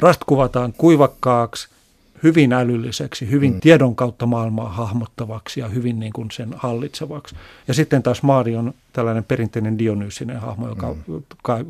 Rast 0.00 0.20
kuvataan 0.26 0.72
kuivakkaaksi, 0.72 1.68
hyvin 2.22 2.52
älylliseksi, 2.52 3.30
hyvin 3.30 3.52
mm. 3.52 3.60
tiedon 3.60 3.96
kautta 3.96 4.26
maailmaa 4.26 4.68
hahmottavaksi 4.68 5.60
ja 5.60 5.68
hyvin 5.68 6.00
niin 6.00 6.12
kuin 6.12 6.30
sen 6.30 6.54
hallitsevaksi. 6.56 7.34
Ja 7.68 7.74
sitten 7.74 8.02
taas 8.02 8.22
Maari 8.22 8.56
on 8.56 8.74
tällainen 8.92 9.24
perinteinen 9.24 9.78
Dionyysinen 9.78 10.40
hahmo, 10.40 10.68
joka 10.68 10.94
mm. 11.06 11.22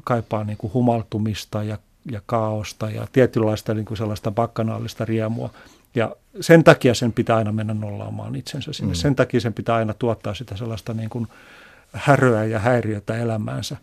kaipaa 0.04 0.45
niin 0.45 0.56
kuin 0.56 0.72
humaltumista 0.72 1.62
ja, 1.62 1.79
ja 2.11 2.21
kaaosta 2.27 2.90
ja 2.90 3.06
tietynlaista 3.12 3.74
niin 3.74 3.85
kuin 3.87 3.98
sellaista 3.98 4.31
bakkanaalista 4.31 5.04
riemua. 5.04 5.51
Ja 5.94 6.17
sen 6.40 6.65
takia 6.65 6.94
sen 6.94 7.12
pitää 7.12 7.37
aina 7.37 7.53
mennä 7.53 7.74
nollaamaan 7.74 8.37
itsensä 8.37 8.72
sinne. 8.72 8.92
Mm. 8.92 8.97
Sen 8.97 9.17
takia 9.17 9.40
sen 9.40 9.54
pitää 9.54 9.76
aina 9.76 9.94
tuottaa 9.94 10.35
sitä 10.35 10.56
sellaista 10.56 10.94
niin 10.94 11.10
kuin 11.10 11.28
häröä 11.92 12.44
ja 12.44 12.58
häiriötä 12.58 13.17
elämäänsä. 13.17 13.76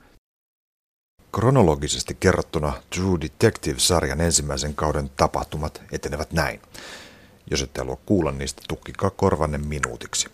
Kronologisesti 1.32 2.18
kerrottuna 2.20 2.74
True 2.96 3.20
Detective-sarjan 3.22 4.22
ensimmäisen 4.22 4.76
kauden 4.76 5.10
tapahtumat 5.10 5.82
etenevät 5.92 6.32
näin. 6.32 6.62
Jos 7.52 7.62
ette 7.62 7.82
halua 7.82 7.98
kuulla 8.06 8.32
niistä, 8.32 8.62
tukkikaa 8.68 9.10
korvanne 9.10 9.58
minuutiksi. 9.58 10.28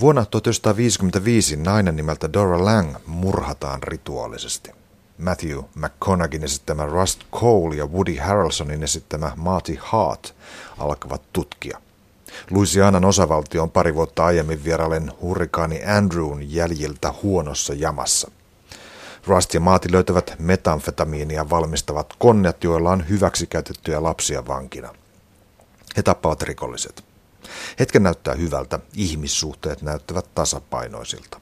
Vuonna 0.00 0.24
1955 0.24 1.56
nainen 1.56 1.96
nimeltä 1.96 2.32
Dora 2.32 2.64
Lang 2.64 2.96
murhataan 3.06 3.82
rituaalisesti. 3.82 4.70
Matthew 5.18 5.58
McConaughin 5.74 6.44
esittämä 6.44 6.86
Rust 6.86 7.20
Cole 7.32 7.76
ja 7.76 7.86
Woody 7.86 8.16
Harrelsonin 8.16 8.82
esittämä 8.82 9.32
Marty 9.36 9.78
Hart 9.80 10.34
alkavat 10.78 11.22
tutkia. 11.32 11.80
Louisianan 12.50 13.04
osavaltio 13.04 13.62
on 13.62 13.70
pari 13.70 13.94
vuotta 13.94 14.24
aiemmin 14.24 14.64
vierailen 14.64 15.12
hurrikaani 15.20 15.84
Andrewn 15.84 16.52
jäljiltä 16.52 17.14
huonossa 17.22 17.74
jamassa. 17.74 18.30
Rust 19.26 19.54
ja 19.54 19.60
Maati 19.60 19.92
löytävät 19.92 20.34
metamfetamiinia 20.38 21.50
valmistavat 21.50 22.14
konnet, 22.18 22.64
joilla 22.64 22.90
on 22.90 23.08
hyväksikäytettyjä 23.08 24.02
lapsia 24.02 24.46
vankina. 24.46 24.94
He 25.96 26.02
tappavat 26.02 26.42
rikolliset. 26.42 27.04
Hetken 27.78 28.02
näyttää 28.02 28.34
hyvältä, 28.34 28.78
ihmissuhteet 28.94 29.82
näyttävät 29.82 30.34
tasapainoisilta. 30.34 31.40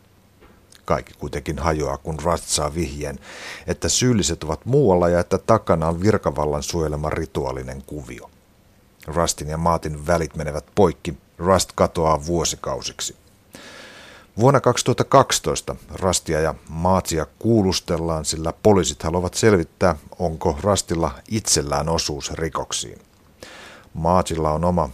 Kaikki 0.85 1.15
kuitenkin 1.19 1.59
hajoaa, 1.59 1.99
kun 1.99 2.19
Rust 2.23 2.45
saa 2.45 2.75
vihjeen, 2.75 3.19
että 3.67 3.89
syylliset 3.89 4.45
ovat 4.45 4.67
muualla 4.67 5.09
ja 5.09 5.21
että 5.21 5.39
takana 5.39 5.89
on 5.89 6.01
virkavallan 6.01 6.63
suojelema 6.63 7.11
rituaalinen 7.11 7.83
kuvio. 7.87 8.31
Rustin 9.07 9.49
ja 9.49 9.57
Maatin 9.57 10.07
välit 10.07 10.37
menevät 10.37 10.65
poikki, 10.75 11.15
Rust 11.39 11.73
katoaa 11.75 12.27
vuosikausiksi. 12.27 13.24
Vuonna 14.39 14.61
2012 14.61 15.77
Rastia 15.93 16.41
ja 16.41 16.55
Maatsia 16.69 17.27
kuulustellaan, 17.39 18.25
sillä 18.25 18.53
poliisit 18.63 19.03
haluavat 19.03 19.35
selvittää, 19.35 19.97
onko 20.19 20.59
Rastilla 20.63 21.11
itsellään 21.31 21.89
osuus 21.89 22.33
rikoksiin. 22.33 22.99
Maatsilla 23.95 24.51
on 24.51 24.65
oma 24.65 24.91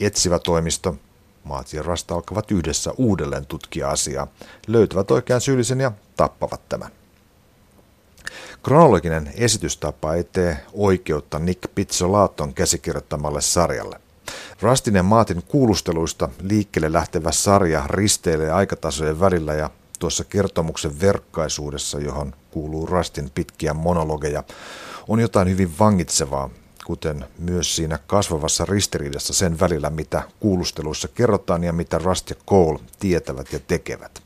etsivä 0.00 0.38
toimisto. 0.38 0.96
Maatsi 1.44 1.76
ja 1.76 1.82
Rasta 1.82 2.14
alkavat 2.14 2.50
yhdessä 2.50 2.92
uudelleen 2.96 3.46
tutkia 3.46 3.90
asiaa, 3.90 4.26
löytävät 4.66 5.10
oikean 5.10 5.40
syyllisen 5.40 5.80
ja 5.80 5.92
tappavat 6.16 6.68
tämän. 6.68 6.90
Kronologinen 8.62 9.32
esitystapa 9.36 10.14
ei 10.14 10.24
tee 10.24 10.58
oikeutta 10.72 11.38
Nick 11.38 11.74
Pizzolaatton 11.74 12.54
käsikirjoittamalle 12.54 13.40
sarjalle. 13.40 14.00
Rastin 14.60 14.94
ja 14.94 15.02
Maatin 15.02 15.42
kuulusteluista 15.42 16.28
liikkeelle 16.42 16.92
lähtevä 16.92 17.32
sarja 17.32 17.84
risteilee 17.86 18.50
aikatasojen 18.50 19.20
välillä 19.20 19.54
ja 19.54 19.70
tuossa 19.98 20.24
kertomuksen 20.24 21.00
verkkaisuudessa, 21.00 22.00
johon 22.00 22.34
kuuluu 22.50 22.86
Rastin 22.86 23.30
pitkiä 23.34 23.74
monologeja, 23.74 24.44
on 25.08 25.20
jotain 25.20 25.48
hyvin 25.48 25.78
vangitsevaa, 25.78 26.50
kuten 26.84 27.24
myös 27.38 27.76
siinä 27.76 27.98
kasvavassa 28.06 28.64
ristiriidassa 28.64 29.32
sen 29.32 29.60
välillä, 29.60 29.90
mitä 29.90 30.22
kuulusteluissa 30.40 31.08
kerrotaan 31.08 31.64
ja 31.64 31.72
mitä 31.72 31.98
Rust 31.98 32.30
ja 32.30 32.36
Cole 32.46 32.78
tietävät 32.98 33.52
ja 33.52 33.58
tekevät. 33.58 34.22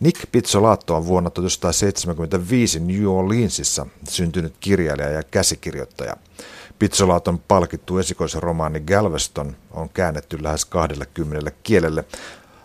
Nick 0.00 0.32
Pizzolaatto 0.32 0.96
on 0.96 1.06
vuonna 1.06 1.30
1975 1.30 2.80
New 2.80 3.06
Orleansissa 3.06 3.86
syntynyt 4.08 4.54
kirjailija 4.60 5.10
ja 5.10 5.22
käsikirjoittaja. 5.22 6.16
Pizzolaaton 6.78 7.38
palkittu 7.38 7.98
esikoisromaani 7.98 8.80
Galveston 8.80 9.56
on 9.70 9.88
käännetty 9.88 10.42
lähes 10.42 10.64
20 10.64 11.50
kielelle. 11.62 12.04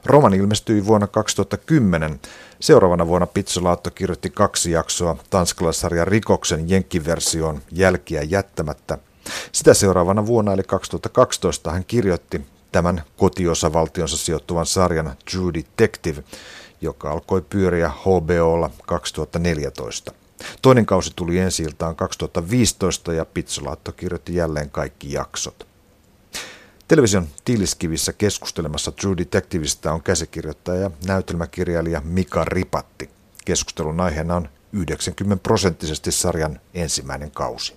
Romani 0.06 0.38
ilmestyi 0.38 0.86
vuonna 0.86 1.08
2010. 1.08 2.20
Seuraavana 2.60 3.08
vuonna 3.08 3.28
Pizzolaatto 3.28 3.92
kirjoitti 3.92 4.30
kaksi 4.30 4.72
jaksoa 4.72 5.18
tanskalaisarjan 5.30 6.08
Rikoksen 6.08 6.70
jenkkiversioon 6.70 7.62
Jälkiä 7.72 8.22
jättämättä. 8.22 8.98
Sitä 9.52 9.74
seuraavana 9.74 10.26
vuonna 10.26 10.54
eli 10.54 10.64
2012 10.64 11.72
hän 11.72 11.86
kirjoitti 11.86 12.42
tämän 12.72 13.04
kotiosavaltionsa 13.18 14.18
sijoittuvan 14.18 14.66
sarjan 14.66 15.16
True 15.32 15.54
Detective, 15.54 16.24
joka 16.82 17.12
alkoi 17.12 17.42
pyöriä 17.42 17.90
HBOlla 17.90 18.70
2014. 18.88 20.21
Toinen 20.62 20.86
kausi 20.86 21.12
tuli 21.16 21.40
ensi 21.40 21.66
2015 21.96 23.14
ja 23.14 23.26
Pizzolaatto 23.26 23.92
kirjoitti 23.92 24.36
jälleen 24.36 24.70
kaikki 24.70 25.14
jaksot. 25.14 25.68
Television 26.88 27.28
tiiliskivissä 27.46 28.14
keskustelemassa 28.14 28.92
True 28.92 29.18
Detectiveista 29.18 29.94
on 29.94 30.04
käsikirjoittaja 30.04 30.82
ja 30.82 30.92
näytelmäkirjailija 31.08 32.02
Mika 32.06 32.46
Ripatti. 32.46 33.10
Keskustelun 33.46 34.00
aiheena 34.00 34.36
on 34.36 34.50
90 34.74 35.44
prosenttisesti 35.44 36.12
sarjan 36.12 36.60
ensimmäinen 36.74 37.32
kausi. 37.32 37.76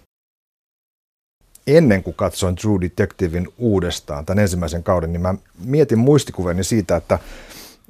Ennen 1.66 2.02
kuin 2.02 2.16
katsoin 2.16 2.56
True 2.56 2.80
Detectivein 2.80 3.48
uudestaan, 3.58 4.26
tämän 4.26 4.42
ensimmäisen 4.42 4.82
kauden, 4.82 5.12
niin 5.12 5.20
mä 5.20 5.34
mietin 5.58 5.98
muistikuveni 5.98 6.64
siitä, 6.64 6.96
että 6.96 7.18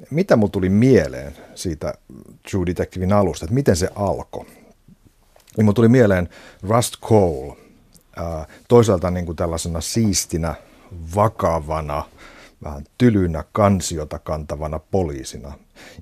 mitä 0.09 0.35
mulla 0.35 0.51
tuli 0.51 0.69
mieleen 0.69 1.37
siitä 1.55 1.93
True 2.51 2.65
Detectivein 2.65 3.13
alusta, 3.13 3.45
että 3.45 3.53
miten 3.53 3.75
se 3.75 3.89
alkoi 3.95 4.45
niin 5.57 5.73
tuli 5.73 5.87
mieleen 5.87 6.29
Rust 6.63 6.95
Cole, 7.01 7.57
toisaalta 8.67 9.11
niin 9.11 9.25
kuin 9.25 9.35
tällaisena 9.35 9.81
siistinä, 9.81 10.55
vakavana, 11.15 12.03
vähän 12.63 12.83
tylynä 12.97 13.43
kansiota 13.51 14.19
kantavana 14.19 14.79
poliisina. 14.79 15.53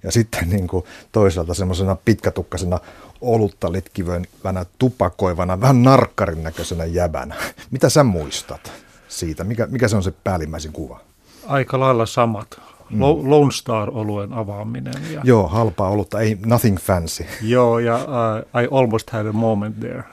Ja 0.04 0.12
sitten 0.12 0.50
niin 0.50 0.68
kuin 0.68 0.86
toisaalta 1.12 1.54
semmoisena 1.54 1.96
pitkätukkasena 2.06 2.80
olutta 3.22 3.72
litkivänä, 3.72 4.66
tupakoivana, 4.80 5.62
vähän 5.62 5.84
narkkarin 5.84 6.44
näköisenä 6.44 6.86
jäbänä. 6.86 7.36
Mitä 7.72 7.90
sä 7.90 8.04
muistat 8.04 8.72
siitä? 9.08 9.44
Mikä, 9.44 9.68
mikä 9.68 9.88
se 9.88 9.96
on 9.96 10.04
se 10.04 10.14
päällimmäisin 10.24 10.72
kuva? 10.74 11.00
Aika 11.48 11.80
lailla 11.80 12.06
samat. 12.06 12.62
Mm. 12.94 13.30
Lone 13.30 13.52
Star-oluen 13.52 14.34
avaaminen. 14.34 14.94
Ja, 15.12 15.22
Joo, 15.24 15.48
halpaa 15.48 15.90
olutta, 15.90 16.20
ei 16.20 16.38
nothing 16.46 16.78
fancy. 16.78 17.26
Joo, 17.42 17.80
ja 17.80 17.96
uh, 17.96 18.62
I 18.64 18.68
almost 18.72 19.10
had 19.10 19.26
a 19.26 19.34
moment 19.34 19.80
there. 19.80 20.04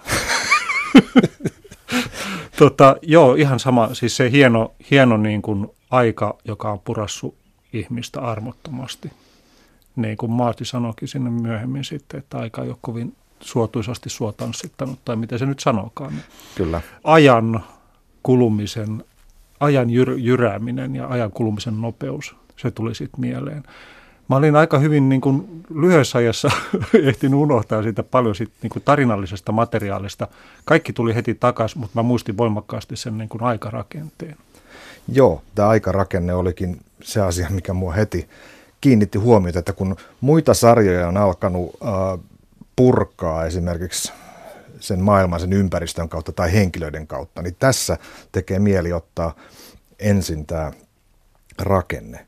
tota, 2.58 2.96
joo, 3.02 3.34
ihan 3.34 3.60
sama, 3.60 3.94
siis 3.94 4.16
se 4.16 4.30
hieno, 4.30 4.72
hieno 4.90 5.16
niin 5.16 5.42
kuin 5.42 5.66
aika, 5.90 6.38
joka 6.44 6.72
on 6.72 6.80
purassu 6.80 7.34
ihmistä 7.72 8.20
armottomasti. 8.20 9.10
Niin 9.96 10.16
kuin 10.16 10.32
Maati 10.32 10.64
sanoikin 10.64 11.08
sinne 11.08 11.30
myöhemmin 11.30 11.84
sitten, 11.84 12.18
että 12.18 12.38
aika 12.38 12.62
ei 12.62 12.68
ole 12.68 12.76
kovin 12.80 13.16
suotuisasti 13.40 14.10
suotanssittanut, 14.10 14.98
tai 15.04 15.16
miten 15.16 15.38
se 15.38 15.46
nyt 15.46 15.60
sanokaan. 15.60 16.12
Kyllä. 16.54 16.80
Ajan 17.04 17.64
kulumisen, 18.22 19.04
ajan 19.60 19.90
jyr, 19.90 20.14
jyrääminen 20.18 20.96
ja 20.96 21.08
ajan 21.08 21.30
kulumisen 21.30 21.80
nopeus 21.80 22.36
se 22.56 22.70
tuli 22.70 22.94
sitten 22.94 23.20
mieleen. 23.20 23.62
Mä 24.28 24.36
olin 24.36 24.56
aika 24.56 24.78
hyvin 24.78 25.08
niin 25.08 25.20
kuin 25.20 25.64
lyhyessä 25.74 26.18
ajassa 26.18 26.50
ehtinyt 27.08 27.40
unohtaa 27.40 27.82
siitä 27.82 28.02
paljon 28.02 28.34
siitä 28.34 28.52
niin 28.62 28.70
kuin 28.70 28.82
tarinallisesta 28.84 29.52
materiaalista. 29.52 30.28
Kaikki 30.64 30.92
tuli 30.92 31.14
heti 31.14 31.34
takaisin, 31.34 31.78
mutta 31.78 31.98
mä 31.98 32.02
muistin 32.02 32.36
voimakkaasti 32.36 32.96
sen 32.96 33.18
niin 33.18 33.28
kuin 33.28 33.42
aikarakenteen. 33.42 34.36
Joo, 35.08 35.42
tämä 35.54 35.68
aikarakenne 35.68 36.34
olikin 36.34 36.80
se 37.02 37.20
asia, 37.20 37.48
mikä 37.50 37.72
mua 37.72 37.92
heti 37.92 38.28
kiinnitti 38.80 39.18
huomiota, 39.18 39.58
että 39.58 39.72
kun 39.72 39.96
muita 40.20 40.54
sarjoja 40.54 41.08
on 41.08 41.16
alkanut 41.16 41.70
äh, 41.82 42.20
purkaa 42.76 43.44
esimerkiksi 43.44 44.12
sen 44.80 45.00
maailman, 45.00 45.40
sen 45.40 45.52
ympäristön 45.52 46.08
kautta 46.08 46.32
tai 46.32 46.52
henkilöiden 46.52 47.06
kautta, 47.06 47.42
niin 47.42 47.56
tässä 47.58 47.96
tekee 48.32 48.58
mieli 48.58 48.92
ottaa 48.92 49.36
ensin 49.98 50.46
tämä 50.46 50.72
rakenne. 51.58 52.26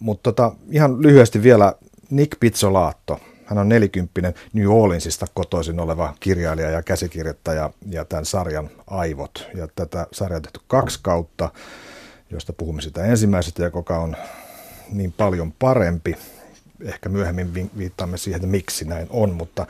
Mutta 0.00 0.32
tota, 0.32 0.52
ihan 0.70 1.02
lyhyesti 1.02 1.42
vielä 1.42 1.74
Nick 2.10 2.40
Pizzolaatto. 2.40 3.20
Hän 3.44 3.58
on 3.58 3.68
nelikymppinen 3.68 4.34
New 4.52 4.66
Orleansista 4.66 5.26
kotoisin 5.34 5.80
oleva 5.80 6.14
kirjailija 6.20 6.70
ja 6.70 6.82
käsikirjoittaja 6.82 7.70
ja 7.90 8.04
tämän 8.04 8.24
sarjan 8.24 8.70
aivot. 8.86 9.46
Ja 9.54 9.68
tätä 9.74 10.06
sarjaa 10.12 10.36
on 10.36 10.42
tehty 10.42 10.60
kaksi 10.66 10.98
kautta, 11.02 11.50
josta 12.30 12.52
puhumme 12.52 12.82
sitä 12.82 13.04
ensimmäisestä, 13.04 13.62
joka 13.62 13.98
on 13.98 14.16
niin 14.92 15.12
paljon 15.12 15.52
parempi. 15.52 16.16
Ehkä 16.84 17.08
myöhemmin 17.08 17.70
viittaamme 17.78 18.18
siihen, 18.18 18.36
että 18.36 18.46
miksi 18.46 18.84
näin 18.84 19.06
on, 19.10 19.34
mutta, 19.34 19.66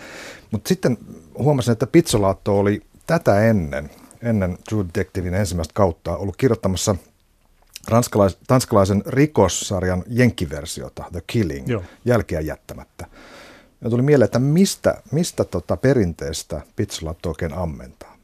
mutta 0.50 0.68
sitten 0.68 0.98
huomasin, 1.38 1.72
että 1.72 1.86
Pizzolaatto 1.86 2.58
oli 2.58 2.82
tätä 3.06 3.44
ennen, 3.44 3.90
ennen 4.22 4.58
True 4.68 4.84
Detectivein 4.84 5.34
ensimmäistä 5.34 5.74
kautta 5.74 6.16
ollut 6.16 6.36
kirjoittamassa 6.36 6.96
ranskalais, 7.88 8.38
tanskalaisen 8.46 9.02
rikossarjan 9.06 10.04
jenkkiversiota, 10.06 11.04
The 11.12 11.22
Killing, 11.26 11.68
Joo. 11.68 11.82
jälkeä 12.04 12.40
jättämättä. 12.40 13.06
Ja 13.80 13.90
tuli 13.90 14.02
mieleen, 14.02 14.24
että 14.24 14.38
mistä, 14.38 15.02
mistä 15.12 15.44
tota 15.44 15.76
perinteestä 15.76 16.60
Pizzolatto 16.76 17.28
oikein 17.28 17.54
ammentaa? 17.54 18.16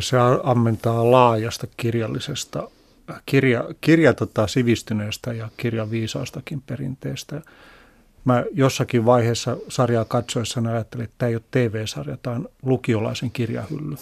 Se 0.00 0.16
ammentaa 0.42 1.10
laajasta 1.10 1.66
kirjallisesta, 1.76 2.70
kirja, 3.26 3.64
kirja 3.80 4.14
tota, 4.14 4.46
sivistyneestä 4.46 5.32
ja 5.32 5.48
kirjaviisaastakin 5.56 6.62
perinteestä. 6.66 7.42
Mä 8.24 8.44
jossakin 8.52 9.04
vaiheessa 9.04 9.56
sarjaa 9.68 10.04
katsoessa 10.04 10.60
ajattelin, 10.72 11.04
että 11.04 11.14
tämä 11.18 11.28
ei 11.28 11.36
ole 11.36 11.42
TV-sarja, 11.50 12.16
tämä 12.16 12.36
on 12.36 12.48
lukiolaisen 12.62 13.30
kirjahylly. 13.30 13.96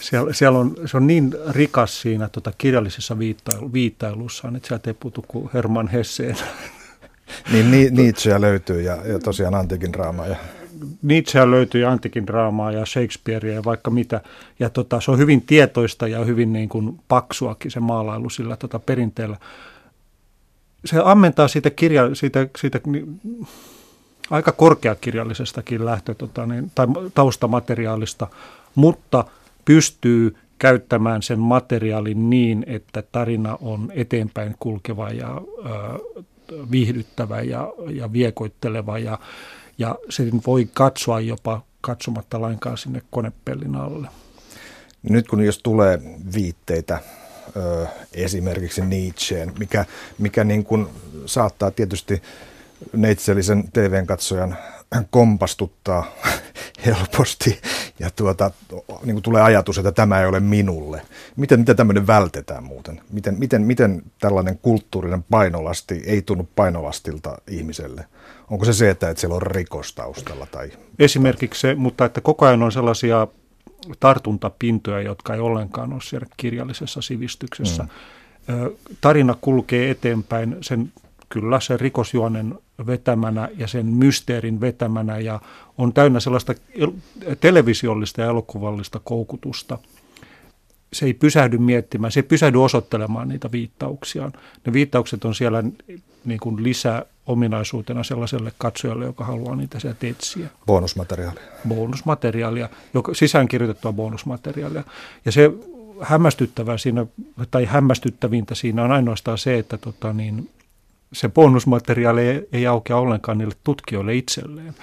Siellä, 0.00 0.32
siellä 0.32 0.58
on, 0.58 0.74
se 0.86 0.96
on 0.96 1.06
niin 1.06 1.34
rikas 1.50 2.00
siinä 2.00 2.28
tota, 2.28 2.52
kirjallisessa 2.58 3.18
viittailu, 3.18 3.72
viittailussaan, 3.72 4.56
että 4.56 4.68
sieltä 4.68 4.90
ei 4.90 4.94
puutu 5.00 5.24
kuin 5.28 5.50
Herman 5.54 5.88
Hesseen. 5.88 6.36
Niin 7.52 7.70
ni, 7.70 7.90
Nietzscheä 7.90 8.40
löytyy 8.40 8.80
ja, 8.80 9.06
ja 9.06 9.18
tosiaan 9.18 9.54
antiikin 9.54 9.92
draamaa. 9.92 10.26
Ja... 10.26 10.36
Nietzscheä 11.02 11.50
löytyy 11.50 11.80
ja 11.80 11.90
antiikin 11.90 12.26
draamaa 12.26 12.72
ja 12.72 12.86
Shakespearea 12.86 13.54
ja 13.54 13.64
vaikka 13.64 13.90
mitä. 13.90 14.20
Ja 14.58 14.70
tota, 14.70 15.00
se 15.00 15.10
on 15.10 15.18
hyvin 15.18 15.42
tietoista 15.42 16.08
ja 16.08 16.24
hyvin 16.24 16.52
niin 16.52 16.68
kuin 16.68 17.00
paksuakin 17.08 17.70
se 17.70 17.80
maalailu 17.80 18.30
sillä 18.30 18.56
tota, 18.56 18.78
perinteellä. 18.78 19.36
Se 20.84 21.00
ammentaa 21.04 21.48
siitä, 21.48 21.70
kirja, 21.70 22.14
siitä, 22.14 22.48
siitä 22.58 22.80
aika 24.30 24.52
korkeakirjallisestakin 24.52 25.84
lähtö, 25.84 26.14
tota, 26.14 26.46
niin, 26.46 26.72
tai 26.74 26.86
taustamateriaalista, 27.14 28.26
mutta– 28.74 29.24
pystyy 29.66 30.36
käyttämään 30.58 31.22
sen 31.22 31.38
materiaalin 31.38 32.30
niin, 32.30 32.64
että 32.66 33.02
tarina 33.12 33.58
on 33.60 33.92
eteenpäin 33.94 34.56
kulkeva 34.58 35.08
ja 35.08 35.40
ö, 35.66 35.98
viihdyttävä 36.70 37.40
ja, 37.40 37.72
ja 37.90 38.12
viekoitteleva 38.12 38.98
ja, 38.98 39.18
ja 39.78 39.96
sen 40.08 40.40
voi 40.46 40.68
katsoa 40.74 41.20
jopa 41.20 41.62
katsomatta 41.80 42.40
lainkaan 42.40 42.78
sinne 42.78 43.02
konepellin 43.10 43.76
alle. 43.76 44.08
Nyt 45.02 45.28
kun 45.28 45.44
jos 45.44 45.58
tulee 45.58 46.00
viitteitä 46.34 46.98
ö, 47.56 47.86
esimerkiksi 48.12 48.84
Nietzscheen, 48.84 49.52
mikä, 49.58 49.84
mikä 50.18 50.44
niin 50.44 50.64
kuin 50.64 50.86
saattaa 51.26 51.70
tietysti 51.70 52.22
neitsellisen 52.92 53.64
TV-katsojan 53.72 54.56
kompastuttaa 55.10 56.06
helposti 56.86 57.60
ja 57.98 58.10
tuota, 58.10 58.50
niin 59.04 59.14
kuin 59.14 59.22
tulee 59.22 59.42
ajatus, 59.42 59.78
että 59.78 59.92
tämä 59.92 60.20
ei 60.20 60.26
ole 60.26 60.40
minulle. 60.40 61.02
Miten, 61.36 61.60
miten 61.60 61.76
tämmöinen 61.76 62.06
vältetään 62.06 62.64
muuten? 62.64 63.00
Miten, 63.10 63.38
miten, 63.38 63.62
miten 63.62 64.02
tällainen 64.20 64.58
kulttuurinen 64.58 65.22
painolasti 65.22 66.02
ei 66.06 66.22
tunnu 66.22 66.48
painolastilta 66.56 67.38
ihmiselle? 67.48 68.04
Onko 68.50 68.64
se 68.64 68.72
se, 68.72 68.90
että, 68.90 69.10
että 69.10 69.20
siellä 69.20 69.36
on 69.36 69.42
rikostaustalla? 69.42 70.46
Tai... 70.46 70.70
Esimerkiksi 70.98 71.60
se, 71.60 71.74
mutta 71.74 72.04
että 72.04 72.20
koko 72.20 72.46
ajan 72.46 72.62
on 72.62 72.72
sellaisia 72.72 73.26
tartuntapintoja, 74.00 75.00
jotka 75.00 75.34
ei 75.34 75.40
ollenkaan 75.40 75.92
ole 75.92 76.00
siellä 76.02 76.26
kirjallisessa 76.36 77.02
sivistyksessä. 77.02 77.82
Mm. 77.82 77.88
Tarina 79.00 79.36
kulkee 79.40 79.90
eteenpäin 79.90 80.56
sen 80.60 80.92
kyllä 81.28 81.60
sen 81.60 81.80
rikosjuonen 81.80 82.58
vetämänä 82.86 83.48
ja 83.56 83.66
sen 83.66 83.86
mysteerin 83.86 84.60
vetämänä 84.60 85.18
ja 85.18 85.40
on 85.78 85.92
täynnä 85.92 86.20
sellaista 86.20 86.54
televisiollista 87.40 88.20
ja 88.20 88.26
elokuvallista 88.26 89.00
koukutusta. 89.04 89.78
Se 90.92 91.06
ei 91.06 91.14
pysähdy 91.14 91.58
miettimään, 91.58 92.12
se 92.12 92.20
ei 92.20 92.24
pysähdy 92.24 92.64
osoittelemaan 92.64 93.28
niitä 93.28 93.52
viittauksiaan. 93.52 94.32
Ne 94.66 94.72
viittaukset 94.72 95.24
on 95.24 95.34
siellä 95.34 95.64
niin 96.24 96.40
kuin 96.40 96.62
lisäominaisuutena 96.62 98.04
sellaiselle 98.04 98.52
katsojalle, 98.58 99.04
joka 99.04 99.24
haluaa 99.24 99.56
niitä 99.56 99.80
sieltä 99.80 100.06
etsiä. 100.06 100.48
Bonusmateriaalia. 100.66 101.42
Bonusmateriaalia, 101.68 102.68
joka, 102.94 103.14
sisäänkirjoitettua 103.14 103.92
bonusmateriaalia. 103.92 104.84
Ja 105.24 105.32
se 105.32 105.50
hämmästyttävää 106.00 106.78
siinä, 106.78 107.06
tai 107.50 107.64
hämmästyttävintä 107.64 108.54
siinä 108.54 108.84
on 108.84 108.92
ainoastaan 108.92 109.38
se, 109.38 109.58
että 109.58 109.78
tota 109.78 110.12
niin, 110.12 110.50
se 111.12 111.28
bonusmateriaali 111.28 112.20
ei, 112.20 112.48
ei 112.52 112.66
aukea 112.66 112.96
ollenkaan 112.96 113.38
niille 113.38 113.54
tutkijoille 113.64 114.14
itselleen. 114.14 114.74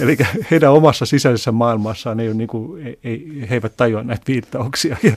Eli 0.00 0.16
heidän 0.50 0.72
omassa 0.72 1.06
sisäisessä 1.06 1.52
maailmassaan 1.52 2.20
ei 2.20 2.28
ole, 2.28 2.34
niin 2.34 2.48
kuin, 2.48 2.86
ei, 2.86 2.98
ei, 3.04 3.46
he 3.50 3.54
eivät 3.54 3.76
tajua 3.76 4.02
näitä 4.02 4.22
viittauksia. 4.28 4.96
Ja 5.02 5.12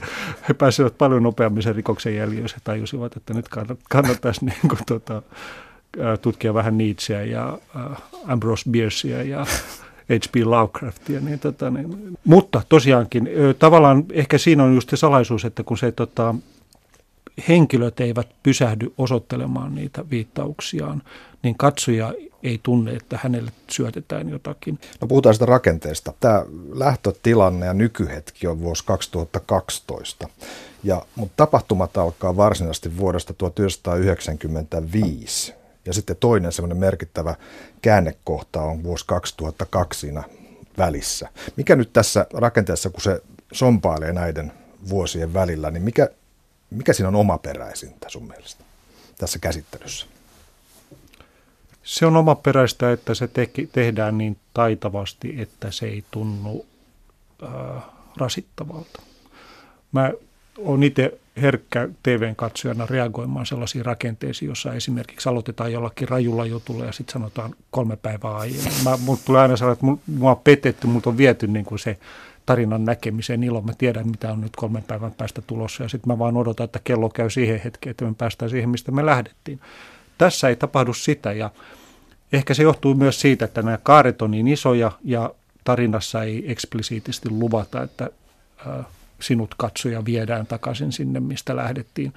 he 0.48 0.54
pääsevät 0.54 0.98
paljon 0.98 1.22
nopeammin 1.22 1.62
sen 1.62 1.74
rikoksen 1.74 2.16
jäljiin, 2.16 2.42
jos 2.42 2.54
he 2.54 2.60
tajusivat, 2.64 3.16
että 3.16 3.34
nyt 3.34 3.46
kannattaisi 3.88 4.44
niin 4.44 4.68
kuin, 4.68 4.80
tota, 4.86 5.22
tutkia 6.22 6.54
vähän 6.54 6.78
Nietzscheä 6.78 7.24
ja 7.24 7.58
Ambrose 8.26 8.70
Biercia 8.70 9.22
ja 9.22 9.46
H.P. 10.08 10.36
Lovecraftia. 10.44 11.20
Niin, 11.20 11.38
tota, 11.38 11.70
niin. 11.70 12.16
Mutta 12.24 12.62
tosiaankin, 12.68 13.28
tavallaan 13.58 14.04
ehkä 14.12 14.38
siinä 14.38 14.64
on 14.64 14.74
just 14.74 14.90
se 14.90 14.96
salaisuus, 14.96 15.44
että 15.44 15.62
kun 15.62 15.78
se 15.78 15.92
tota, 15.92 16.34
henkilöt 17.48 18.00
eivät 18.00 18.28
pysähdy 18.42 18.92
osoittelemaan 18.98 19.74
niitä 19.74 20.10
viittauksiaan, 20.10 21.02
niin 21.42 21.58
katsoja 21.58 22.14
ei 22.42 22.60
tunne, 22.62 22.92
että 22.92 23.18
hänelle 23.22 23.52
syötetään 23.70 24.28
jotakin. 24.28 24.78
No 25.00 25.06
puhutaan 25.06 25.34
sitä 25.34 25.46
rakenteesta. 25.46 26.12
Tämä 26.20 26.44
lähtötilanne 26.72 27.66
ja 27.66 27.74
nykyhetki 27.74 28.46
on 28.46 28.60
vuosi 28.60 28.84
2012, 28.84 30.28
ja, 30.84 31.02
mutta 31.16 31.34
tapahtumat 31.36 31.96
alkaa 31.96 32.36
varsinaisesti 32.36 32.96
vuodesta 32.96 33.32
1995. 33.32 35.54
Ja 35.86 35.92
sitten 35.92 36.16
toinen 36.16 36.52
semmoinen 36.52 36.78
merkittävä 36.78 37.34
käännekohta 37.82 38.62
on 38.62 38.82
vuosi 38.82 39.04
2002 39.06 40.00
siinä 40.00 40.22
välissä. 40.78 41.28
Mikä 41.56 41.76
nyt 41.76 41.92
tässä 41.92 42.26
rakenteessa, 42.34 42.90
kun 42.90 43.00
se 43.00 43.22
sompailee 43.52 44.12
näiden 44.12 44.52
vuosien 44.88 45.34
välillä, 45.34 45.70
niin 45.70 45.82
mikä 45.82 46.08
mikä 46.70 46.92
siinä 46.92 47.08
on 47.08 47.16
omaperäisintä 47.16 48.08
sun 48.08 48.28
mielestä 48.28 48.64
tässä 49.18 49.38
käsittelyssä? 49.38 50.06
Se 51.82 52.06
on 52.06 52.16
omaperäistä, 52.16 52.92
että 52.92 53.14
se 53.14 53.28
te- 53.28 53.50
tehdään 53.72 54.18
niin 54.18 54.36
taitavasti, 54.54 55.34
että 55.38 55.70
se 55.70 55.86
ei 55.86 56.04
tunnu 56.10 56.66
äh, 57.42 57.82
rasittavalta. 58.16 59.02
Mä 59.92 60.12
oon 60.58 60.82
itse 60.82 61.18
herkkä 61.42 61.88
TVn 62.02 62.36
katsojana 62.36 62.86
reagoimaan 62.86 63.46
sellaisiin 63.46 63.84
rakenteisiin, 63.84 64.48
jossa 64.48 64.74
esimerkiksi 64.74 65.28
aloitetaan 65.28 65.72
jollakin 65.72 66.08
rajulla 66.08 66.46
jutulla 66.46 66.84
ja 66.84 66.92
sitten 66.92 67.12
sanotaan 67.12 67.54
kolme 67.70 67.96
päivää 67.96 68.36
aiemmin. 68.36 68.84
Mä, 68.84 68.96
mut 68.96 69.24
tulee 69.24 69.42
aina 69.42 69.56
sanoa, 69.56 69.72
että 69.72 69.86
mua 70.06 70.30
on 70.30 70.40
petetty, 70.44 70.86
multa 70.86 71.10
on 71.10 71.16
viety 71.16 71.46
niin 71.46 71.64
kuin 71.64 71.78
se 71.78 71.98
tarinan 72.48 72.84
näkemiseen 72.84 73.42
ilo. 73.42 73.62
Mä 73.62 73.72
tiedän, 73.78 74.08
mitä 74.08 74.32
on 74.32 74.40
nyt 74.40 74.56
kolmen 74.56 74.82
päivän 74.82 75.12
päästä 75.12 75.42
tulossa 75.42 75.82
ja 75.82 75.88
sitten 75.88 76.12
mä 76.12 76.18
vaan 76.18 76.36
odotan, 76.36 76.64
että 76.64 76.80
kello 76.84 77.08
käy 77.08 77.30
siihen 77.30 77.60
hetkeen, 77.64 77.90
että 77.90 78.04
me 78.04 78.14
päästään 78.18 78.50
siihen, 78.50 78.70
mistä 78.70 78.92
me 78.92 79.06
lähdettiin. 79.06 79.60
Tässä 80.18 80.48
ei 80.48 80.56
tapahdu 80.56 80.94
sitä 80.94 81.32
ja 81.32 81.50
ehkä 82.32 82.54
se 82.54 82.62
johtuu 82.62 82.94
myös 82.94 83.20
siitä, 83.20 83.44
että 83.44 83.62
nämä 83.62 83.78
kaaret 83.82 84.22
on 84.22 84.30
niin 84.30 84.48
isoja 84.48 84.92
ja 85.04 85.34
tarinassa 85.64 86.22
ei 86.22 86.50
eksplisiittisesti 86.52 87.30
luvata, 87.30 87.82
että 87.82 88.10
sinut 89.20 89.54
katsoja 89.56 90.04
viedään 90.04 90.46
takaisin 90.46 90.92
sinne, 90.92 91.20
mistä 91.20 91.56
lähdettiin. 91.56 92.12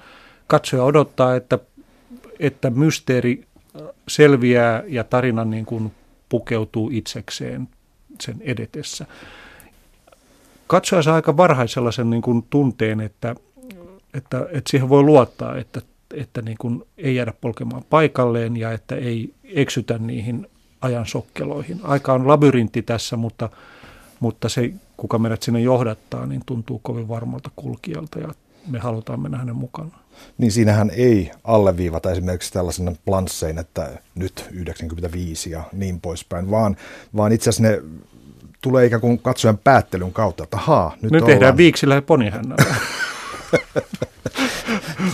Katsoja 0.46 0.84
odottaa, 0.84 1.36
että, 1.36 1.58
että 2.38 2.70
mysteeri 2.70 3.44
selviää 4.08 4.82
ja 4.86 5.04
tarina 5.04 5.44
niin 5.44 5.66
kuin 5.66 5.92
pukeutuu 6.28 6.90
itsekseen 6.92 7.68
sen 8.20 8.36
edetessä 8.40 9.06
katsoja 10.72 11.02
saa 11.02 11.14
aika 11.14 11.36
varhain 11.36 11.68
sellaisen 11.68 12.10
niin 12.10 12.22
kuin 12.22 12.42
tunteen, 12.50 13.00
että, 13.00 13.34
että, 14.14 14.46
että 14.50 14.70
siihen 14.70 14.88
voi 14.88 15.02
luottaa, 15.02 15.56
että, 15.56 15.82
että 16.14 16.42
niin 16.42 16.56
kuin 16.60 16.82
ei 16.98 17.16
jäädä 17.16 17.32
polkemaan 17.40 17.82
paikalleen 17.90 18.56
ja 18.56 18.72
että 18.72 18.94
ei 18.96 19.34
eksytä 19.44 19.98
niihin 19.98 20.46
ajan 20.80 21.06
sokkeloihin. 21.06 21.80
Aika 21.82 22.12
on 22.12 22.28
labyrintti 22.28 22.82
tässä, 22.82 23.16
mutta, 23.16 23.50
mutta 24.20 24.48
se, 24.48 24.72
kuka 24.96 25.18
meidät 25.18 25.42
sinne 25.42 25.60
johdattaa, 25.60 26.26
niin 26.26 26.42
tuntuu 26.46 26.80
kovin 26.82 27.08
varmalta 27.08 27.50
kulkijalta 27.56 28.18
ja 28.18 28.34
me 28.68 28.78
halutaan 28.78 29.20
mennä 29.20 29.38
hänen 29.38 29.56
mukana. 29.56 29.98
Niin 30.38 30.52
siinähän 30.52 30.90
ei 30.90 31.30
alleviivata 31.44 32.10
esimerkiksi 32.10 32.52
tällaisen 32.52 32.98
planssein, 33.04 33.58
että 33.58 33.90
nyt 34.14 34.48
95 34.50 35.50
ja 35.50 35.62
niin 35.72 36.00
poispäin, 36.00 36.50
vaan, 36.50 36.76
vaan 37.16 37.32
itse 37.32 37.50
asiassa 37.50 37.62
ne 37.62 37.82
tulee 38.62 38.86
ikään 38.86 39.00
kuin 39.00 39.18
katsojan 39.18 39.58
päättelyn 39.58 40.12
kautta, 40.12 40.44
että 40.44 40.56
haa, 40.56 40.94
nyt, 41.02 41.12
nyt 41.12 41.24
tehdään 41.24 41.56
viiksillä 41.56 41.94
ja 41.94 42.02
ponihännällä. 42.02 42.74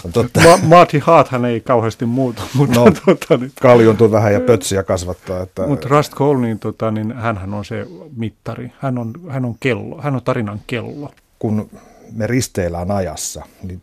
On 0.04 0.12
totta. 0.12 0.40
Ma- 0.40 0.58
Marty 0.62 0.98
Haathan 0.98 1.44
ei 1.44 1.60
kauheasti 1.60 2.04
muuta, 2.06 2.42
mutta 2.54 2.80
No, 2.80 2.84
tota, 3.06 3.36
niin, 3.36 3.52
Kaljuntuu 3.62 4.10
vähän 4.10 4.32
ja 4.32 4.40
pötsiä 4.40 4.82
kasvattaa. 4.82 5.42
Että, 5.42 5.66
Mutta 5.66 5.88
Rust 5.88 6.14
Cole, 6.14 6.40
niin, 6.40 6.58
tota, 6.58 6.90
niin 6.90 7.12
hänhän 7.12 7.54
on 7.54 7.64
se 7.64 7.86
mittari. 8.16 8.72
Hän 8.80 8.98
on, 8.98 9.12
hän 9.28 9.44
on 9.44 9.54
kello, 9.60 10.00
hän 10.02 10.14
on 10.14 10.22
tarinan 10.22 10.60
kello. 10.66 11.12
kun 11.38 11.70
me 12.12 12.26
risteillään 12.26 12.90
ajassa, 12.90 13.42
niin 13.62 13.82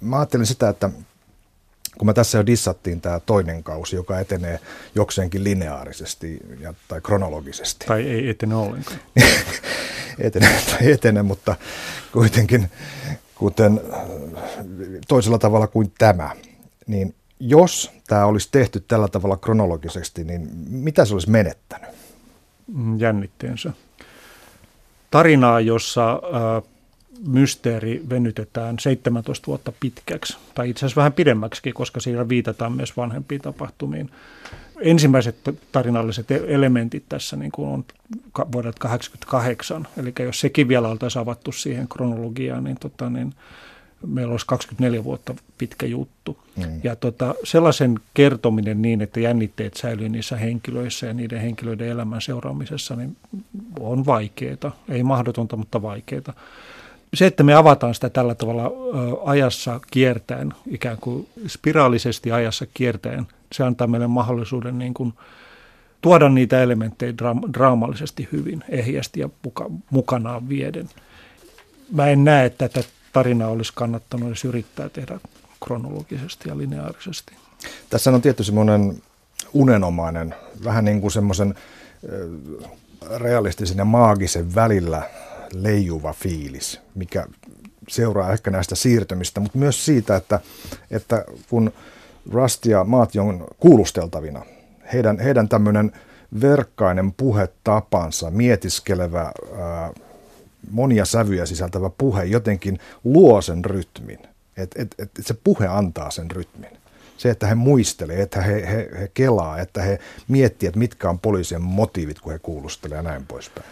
mä 0.00 0.16
ajattelin 0.18 0.46
sitä, 0.46 0.68
että 0.68 0.90
kun 1.98 2.06
me 2.06 2.14
tässä 2.14 2.38
jo 2.38 2.46
dissattiin 2.46 3.00
tämä 3.00 3.20
toinen 3.20 3.62
kausi, 3.62 3.96
joka 3.96 4.20
etenee 4.20 4.60
jokseenkin 4.94 5.44
lineaarisesti 5.44 6.38
ja, 6.60 6.74
tai 6.88 7.00
kronologisesti. 7.00 7.86
Tai 7.86 8.08
ei 8.08 8.28
etene 8.28 8.54
ollenkaan. 8.54 8.98
etene, 10.18 10.48
tai 10.70 10.92
etene, 10.92 11.22
mutta 11.22 11.56
kuitenkin 12.12 12.70
kuten 13.34 13.80
toisella 15.08 15.38
tavalla 15.38 15.66
kuin 15.66 15.92
tämä, 15.98 16.30
niin 16.86 17.14
jos 17.40 17.90
tämä 18.06 18.26
olisi 18.26 18.48
tehty 18.52 18.80
tällä 18.80 19.08
tavalla 19.08 19.36
kronologisesti, 19.36 20.24
niin 20.24 20.48
mitä 20.68 21.04
se 21.04 21.14
olisi 21.14 21.30
menettänyt? 21.30 21.90
Mm, 22.66 22.98
jännitteensä. 23.00 23.72
Tarinaa, 25.10 25.60
jossa 25.60 26.12
äh, 26.12 26.71
mysteeri 27.26 28.02
venytetään 28.10 28.78
17 28.78 29.46
vuotta 29.46 29.72
pitkäksi, 29.80 30.36
tai 30.54 30.70
itse 30.70 30.78
asiassa 30.86 30.98
vähän 30.98 31.12
pidemmäksi, 31.12 31.72
koska 31.72 32.00
siinä 32.00 32.28
viitataan 32.28 32.72
myös 32.72 32.96
vanhempiin 32.96 33.40
tapahtumiin. 33.40 34.10
Ensimmäiset 34.80 35.36
tarinalliset 35.72 36.30
e- 36.30 36.44
elementit 36.48 37.04
tässä 37.08 37.36
niin 37.36 37.52
kuin 37.52 37.68
on 37.68 37.84
vuodelta 38.52 38.78
1988, 38.80 39.88
eli 39.96 40.12
jos 40.18 40.40
sekin 40.40 40.68
vielä 40.68 40.88
oltaisiin 40.88 41.22
avattu 41.22 41.52
siihen 41.52 41.88
kronologiaan, 41.88 42.64
niin, 42.64 42.76
tota, 42.80 43.10
niin 43.10 43.34
meillä 44.06 44.32
olisi 44.32 44.46
24 44.46 45.04
vuotta 45.04 45.34
pitkä 45.58 45.86
juttu. 45.86 46.38
Mm. 46.56 46.80
Ja 46.84 46.96
tota, 46.96 47.34
sellaisen 47.44 47.98
kertominen 48.14 48.82
niin, 48.82 49.02
että 49.02 49.20
jännitteet 49.20 49.74
säilyy 49.74 50.08
niissä 50.08 50.36
henkilöissä 50.36 51.06
ja 51.06 51.12
niiden 51.12 51.40
henkilöiden 51.40 51.88
elämän 51.88 52.20
seuraamisessa, 52.20 52.96
niin 52.96 53.16
on 53.80 54.06
vaikeaa. 54.06 54.76
Ei 54.88 55.02
mahdotonta, 55.02 55.56
mutta 55.56 55.82
vaikeaa. 55.82 56.34
Se, 57.14 57.26
että 57.26 57.42
me 57.42 57.54
avataan 57.54 57.94
sitä 57.94 58.10
tällä 58.10 58.34
tavalla 58.34 58.70
ajassa 59.24 59.80
kiertäen, 59.90 60.52
ikään 60.66 60.98
kuin 61.00 61.28
spiraalisesti 61.46 62.32
ajassa 62.32 62.66
kiertäen, 62.74 63.26
se 63.52 63.64
antaa 63.64 63.86
meille 63.86 64.06
mahdollisuuden 64.06 64.78
niin 64.78 64.94
kuin, 64.94 65.14
tuoda 66.00 66.28
niitä 66.28 66.62
elementtejä 66.62 67.12
dra- 67.12 67.52
draamallisesti 67.52 68.28
hyvin, 68.32 68.64
ehjästi 68.68 69.20
ja 69.20 69.28
muka, 69.44 69.70
mukanaan 69.90 70.48
vieden. 70.48 70.88
Mä 71.92 72.06
en 72.06 72.24
näe, 72.24 72.46
että 72.46 72.68
tätä 72.68 72.88
tarinaa 73.12 73.48
olisi 73.48 73.72
kannattanut 73.74 74.28
edes 74.28 74.44
yrittää 74.44 74.88
tehdä 74.88 75.20
kronologisesti 75.64 76.48
ja 76.48 76.58
lineaarisesti. 76.58 77.32
Tässä 77.90 78.10
on 78.10 78.22
tietty 78.22 78.44
semmoinen 78.44 79.02
unenomainen, 79.52 80.34
vähän 80.64 80.84
niin 80.84 81.00
kuin 81.00 81.10
semmoisen 81.10 81.54
realistisen 83.16 83.78
ja 83.78 83.84
maagisen 83.84 84.54
välillä 84.54 85.02
leijuva 85.52 86.12
fiilis, 86.12 86.80
mikä 86.94 87.26
seuraa 87.88 88.32
ehkä 88.32 88.50
näistä 88.50 88.74
siirtymistä, 88.74 89.40
mutta 89.40 89.58
myös 89.58 89.84
siitä, 89.84 90.16
että, 90.16 90.40
että 90.90 91.24
kun 91.50 91.72
Rust 92.32 92.66
ja 92.66 92.84
Maati 92.84 93.18
on 93.18 93.46
kuulusteltavina, 93.60 94.44
heidän, 94.92 95.18
heidän 95.18 95.48
tämmöinen 95.48 95.92
verkkainen 96.40 97.12
puhetapansa, 97.12 98.30
mietiskelevä, 98.30 99.32
ää, 99.58 99.92
monia 100.70 101.04
sävyjä 101.04 101.46
sisältävä 101.46 101.90
puhe 101.98 102.24
jotenkin 102.24 102.78
luo 103.04 103.42
sen 103.42 103.64
rytmin. 103.64 104.18
Että 104.56 104.82
et, 104.82 104.94
et 104.98 105.10
se 105.20 105.34
puhe 105.44 105.66
antaa 105.66 106.10
sen 106.10 106.30
rytmin. 106.30 106.70
Se, 107.16 107.30
että 107.30 107.46
he 107.46 107.54
muistelee, 107.54 108.22
että 108.22 108.42
he, 108.42 108.66
he, 108.66 108.90
he 109.00 109.10
kelaa, 109.14 109.58
että 109.58 109.82
he 109.82 109.98
miettii, 110.28 110.66
että 110.66 110.78
mitkä 110.78 111.10
on 111.10 111.18
poliisien 111.18 111.62
motiivit, 111.62 112.20
kun 112.20 112.32
he 112.32 112.38
kuulustelee 112.38 112.96
ja 112.96 113.02
näin 113.02 113.26
poispäin. 113.26 113.66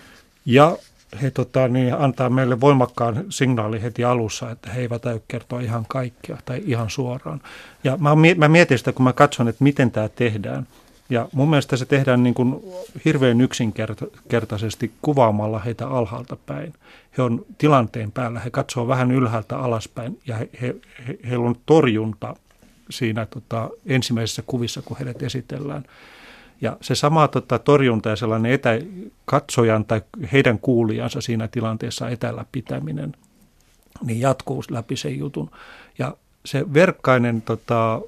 Ja 0.44 0.78
he 1.22 1.30
tota, 1.30 1.68
niin 1.68 1.94
antaa 1.94 2.30
meille 2.30 2.60
voimakkaan 2.60 3.24
signaali 3.28 3.82
heti 3.82 4.04
alussa, 4.04 4.50
että 4.50 4.70
he 4.70 4.80
eivät 4.80 5.06
aio 5.06 5.22
kertoa 5.28 5.60
ihan 5.60 5.84
kaikkea 5.88 6.38
tai 6.44 6.62
ihan 6.66 6.90
suoraan. 6.90 7.40
Ja 7.84 7.96
mä, 7.96 8.10
mä 8.36 8.48
mietin 8.48 8.78
sitä, 8.78 8.92
kun 8.92 9.04
mä 9.04 9.12
katson, 9.12 9.48
että 9.48 9.64
miten 9.64 9.90
tämä 9.90 10.08
tehdään. 10.08 10.66
Ja 11.10 11.28
mun 11.32 11.50
mielestä 11.50 11.76
se 11.76 11.84
tehdään 11.84 12.22
niin 12.22 12.34
kuin 12.34 12.56
hirveän 13.04 13.40
yksinkertaisesti 13.40 14.92
kuvaamalla 15.02 15.58
heitä 15.58 15.88
alhaalta 15.88 16.36
päin. 16.46 16.74
He 17.18 17.22
on 17.22 17.44
tilanteen 17.58 18.12
päällä, 18.12 18.40
he 18.40 18.50
katsoo 18.50 18.88
vähän 18.88 19.10
ylhäältä 19.10 19.58
alaspäin 19.58 20.20
ja 20.26 20.36
he, 20.36 20.48
he, 20.62 20.76
he, 21.08 21.18
heillä 21.28 21.46
on 21.46 21.56
torjunta 21.66 22.36
siinä 22.90 23.26
tota, 23.26 23.70
ensimmäisessä 23.86 24.42
kuvissa, 24.46 24.82
kun 24.82 24.96
heidät 24.96 25.22
esitellään. 25.22 25.84
Ja 26.60 26.76
se 26.80 26.94
sama 26.94 27.28
tota, 27.28 27.58
torjunta 27.58 28.08
ja 28.08 28.16
sellainen 28.16 28.52
etäkatsojan 28.52 29.84
tai 29.84 30.02
heidän 30.32 30.58
kuulijansa 30.58 31.20
siinä 31.20 31.48
tilanteessa 31.48 32.08
etällä 32.08 32.44
pitäminen, 32.52 33.16
niin 34.04 34.20
jatkuu 34.20 34.62
läpi 34.70 34.96
sen 34.96 35.18
jutun. 35.18 35.50
Ja 35.98 36.16
se 36.44 36.74
verkkainen 36.74 37.42
tota, 37.42 38.00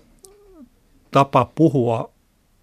tapa 1.11 1.50
puhua 1.54 2.11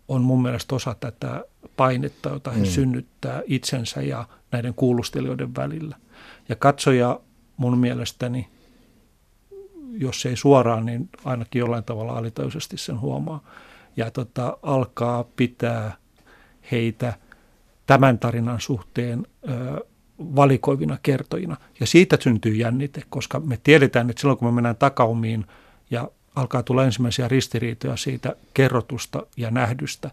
on 0.08 0.22
mun 0.22 0.42
mielestä 0.42 0.76
osa 0.76 0.96
tätä 1.00 1.44
painetta, 1.78 2.30
jota 2.30 2.52
he 2.52 2.60
mm. 2.60 2.66
synnyttää 2.66 3.42
itsensä 3.46 4.02
ja 4.02 4.26
näiden 4.52 4.74
kuulustelijoiden 4.74 5.56
välillä. 5.56 5.98
Ja 6.50 6.56
katsoja 6.56 7.20
mun 7.58 7.78
mielestäni, 7.78 8.48
jos 9.92 10.26
ei 10.26 10.36
suoraan, 10.36 10.86
niin 10.86 11.10
ainakin 11.26 11.60
jollain 11.60 11.84
tavalla 11.84 12.18
alitajuisesti 12.18 12.78
sen 12.78 13.00
huomaa 13.00 13.44
ja 14.00 14.12
tota, 14.12 14.58
alkaa 14.62 15.24
pitää 15.36 15.98
heitä 16.72 17.14
tämän 17.88 18.20
tarinan 18.20 18.62
suhteen 18.62 19.28
ö, 19.50 19.86
valikoivina 20.20 20.98
kertojina. 21.04 21.58
Ja 21.80 21.88
siitä 21.88 22.18
syntyy 22.22 22.56
jännite, 22.56 23.02
koska 23.10 23.40
me 23.40 23.60
tiedetään, 23.64 24.10
että 24.10 24.20
silloin 24.20 24.38
kun 24.38 24.48
me 24.48 24.52
mennään 24.52 24.76
takaumiin 24.76 25.46
ja 25.90 26.10
alkaa 26.36 26.64
tulla 26.64 26.86
ensimmäisiä 26.86 27.28
ristiriitoja 27.28 27.98
siitä 27.98 28.36
kerrotusta 28.54 29.26
ja 29.38 29.52
nähdystä, 29.52 30.12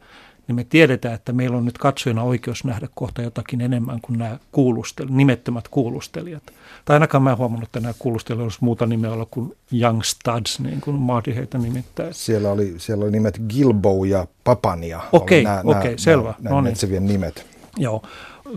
niin 0.49 0.57
me 0.57 0.65
tiedetään, 0.65 1.15
että 1.15 1.33
meillä 1.33 1.57
on 1.57 1.65
nyt 1.65 1.79
katsojana 1.79 2.23
oikeus 2.23 2.65
nähdä 2.65 2.89
kohta 2.95 3.23
jotakin 3.23 3.61
enemmän 3.61 4.01
kuin 4.01 4.19
nämä 4.19 4.39
kuulustel- 4.53 5.11
nimettömät 5.11 5.69
kuulustelijat. 5.69 6.43
Tai 6.85 6.97
ainakaan 6.97 7.23
mä 7.23 7.31
en 7.31 7.39
huomannut, 7.39 7.69
että 7.69 7.81
nämä 7.81 7.95
kuulustelijat 7.99 8.43
olisi 8.43 8.59
muuta 8.61 8.87
nimeä 8.87 9.13
olla 9.13 9.27
kuin 9.31 9.57
Young 9.73 10.03
Studs, 10.03 10.61
niin 10.61 10.81
kuin 10.81 10.97
Marty 10.97 11.35
heitä 11.35 11.59
nimittäin. 11.59 12.15
Siellä 12.15 12.51
oli, 12.51 12.75
siellä 12.77 13.05
oli 13.05 13.13
nimet 13.13 13.41
Gilbo 13.49 14.05
ja 14.05 14.27
Papania. 14.45 15.01
Okei, 15.13 15.43
okay, 15.43 15.61
okay, 15.65 15.99
selvä. 15.99 16.35
Nämä, 16.39 16.55
no 16.55 16.61
niin. 16.61 17.07
nimet. 17.07 17.47
Joo. 17.77 18.03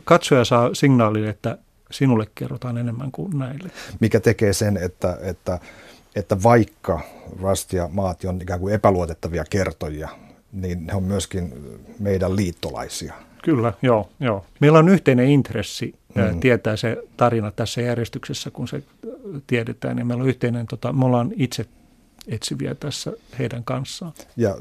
Katsoja 0.03 0.46
saa 0.46 0.69
signaalin, 0.74 1.25
että 1.25 1.58
sinulle 1.91 2.27
kerrotaan 2.36 2.77
enemmän 2.77 3.12
kuin 3.12 3.39
näille. 3.39 3.72
Mikä 4.00 4.19
tekee 4.19 4.53
sen, 4.53 4.77
että, 4.77 5.17
että, 5.22 5.60
että 6.15 6.43
vaikka 6.43 7.00
Rust 7.41 7.74
ja 7.74 7.89
Maati 7.91 8.27
on 8.27 8.41
ikään 8.41 8.60
kuin 8.60 8.74
epäluotettavia 8.74 9.43
kertojia, 9.50 10.10
niin 10.51 10.89
he 10.89 10.95
on 10.95 11.03
myöskin 11.03 11.53
meidän 11.99 12.35
liittolaisia. 12.35 13.13
Kyllä, 13.43 13.73
joo, 13.81 14.09
joo. 14.19 14.45
Meillä 14.59 14.79
on 14.79 14.89
yhteinen 14.89 15.29
intressi 15.29 15.95
mm. 16.15 16.39
tietää 16.39 16.75
se 16.75 16.97
tarina 17.17 17.51
tässä 17.51 17.81
järjestyksessä, 17.81 18.51
kun 18.51 18.67
se 18.67 18.83
tiedetään. 19.47 19.97
Ja 19.97 20.05
meillä 20.05 20.23
on 20.23 20.29
yhteinen, 20.29 20.67
tota, 20.67 20.93
me 20.93 21.05
ollaan 21.05 21.31
itse 21.35 21.65
etsiviä 22.27 22.75
tässä 22.75 23.11
heidän 23.39 23.63
kanssaan. 23.63 24.13
Ja 24.37 24.57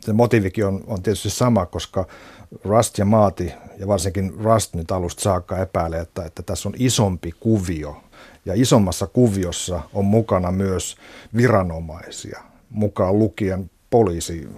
se 0.00 0.12
motiivikin 0.12 0.66
on, 0.66 0.84
on 0.86 1.02
tietysti 1.02 1.30
sama, 1.30 1.66
koska 1.66 2.06
Rust 2.64 2.98
ja 2.98 3.04
Maati, 3.04 3.52
ja 3.78 3.86
varsinkin 3.86 4.34
Rust 4.34 4.74
nyt 4.74 4.90
alusta 4.90 5.22
saakka 5.22 5.58
epäilee, 5.58 6.00
että, 6.00 6.24
että 6.24 6.42
tässä 6.42 6.68
on 6.68 6.74
isompi 6.78 7.34
kuvio. 7.40 8.02
Ja 8.44 8.54
isommassa 8.56 9.06
kuviossa 9.06 9.80
on 9.92 10.04
mukana 10.04 10.52
myös 10.52 10.96
viranomaisia, 11.36 12.40
mukaan 12.70 13.18
lukien 13.18 13.70
poliisi, 13.90 14.48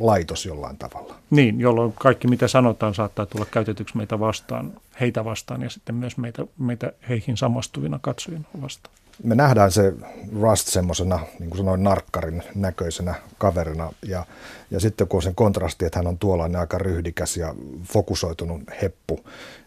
laitos 0.00 0.46
jollain 0.46 0.78
tavalla. 0.78 1.14
Niin, 1.30 1.60
jolloin 1.60 1.92
kaikki 1.92 2.28
mitä 2.28 2.48
sanotaan 2.48 2.94
saattaa 2.94 3.26
tulla 3.26 3.46
käytetyksi 3.50 3.96
meitä 3.96 4.20
vastaan, 4.20 4.72
heitä 5.00 5.24
vastaan 5.24 5.62
ja 5.62 5.70
sitten 5.70 5.94
myös 5.94 6.16
meitä, 6.16 6.46
meitä 6.58 6.92
heihin 7.08 7.36
samastuvina 7.36 7.98
katsojina 8.02 8.44
vastaan 8.62 8.96
me 9.22 9.34
nähdään 9.34 9.72
se 9.72 9.92
Rust 10.40 10.68
semmoisena, 10.68 11.18
niin 11.38 11.50
kuin 11.50 11.58
sanoin, 11.58 11.82
narkkarin 11.82 12.42
näköisenä 12.54 13.14
kaverina. 13.38 13.92
Ja, 14.02 14.24
ja 14.70 14.80
sitten 14.80 15.08
kun 15.08 15.18
on 15.18 15.22
sen 15.22 15.34
kontrasti, 15.34 15.84
että 15.84 15.98
hän 15.98 16.06
on 16.06 16.18
tuollainen 16.18 16.60
aika 16.60 16.78
ryhdikäs 16.78 17.36
ja 17.36 17.54
fokusoitunut 17.84 18.62
heppu, 18.82 19.24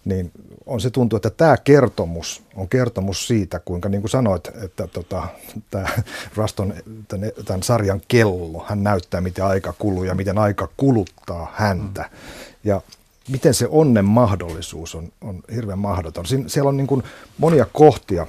niin 0.10 0.32
on 0.66 0.82
se 0.82 0.90
tuntuu, 0.90 1.18
että 1.18 1.30
tämä 1.30 1.58
kertomus 1.58 2.44
on 2.56 2.70
kertomus 2.70 3.28
siitä, 3.28 3.60
kuinka 3.60 3.90
niin 3.90 4.02
kuin 4.02 4.12
sanoit, 4.12 4.48
että 4.64 4.88
tota, 4.88 5.28
tämä 5.70 5.88
Rust 6.36 6.60
on 6.60 6.74
tämän, 7.08 7.32
tämän 7.46 7.64
sarjan 7.64 8.02
kello. 8.08 8.66
Hän 8.68 8.84
näyttää, 8.84 9.22
miten 9.22 9.46
aika 9.46 9.74
kuluu 9.74 10.04
ja 10.04 10.16
miten 10.16 10.38
aika 10.38 10.70
kuluttaa 10.78 11.54
häntä. 11.56 12.02
Mm. 12.02 12.18
Ja 12.64 12.82
miten 13.30 13.54
se 13.54 13.68
onnen 13.70 14.06
mahdollisuus 14.06 14.96
on, 14.96 15.12
on 15.22 15.44
hirveän 15.56 15.80
mahdoton. 15.80 16.26
Siin, 16.26 16.50
siellä 16.50 16.70
on 16.70 16.78
niin 16.78 16.88
kuin 16.88 17.04
monia 17.38 17.66
kohtia, 17.74 18.28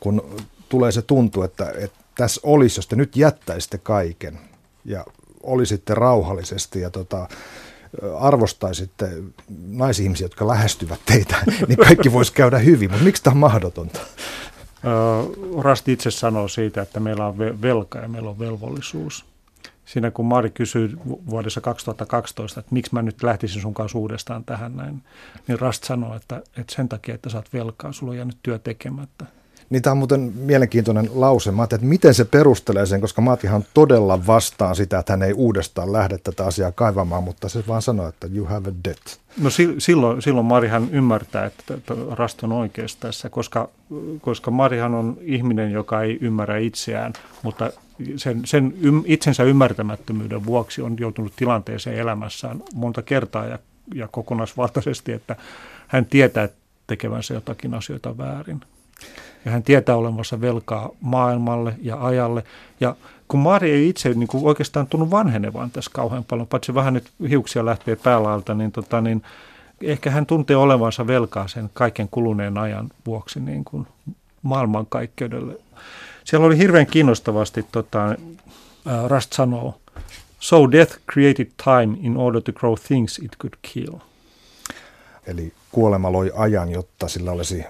kun 0.00 0.44
tulee 0.68 0.92
se 0.92 1.02
tuntu, 1.02 1.42
että, 1.42 1.72
että 1.78 1.98
tässä 2.14 2.40
olisi, 2.44 2.78
jos 2.78 2.86
te 2.86 2.96
nyt 2.96 3.16
jättäisitte 3.16 3.78
kaiken 3.78 4.38
ja 4.84 5.04
olisitte 5.42 5.94
rauhallisesti 5.94 6.80
ja 6.80 6.90
tota, 6.90 7.28
arvostaisitte 8.18 9.10
naisihmisiä, 9.66 10.24
jotka 10.24 10.48
lähestyvät 10.48 11.00
teitä, 11.06 11.36
niin 11.68 11.78
kaikki 11.78 12.12
voisi 12.12 12.32
käydä 12.32 12.58
hyvin, 12.58 12.90
mutta 12.90 13.04
miksi 13.04 13.22
tämä 13.22 13.32
on 13.32 13.38
mahdotonta? 13.38 14.00
Rast 15.60 15.88
itse 15.88 16.10
sanoo 16.10 16.48
siitä, 16.48 16.82
että 16.82 17.00
meillä 17.00 17.26
on 17.26 17.38
velka 17.38 17.98
ja 17.98 18.08
meillä 18.08 18.30
on 18.30 18.38
velvollisuus. 18.38 19.24
Siinä 19.84 20.10
kun 20.10 20.26
Mari 20.26 20.50
kysyi 20.50 20.96
vuodessa 21.06 21.60
2012, 21.60 22.60
että 22.60 22.74
miksi 22.74 22.94
mä 22.94 23.02
nyt 23.02 23.22
lähtisin 23.22 23.62
sun 23.62 23.74
kanssa 23.74 23.98
uudestaan 23.98 24.44
tähän 24.44 24.76
näin, 24.76 25.02
niin 25.48 25.58
Rast 25.58 25.84
sanoi, 25.84 26.16
että, 26.16 26.36
että 26.36 26.74
sen 26.74 26.88
takia, 26.88 27.14
että 27.14 27.30
saat 27.30 27.52
velkaa, 27.52 27.92
sulla 27.92 28.10
on 28.10 28.16
jäänyt 28.16 28.38
työ 28.42 28.58
tekemättä. 28.58 29.24
Niin 29.70 29.82
tämä 29.82 29.92
on 29.92 29.98
muuten 29.98 30.32
mielenkiintoinen 30.36 31.10
lause. 31.14 31.50
Mä 31.50 31.64
että 31.64 31.78
miten 31.80 32.14
se 32.14 32.24
perustelee 32.24 32.86
sen, 32.86 33.00
koska 33.00 33.22
Matihan 33.22 33.64
todella 33.74 34.26
vastaan 34.26 34.76
sitä, 34.76 34.98
että 34.98 35.12
hän 35.12 35.22
ei 35.22 35.32
uudestaan 35.32 35.92
lähde 35.92 36.18
tätä 36.18 36.46
asiaa 36.46 36.72
kaivamaan, 36.72 37.24
mutta 37.24 37.48
se 37.48 37.64
vaan 37.68 37.82
sanoo, 37.82 38.08
että 38.08 38.28
you 38.34 38.46
have 38.46 38.70
a 38.70 38.72
debt. 38.84 39.18
No 39.40 39.50
silloin, 39.78 40.22
silloin 40.22 40.46
Marihan 40.46 40.88
ymmärtää, 40.92 41.46
että, 41.46 41.74
että 41.74 41.94
Rast 42.10 42.44
on 42.44 42.52
oikeassa 42.52 42.98
tässä, 43.00 43.30
koska, 43.30 43.68
koska 44.20 44.50
Marihan 44.50 44.94
on 44.94 45.18
ihminen, 45.20 45.72
joka 45.72 46.02
ei 46.02 46.18
ymmärrä 46.20 46.58
itseään, 46.58 47.12
mutta 47.42 47.70
sen, 48.16 48.40
sen 48.44 48.74
itsensä 49.04 49.42
ymmärtämättömyyden 49.42 50.46
vuoksi 50.46 50.82
on 50.82 50.96
joutunut 51.00 51.32
tilanteeseen 51.36 51.98
elämässään 51.98 52.62
monta 52.74 53.02
kertaa 53.02 53.46
ja, 53.46 53.58
ja 53.94 54.08
kokonaisvaltaisesti, 54.08 55.12
että 55.12 55.36
hän 55.88 56.06
tietää 56.06 56.48
tekevänsä 56.86 57.34
jotakin 57.34 57.74
asioita 57.74 58.18
väärin 58.18 58.60
ja 59.44 59.50
hän 59.50 59.62
tietää 59.62 59.96
olevansa 59.96 60.40
velkaa 60.40 60.90
maailmalle 61.00 61.74
ja 61.82 62.04
ajalle. 62.04 62.44
Ja 62.80 62.96
kun 63.28 63.40
Mari 63.40 63.70
ei 63.70 63.88
itse 63.88 64.08
niin 64.08 64.28
kuin 64.28 64.44
oikeastaan 64.44 64.86
tunnu 64.86 65.10
vanhenevan 65.10 65.70
tässä 65.70 65.90
kauhean 65.94 66.24
paljon, 66.24 66.46
paitsi 66.46 66.74
vähän 66.74 66.94
nyt 66.94 67.10
hiuksia 67.30 67.64
lähtee 67.64 67.96
päälaalta, 67.96 68.54
niin, 68.54 68.72
tota, 68.72 69.00
niin 69.00 69.22
ehkä 69.82 70.10
hän 70.10 70.26
tuntee 70.26 70.56
olevansa 70.56 71.06
velkaa 71.06 71.48
sen 71.48 71.70
kaiken 71.74 72.08
kuluneen 72.10 72.58
ajan 72.58 72.88
vuoksi 73.06 73.40
niin 73.40 73.64
kuin 73.64 73.86
maailmankaikkeudelle. 74.42 75.54
Siellä 76.24 76.46
oli 76.46 76.58
hirveän 76.58 76.86
kiinnostavasti, 76.86 77.66
tota, 77.72 78.16
Rust 79.08 79.32
sanoo, 79.32 79.74
So 80.44 80.66
death 80.66 80.98
created 81.06 81.46
time 81.56 81.96
in 82.02 82.16
order 82.16 82.40
to 82.42 82.52
grow 82.52 82.74
things 82.76 83.18
it 83.18 83.36
could 83.38 83.54
kill. 83.62 83.98
Eli 85.26 85.52
kuolema 85.72 86.12
loi 86.12 86.30
ajan, 86.34 86.70
jotta 86.70 87.08
sillä 87.08 87.32
olisi 87.32 87.64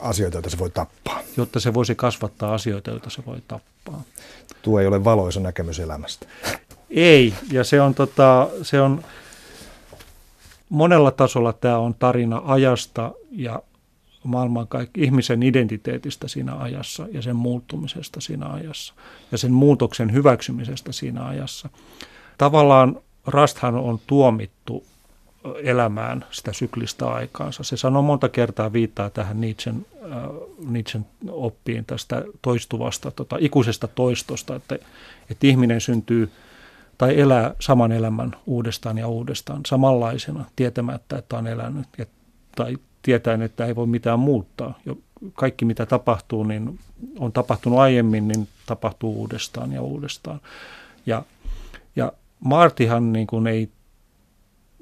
asioita, 0.00 0.36
joita 0.36 0.50
se 0.50 0.58
voi 0.58 0.70
tappaa. 0.70 1.20
Jotta 1.36 1.60
se 1.60 1.74
voisi 1.74 1.94
kasvattaa 1.94 2.54
asioita, 2.54 2.90
joita 2.90 3.10
se 3.10 3.22
voi 3.26 3.38
tappaa. 3.48 4.02
Tuo 4.62 4.80
ei 4.80 4.86
ole 4.86 5.04
valoisa 5.04 5.40
näkemys 5.40 5.78
elämästä. 5.78 6.26
Ei, 6.90 7.34
ja 7.52 7.64
se 7.64 7.80
on, 7.80 7.94
tota, 7.94 8.48
se 8.62 8.80
on 8.80 9.04
monella 10.68 11.10
tasolla 11.10 11.52
tämä 11.52 11.78
on 11.78 11.94
tarina 11.94 12.42
ajasta 12.44 13.12
ja 13.30 13.62
maailman 14.24 14.68
kaikki, 14.68 15.02
ihmisen 15.02 15.42
identiteetistä 15.42 16.28
siinä 16.28 16.56
ajassa 16.56 17.06
ja 17.12 17.22
sen 17.22 17.36
muuttumisesta 17.36 18.20
siinä 18.20 18.46
ajassa 18.46 18.94
ja 19.32 19.38
sen 19.38 19.52
muutoksen 19.52 20.12
hyväksymisestä 20.12 20.92
siinä 20.92 21.26
ajassa. 21.26 21.68
Tavallaan 22.38 23.00
Rasthan 23.26 23.74
on 23.74 24.00
tuomittu 24.06 24.84
elämään 25.62 26.24
sitä 26.30 26.52
syklistä 26.52 27.06
aikaansa. 27.06 27.64
Se 27.64 27.76
sanoo 27.76 28.02
monta 28.02 28.28
kertaa, 28.28 28.72
viittaa 28.72 29.10
tähän 29.10 29.40
Nietzschen, 29.40 29.86
äh, 30.12 30.18
Nietzschen 30.68 31.06
oppiin 31.28 31.84
tästä 31.84 32.22
toistuvasta, 32.42 33.10
tota, 33.10 33.36
ikuisesta 33.40 33.88
toistosta, 33.88 34.56
että, 34.56 34.78
että 35.30 35.46
ihminen 35.46 35.80
syntyy 35.80 36.30
tai 36.98 37.20
elää 37.20 37.54
saman 37.60 37.92
elämän 37.92 38.36
uudestaan 38.46 38.98
ja 38.98 39.08
uudestaan 39.08 39.60
samanlaisena, 39.66 40.44
tietämättä, 40.56 41.18
että 41.18 41.36
on 41.36 41.46
elänyt, 41.46 41.86
ja, 41.98 42.06
tai 42.56 42.76
tietäen, 43.02 43.42
että 43.42 43.66
ei 43.66 43.76
voi 43.76 43.86
mitään 43.86 44.18
muuttaa. 44.18 44.78
Jo 44.86 44.98
kaikki, 45.34 45.64
mitä 45.64 45.86
tapahtuu, 45.86 46.44
niin 46.44 46.78
on 47.18 47.32
tapahtunut 47.32 47.78
aiemmin, 47.78 48.28
niin 48.28 48.48
tapahtuu 48.66 49.14
uudestaan 49.20 49.72
ja 49.72 49.82
uudestaan. 49.82 50.40
Ja, 51.06 51.22
ja 51.96 52.12
Martihan 52.40 53.12
niin 53.12 53.26
kuin 53.26 53.46
ei 53.46 53.68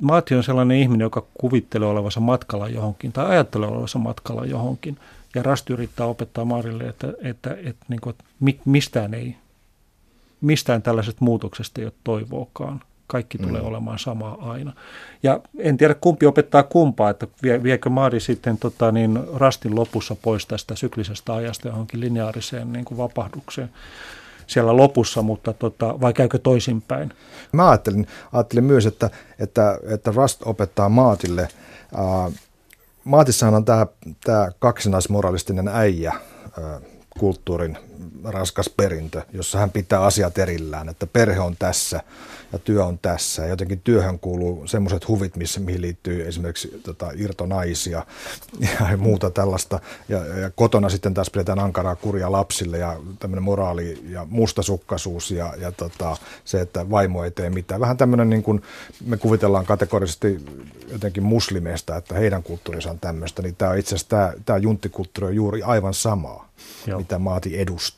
Maati 0.00 0.34
on 0.34 0.44
sellainen 0.44 0.76
ihminen, 0.76 1.04
joka 1.04 1.26
kuvittelee 1.34 1.88
olevansa 1.88 2.20
matkalla 2.20 2.68
johonkin 2.68 3.12
tai 3.12 3.26
ajattelee 3.26 3.68
olevansa 3.68 3.98
matkalla 3.98 4.46
johonkin. 4.46 4.98
Ja 5.34 5.42
Rasti 5.42 5.72
yrittää 5.72 6.06
opettaa 6.06 6.44
Maarille, 6.44 6.84
että, 6.84 7.08
että, 7.08 7.26
että, 7.28 7.56
että, 7.70 7.86
niin 7.88 8.00
kuin, 8.00 8.14
että 8.14 8.24
mistään 8.64 9.14
ei, 9.14 9.36
mistään 10.40 10.82
tällaisesta 10.82 11.24
muutoksesta 11.24 11.80
ei 11.80 11.84
ole 11.84 11.92
toivoakaan. 12.04 12.80
Kaikki 13.06 13.38
tulee 13.38 13.60
mm. 13.60 13.68
olemaan 13.68 13.98
samaa 13.98 14.50
aina. 14.50 14.72
Ja 15.22 15.40
en 15.58 15.76
tiedä 15.76 15.94
kumpi 15.94 16.26
opettaa 16.26 16.62
kumpaa, 16.62 17.10
että 17.10 17.26
vie, 17.42 17.62
viekö 17.62 17.90
Maari 17.90 18.20
sitten 18.20 18.58
tota, 18.58 18.92
niin 18.92 19.18
Rastin 19.34 19.74
lopussa 19.74 20.16
pois 20.22 20.46
tästä 20.46 20.76
syklisestä 20.76 21.34
ajasta 21.34 21.68
johonkin 21.68 22.00
lineaariseen 22.00 22.72
niin 22.72 22.84
kuin 22.84 22.98
vapahdukseen 22.98 23.70
siellä 24.52 24.76
lopussa, 24.76 25.22
mutta 25.22 25.52
tota, 25.52 26.00
vai 26.00 26.12
käykö 26.12 26.38
toisinpäin? 26.38 27.12
Mä 27.52 27.70
ajattelin, 27.70 28.06
ajattelin 28.32 28.64
myös, 28.64 28.86
että, 28.86 29.10
että, 29.38 29.78
että 29.88 30.12
Rust 30.16 30.42
opettaa 30.44 30.88
Maatille. 30.88 31.42
Äh, 31.42 32.32
Maatissahan 33.04 33.54
on 33.54 33.64
tämä, 33.64 33.86
kaksinaismoralistinen 34.58 35.68
äijä, 35.68 36.12
kulttuurin 37.18 37.78
raskas 38.24 38.68
perintö, 38.68 39.22
jossa 39.32 39.58
hän 39.58 39.70
pitää 39.70 40.00
asiat 40.00 40.38
erillään, 40.38 40.88
että 40.88 41.06
perhe 41.06 41.40
on 41.40 41.56
tässä 41.58 42.00
ja 42.52 42.58
työ 42.58 42.84
on 42.84 42.98
tässä. 42.98 43.42
Ja 43.42 43.48
jotenkin 43.48 43.80
työhön 43.80 44.18
kuuluu 44.18 44.66
semmoiset 44.66 45.08
huvit, 45.08 45.36
missä, 45.36 45.60
mihin 45.60 45.82
liittyy 45.82 46.28
esimerkiksi 46.28 46.80
tota, 46.82 47.10
irtonaisia 47.16 48.06
ja 48.90 48.96
muuta 48.96 49.30
tällaista. 49.30 49.80
Ja, 50.08 50.26
ja 50.26 50.50
kotona 50.50 50.88
sitten 50.88 51.14
taas 51.14 51.30
pidetään 51.30 51.58
ankaraa 51.58 51.96
kuria 51.96 52.32
lapsille 52.32 52.78
ja 52.78 52.96
tämmöinen 53.18 53.42
moraali 53.42 54.02
ja 54.08 54.26
mustasukkaisuus 54.30 55.30
ja, 55.30 55.54
ja 55.60 55.72
tota, 55.72 56.16
se, 56.44 56.60
että 56.60 56.90
vaimo 56.90 57.24
ei 57.24 57.30
tee 57.30 57.50
mitään. 57.50 57.80
Vähän 57.80 57.96
tämmöinen 57.96 58.30
niin 58.30 58.42
kuin 58.42 58.62
me 59.04 59.16
kuvitellaan 59.16 59.66
kategorisesti 59.66 60.44
jotenkin 60.92 61.22
muslimeista, 61.22 61.96
että 61.96 62.14
heidän 62.14 62.42
kulttuurinsa 62.42 62.90
on 62.90 63.00
tämmöistä, 63.00 63.42
niin 63.42 63.56
tämä 63.56 63.74
itse 63.74 63.94
asiassa 63.94 64.08
tämä, 64.08 64.32
tämä 64.44 64.58
junttikulttuuri 64.58 65.28
on 65.28 65.36
juuri 65.36 65.62
aivan 65.62 65.94
samaa, 65.94 66.48
Joo. 66.86 66.98
mitä 66.98 67.18
maati 67.18 67.60
edustaa. 67.60 67.91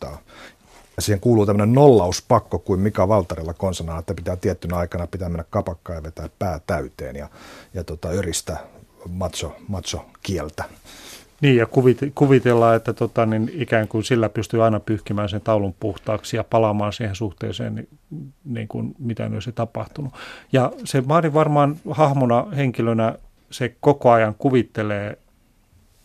Ja 0.97 1.03
siihen 1.03 1.21
kuuluu 1.21 1.47
tämmöinen 1.47 1.75
nollauspakko 1.75 2.59
kuin 2.59 2.81
Mika 2.81 3.09
Valtarilla 3.09 3.55
konsana, 3.55 3.99
että 3.99 4.15
pitää 4.15 4.37
tiettynä 4.37 4.77
aikana 4.77 5.07
pitää 5.07 5.29
mennä 5.29 5.45
kapakkaan 5.51 5.97
ja 5.97 6.03
vetää 6.03 6.29
pää 6.39 6.61
täyteen 6.67 7.17
ja, 7.17 7.29
ja 7.75 7.85
tota, 7.85 8.09
öristä 8.09 8.57
macho, 9.09 9.57
macho 9.69 10.07
kieltä. 10.23 10.65
Niin, 11.41 11.57
ja 11.57 11.67
kuvitellaan, 12.15 12.77
että 12.77 12.93
tota, 12.93 13.27
niin 13.27 13.51
ikään 13.55 13.89
kuin 13.89 14.05
sillä 14.05 14.29
pystyy 14.29 14.65
aina 14.65 14.81
pyyhkimään 14.81 15.29
sen 15.29 15.41
taulun 15.41 15.75
puhtaaksi 15.81 16.37
ja 16.37 16.45
palaamaan 16.45 16.93
siihen 16.93 17.15
suhteeseen, 17.15 17.75
niin, 17.75 17.89
niin 18.45 18.69
kuin 18.69 18.95
mitä 18.99 19.31
olisi 19.35 19.53
tapahtunut. 19.53 20.13
Ja 20.53 20.73
se 20.85 21.01
Maari 21.01 21.35
varmaan 21.35 21.77
hahmona, 21.91 22.47
henkilönä, 22.57 23.19
se 23.51 23.77
koko 23.81 24.11
ajan 24.11 24.35
kuvittelee 24.35 25.19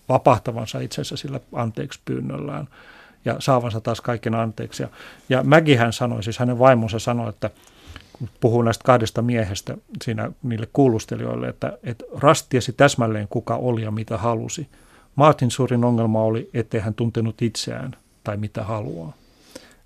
vapahtavansa 0.10 0.80
itsensä 0.80 1.17
sillä 1.17 1.39
anteeksi 1.54 1.99
pyynnöllään 2.06 2.67
ja 3.29 3.35
saavansa 3.39 3.81
taas 3.81 4.01
kaiken 4.01 4.35
anteeksi. 4.35 4.83
Ja, 4.83 4.89
ja 5.29 5.77
hän 5.77 5.93
sanoi, 5.93 6.23
siis 6.23 6.39
hänen 6.39 6.59
vaimonsa 6.59 6.99
sanoi, 6.99 7.29
että 7.29 7.49
kun 8.13 8.29
puhuu 8.39 8.61
näistä 8.61 8.83
kahdesta 8.83 9.21
miehestä 9.21 9.77
siinä 10.03 10.31
niille 10.43 10.67
kuulustelijoille, 10.73 11.47
että, 11.47 11.77
että 11.83 12.05
rastiesi 12.17 12.73
täsmälleen 12.73 13.27
kuka 13.27 13.55
oli 13.55 13.81
ja 13.81 13.91
mitä 13.91 14.17
halusi. 14.17 14.67
Martin 15.15 15.51
suurin 15.51 15.83
ongelma 15.83 16.21
oli, 16.21 16.49
ettei 16.53 16.79
hän 16.79 16.93
tuntenut 16.93 17.41
itseään 17.41 17.95
tai 18.23 18.37
mitä 18.37 18.63
haluaa. 18.63 19.13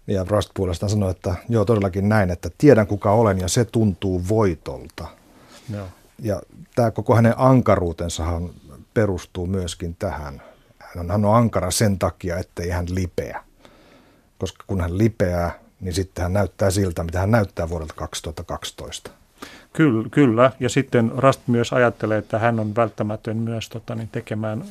Ja 0.07 0.25
Rust 0.29 0.49
puolestaan 0.53 0.89
sanoi, 0.89 1.11
että 1.11 1.35
joo 1.49 1.65
todellakin 1.65 2.09
näin, 2.09 2.29
että 2.29 2.49
tiedän 2.57 2.87
kuka 2.87 3.11
olen 3.11 3.39
ja 3.39 3.47
se 3.47 3.65
tuntuu 3.65 4.21
voitolta. 4.29 5.07
Joo. 5.73 5.87
Ja 6.19 6.41
tämä 6.75 6.91
koko 6.91 7.15
hänen 7.15 7.33
ankaruutensahan 7.37 8.49
perustuu 8.93 9.47
myöskin 9.47 9.95
tähän 9.99 10.41
hän 10.95 11.25
on 11.25 11.35
ankara 11.35 11.71
sen 11.71 11.99
takia, 11.99 12.37
ettei 12.37 12.69
hän 12.69 12.85
lipeä. 12.89 13.43
Koska 14.37 14.63
kun 14.67 14.81
hän 14.81 14.97
lipeää, 14.97 15.59
niin 15.79 15.93
sitten 15.93 16.21
hän 16.21 16.33
näyttää 16.33 16.71
siltä, 16.71 17.03
mitä 17.03 17.19
hän 17.19 17.31
näyttää 17.31 17.69
vuodelta 17.69 17.93
2012. 17.93 19.11
Kyllä, 19.73 20.09
kyllä. 20.09 20.51
ja 20.59 20.69
sitten 20.69 21.11
Rast 21.17 21.41
myös 21.47 21.73
ajattelee, 21.73 22.17
että 22.17 22.39
hän 22.39 22.59
on 22.59 22.75
välttämätön 22.75 23.37
myös 23.37 23.69
tota, 23.69 23.95
niin 23.95 24.09
tekemään, 24.11 24.63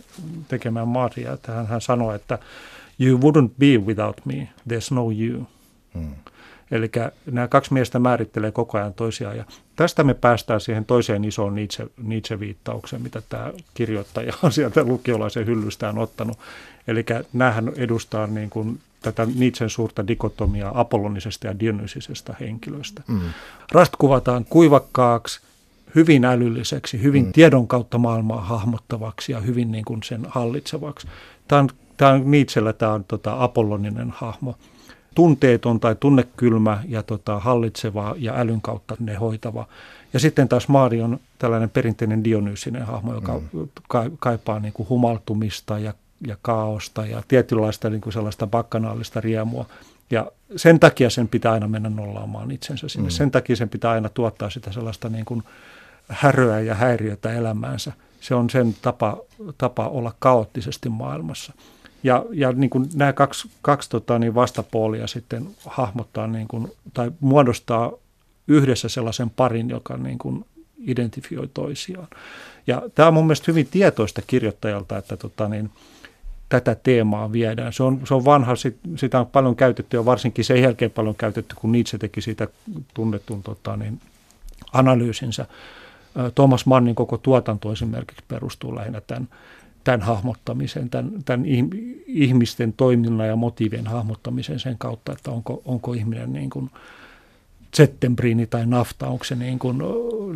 tekemään 0.48 0.88
Maria. 0.88 1.32
Että 1.32 1.52
hän, 1.52 1.66
hän 1.66 1.80
sanoi, 1.80 2.16
että 2.16 2.38
you 3.00 3.18
wouldn't 3.18 3.50
be 3.58 3.86
without 3.86 4.20
me, 4.24 4.48
there's 4.68 4.94
no 4.94 5.10
you. 5.10 5.46
Hmm. 5.94 6.14
Eli 6.72 6.90
nämä 7.30 7.48
kaksi 7.48 7.72
miestä 7.72 7.98
määrittelee 7.98 8.52
koko 8.52 8.78
ajan 8.78 8.94
toisiaan. 8.94 9.36
Ja 9.36 9.44
tästä 9.76 10.04
me 10.04 10.14
päästään 10.14 10.60
siihen 10.60 10.84
toiseen 10.84 11.24
isoon 11.24 11.54
Nietzsche, 11.54 11.86
Nietzsche-viittaukseen, 12.02 13.02
mitä 13.02 13.22
tämä 13.28 13.52
kirjoittaja 13.74 14.32
on 14.42 14.52
sieltä 14.52 14.84
lukiolaisen 14.84 15.46
hyllystään 15.46 15.98
ottanut. 15.98 16.38
Eli 16.88 17.04
näähän 17.32 17.72
edustaa 17.76 18.26
niin 18.26 18.50
kuin 18.50 18.80
tätä 19.02 19.26
Nietzschen 19.34 19.70
suurta 19.70 20.06
dikotomiaa 20.06 20.80
apollonisesta 20.80 21.46
ja 21.46 21.60
dionysisesta 21.60 22.34
henkilöstä. 22.40 23.02
Mm. 23.08 23.20
Rast 23.72 23.92
kuvataan 23.98 24.44
kuivakkaaksi, 24.44 25.40
hyvin 25.94 26.24
älylliseksi, 26.24 27.02
hyvin 27.02 27.24
mm. 27.24 27.32
tiedon 27.32 27.68
kautta 27.68 27.98
maailmaa 27.98 28.40
hahmottavaksi 28.40 29.32
ja 29.32 29.40
hyvin 29.40 29.72
niin 29.72 29.84
kuin 29.84 30.02
sen 30.02 30.26
hallitsevaksi. 30.28 31.06
Tämä 31.48 31.60
on, 31.60 31.68
tämä 31.96 32.10
on 32.10 32.30
Nietzschellä 32.30 32.72
tämä 32.72 32.92
on 32.92 33.04
tota, 33.04 33.42
apolloninen 33.44 34.10
hahmo. 34.10 34.56
Tunteeton 35.14 35.80
tai 35.80 35.96
tunnekylmä 36.00 36.82
ja 36.88 37.02
tota, 37.02 37.38
hallitseva 37.38 38.14
ja 38.18 38.38
älyn 38.38 38.60
kautta 38.60 38.96
ne 39.00 39.14
hoitava. 39.14 39.66
Ja 40.12 40.20
sitten 40.20 40.48
taas 40.48 40.68
Maari 40.68 41.02
on 41.02 41.20
tällainen 41.38 41.70
perinteinen 41.70 42.24
dionyysinen 42.24 42.86
hahmo, 42.86 43.14
joka 43.14 43.40
mm. 43.52 43.68
kaipaa 44.18 44.60
niin 44.60 44.72
kuin 44.72 44.88
humaltumista 44.88 45.78
ja, 45.78 45.94
ja 46.26 46.36
kaaosta 46.42 47.06
ja 47.06 47.22
tietynlaista 47.28 47.90
niin 47.90 48.00
kuin 48.00 48.12
sellaista 48.12 48.46
bakkanaalista 48.46 49.20
riemua. 49.20 49.66
Ja 50.10 50.32
sen 50.56 50.80
takia 50.80 51.10
sen 51.10 51.28
pitää 51.28 51.52
aina 51.52 51.68
mennä 51.68 51.90
nollaamaan 51.90 52.50
itsensä 52.50 52.88
sinne. 52.88 53.08
Mm. 53.08 53.12
Sen 53.12 53.30
takia 53.30 53.56
sen 53.56 53.68
pitää 53.68 53.90
aina 53.90 54.08
tuottaa 54.08 54.50
sitä 54.50 54.72
sellaista 54.72 55.08
niin 55.08 55.24
kuin 55.24 55.42
häröä 56.08 56.60
ja 56.60 56.74
häiriötä 56.74 57.32
elämäänsä. 57.32 57.92
Se 58.20 58.34
on 58.34 58.50
sen 58.50 58.76
tapa, 58.82 59.16
tapa 59.58 59.88
olla 59.88 60.14
kaoottisesti 60.18 60.88
maailmassa. 60.88 61.52
Ja, 62.02 62.24
ja 62.32 62.52
niin 62.52 62.70
kuin 62.70 62.88
nämä 62.94 63.12
kaksi, 63.12 63.50
kaksi 63.62 63.90
tota, 63.90 64.18
niin 64.18 64.34
vastapuolia 64.34 65.06
sitten 65.06 65.48
hahmottaa 65.66 66.26
niin 66.26 66.48
kuin, 66.48 66.72
tai 66.94 67.12
muodostaa 67.20 67.92
yhdessä 68.48 68.88
sellaisen 68.88 69.30
parin, 69.30 69.68
joka 69.68 69.96
niin 69.96 70.18
kuin 70.18 70.44
identifioi 70.86 71.48
toisiaan. 71.54 72.08
Ja 72.66 72.82
tämä 72.94 73.08
on 73.08 73.14
mun 73.14 73.26
mielestä 73.26 73.44
hyvin 73.48 73.68
tietoista 73.70 74.22
kirjoittajalta, 74.26 74.98
että 74.98 75.16
tota, 75.16 75.48
niin, 75.48 75.70
tätä 76.48 76.74
teemaa 76.74 77.32
viedään. 77.32 77.72
Se 77.72 77.82
on, 77.82 78.00
se 78.04 78.14
on 78.14 78.24
vanha, 78.24 78.56
sit, 78.56 78.76
sitä 78.96 79.20
on 79.20 79.26
paljon 79.26 79.56
käytetty 79.56 79.96
ja 79.96 80.04
varsinkin 80.04 80.44
sen 80.44 80.62
jälkeen 80.62 80.90
paljon 80.90 81.14
käytetty, 81.14 81.54
kun 81.54 81.72
Nietzsche 81.72 81.98
teki 81.98 82.20
siitä 82.20 82.48
tunnetun 82.94 83.42
tota, 83.42 83.76
niin, 83.76 84.00
analyysinsä. 84.72 85.46
Thomas 86.34 86.66
Mannin 86.66 86.94
koko 86.94 87.16
tuotanto 87.16 87.72
esimerkiksi 87.72 88.24
perustuu 88.28 88.74
lähinnä 88.74 89.00
tämän, 89.00 89.28
tämän 89.84 90.02
hahmottamiseen, 90.02 90.90
tämän, 90.90 91.12
tämän 91.24 91.46
ihmisten 92.06 92.72
toiminnan 92.72 93.26
ja 93.26 93.36
motiivien 93.36 93.86
hahmottamiseen 93.86 94.60
sen 94.60 94.78
kautta, 94.78 95.12
että 95.12 95.30
onko, 95.30 95.62
onko 95.64 95.92
ihminen 95.92 96.32
niin 96.32 96.50
kuin 96.50 96.70
Zettenbrini 97.76 98.46
tai 98.46 98.66
nafta, 98.66 99.06
onko 99.06 99.24
se 99.24 99.34
niin 99.34 99.58
kuin, 99.58 99.78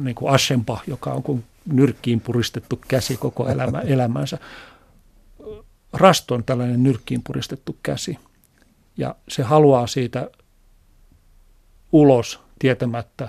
niin 0.05 0.15
kuin 0.15 0.33
Aschenbach, 0.33 0.89
joka 0.89 1.13
on 1.13 1.23
kuin 1.23 1.45
nyrkkiin 1.73 2.21
puristettu 2.21 2.81
käsi 2.89 3.17
koko 3.17 3.49
elämä, 3.49 3.81
elämänsä. 3.95 4.39
Rast 5.93 6.31
on 6.31 6.45
tällainen 6.45 6.83
nyrkkiin 6.83 7.23
puristettu 7.27 7.77
käsi 7.83 8.19
ja 8.97 9.15
se 9.29 9.43
haluaa 9.43 9.87
siitä 9.87 10.31
ulos 11.93 12.41
tietämättä 12.59 13.29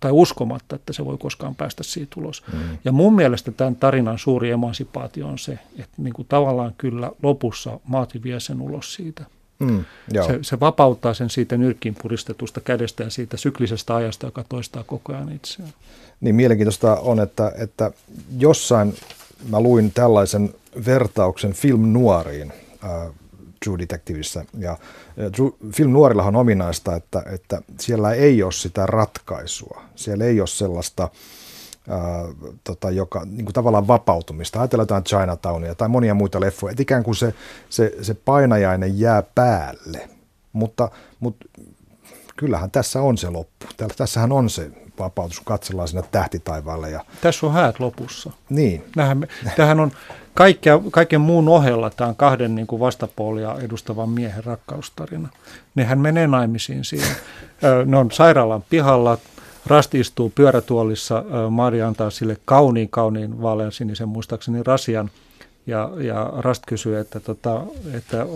tai 0.00 0.10
uskomatta, 0.12 0.76
että 0.76 0.92
se 0.92 1.04
voi 1.04 1.18
koskaan 1.18 1.54
päästä 1.54 1.82
siitä 1.82 2.14
ulos. 2.20 2.42
Mm. 2.52 2.58
Ja 2.84 2.92
mun 2.92 3.14
mielestä 3.14 3.52
tämän 3.52 3.76
tarinan 3.76 4.18
suuri 4.18 4.50
emansipaatio 4.50 5.28
on 5.28 5.38
se, 5.38 5.58
että 5.78 6.02
niin 6.02 6.14
kuin 6.14 6.28
tavallaan 6.28 6.74
kyllä 6.78 7.12
lopussa 7.22 7.80
maati 7.84 8.22
vie 8.22 8.40
sen 8.40 8.60
ulos 8.60 8.94
siitä. 8.94 9.24
Mm, 9.58 9.84
se, 10.26 10.38
se 10.42 10.60
vapauttaa 10.60 11.14
sen 11.14 11.30
siitä 11.30 11.56
nyrkkiin 11.56 11.96
puristetusta 12.02 12.60
kädestä 12.60 13.02
ja 13.02 13.10
siitä 13.10 13.36
syklisestä 13.36 13.94
ajasta, 13.94 14.26
joka 14.26 14.44
toistaa 14.48 14.82
koko 14.82 15.12
ajan 15.12 15.32
itseään. 15.32 15.72
Niin 16.20 16.34
mielenkiintoista 16.34 16.96
on, 16.96 17.20
että, 17.20 17.52
että 17.58 17.90
jossain 18.38 18.94
mä 19.48 19.60
luin 19.60 19.92
tällaisen 19.92 20.54
vertauksen 20.86 21.52
film 21.52 21.92
nuoriin, 21.92 22.52
äh, 22.84 23.14
True 23.64 23.78
Detectiveissä. 23.78 24.44
Ja 24.58 24.76
Film 25.72 25.92
nuorillahan 25.92 26.36
on 26.36 26.40
ominaista, 26.40 26.96
että, 26.96 27.22
että 27.32 27.62
siellä 27.80 28.12
ei 28.12 28.42
ole 28.42 28.52
sitä 28.52 28.86
ratkaisua. 28.86 29.82
Siellä 29.96 30.24
ei 30.24 30.40
ole 30.40 30.46
sellaista, 30.46 31.08
ää, 31.88 32.24
tota, 32.64 32.90
joka 32.90 33.24
niin 33.24 33.44
kuin 33.44 33.54
tavallaan 33.54 33.88
vapautumista. 33.88 34.60
Ajatellaan 34.60 34.82
jotain 34.82 35.04
Chinatownia 35.04 35.74
tai 35.74 35.88
monia 35.88 36.14
muita 36.14 36.40
leffoja, 36.40 36.70
että 36.70 36.82
ikään 36.82 37.02
kuin 37.04 37.16
se, 37.16 37.34
se, 37.70 37.94
se 38.02 38.14
painajainen 38.14 39.00
jää 39.00 39.22
päälle. 39.34 40.08
Mutta, 40.52 40.90
mutta 41.20 41.46
kyllähän 42.38 42.70
tässä 42.70 43.02
on 43.02 43.18
se 43.18 43.30
loppu. 43.30 43.66
Tässähän 43.96 44.32
on 44.32 44.50
se 44.50 44.70
vapautus, 44.98 45.38
kun 45.38 45.46
katsellaan 45.46 45.88
sinne 45.88 46.04
tähtitaivaalle. 46.10 46.90
Ja... 46.90 47.04
Tässä 47.20 47.46
on 47.46 47.52
häät 47.52 47.80
lopussa. 47.80 48.30
Niin. 48.50 48.84
Nähän, 48.96 49.26
tämähän 49.56 49.80
on 49.80 49.92
kaikkea, 50.34 50.80
kaiken 50.90 51.20
muun 51.20 51.48
ohella 51.48 51.90
tämä 51.90 52.08
on 52.08 52.16
kahden 52.16 52.54
niin 52.54 52.66
kuin 52.66 52.80
vastapuolia 52.80 53.56
edustavan 53.60 54.08
miehen 54.08 54.44
rakkaustarina. 54.44 55.28
Nehän 55.74 55.98
menee 55.98 56.26
naimisiin 56.26 56.84
siinä. 56.84 57.06
Ne 57.84 57.96
on 57.96 58.10
sairaalan 58.10 58.64
pihalla, 58.70 59.18
Rast 59.66 59.94
istuu 59.94 60.32
pyörätuolissa, 60.34 61.24
Maria 61.50 61.88
antaa 61.88 62.10
sille 62.10 62.36
kauniin, 62.44 62.88
kauniin 62.88 63.42
vaalean 63.42 63.72
sinisen 63.72 64.08
muistaakseni 64.08 64.62
rasian. 64.62 65.10
Ja, 65.66 65.90
ja 65.96 66.32
Rast 66.36 66.62
kysyy, 66.66 66.98
että, 66.98 67.20
tota, 67.20 67.62
että 67.94 68.26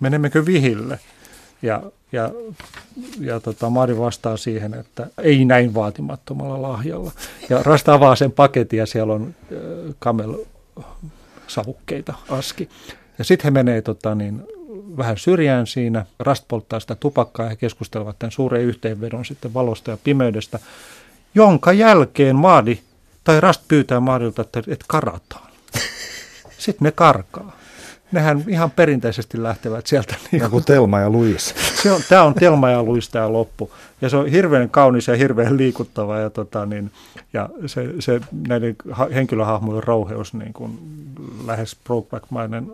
menemmekö 0.00 0.46
vihille? 0.46 0.98
Ja, 1.62 1.82
ja, 2.12 2.30
ja 3.20 3.40
tota, 3.40 3.70
Mari 3.70 3.98
vastaa 3.98 4.36
siihen, 4.36 4.74
että 4.74 5.06
ei 5.22 5.44
näin 5.44 5.74
vaatimattomalla 5.74 6.62
lahjalla. 6.62 7.12
Ja 7.50 7.62
Rast 7.62 7.88
avaa 7.88 8.16
sen 8.16 8.32
paketin 8.32 8.78
ja 8.78 8.86
siellä 8.86 9.12
on 9.12 9.34
äh, 9.52 9.58
kamel 9.98 10.34
savukkeita 11.46 12.14
aski. 12.28 12.68
Ja 13.18 13.24
sitten 13.24 13.44
he 13.44 13.50
menee 13.50 13.82
tota, 13.82 14.14
niin, 14.14 14.42
vähän 14.96 15.18
syrjään 15.18 15.66
siinä, 15.66 16.06
Rast 16.18 16.44
polttaa 16.48 16.80
sitä 16.80 16.94
tupakkaa 16.94 17.46
ja 17.46 17.56
keskustelevat 17.56 18.18
tämän 18.18 18.32
suuren 18.32 18.62
yhteenvedon 18.62 19.24
sitten 19.24 19.54
valosta 19.54 19.90
ja 19.90 19.98
pimeydestä, 20.04 20.58
jonka 21.34 21.72
jälkeen 21.72 22.36
Maadi, 22.36 22.78
tai 23.24 23.40
Rast 23.40 23.62
pyytää 23.68 24.00
Maadilta, 24.00 24.42
että, 24.42 24.58
että 24.58 24.84
karataan. 24.88 25.50
Sitten 26.58 26.84
ne 26.84 26.92
karkaa 26.92 27.63
nehän 28.12 28.44
ihan 28.48 28.70
perinteisesti 28.70 29.42
lähtevät 29.42 29.86
sieltä. 29.86 30.14
Niin 30.32 30.40
kuin, 30.40 30.50
kuin 30.50 30.64
Telma 30.64 31.00
ja 31.00 31.10
Luis. 31.10 31.54
Se 31.82 31.92
on, 31.92 32.00
tämä 32.08 32.22
on 32.22 32.34
Telma 32.34 32.70
ja 32.70 32.82
Luis 32.82 33.08
tämä 33.08 33.32
loppu. 33.32 33.70
Ja 34.00 34.08
se 34.08 34.16
on 34.16 34.26
hirveän 34.26 34.70
kaunis 34.70 35.08
ja 35.08 35.16
hirveän 35.16 35.56
liikuttava 35.56 36.18
ja, 36.18 36.30
tota, 36.30 36.66
niin, 36.66 36.90
ja 37.32 37.48
se, 37.66 37.88
se, 37.98 38.20
näiden 38.48 38.76
henkilöhahmojen 39.14 39.84
rauheus 39.84 40.34
niin 40.34 40.52
kuin 40.52 40.78
lähes 41.46 41.76
Brokeback-mainen 41.84 42.72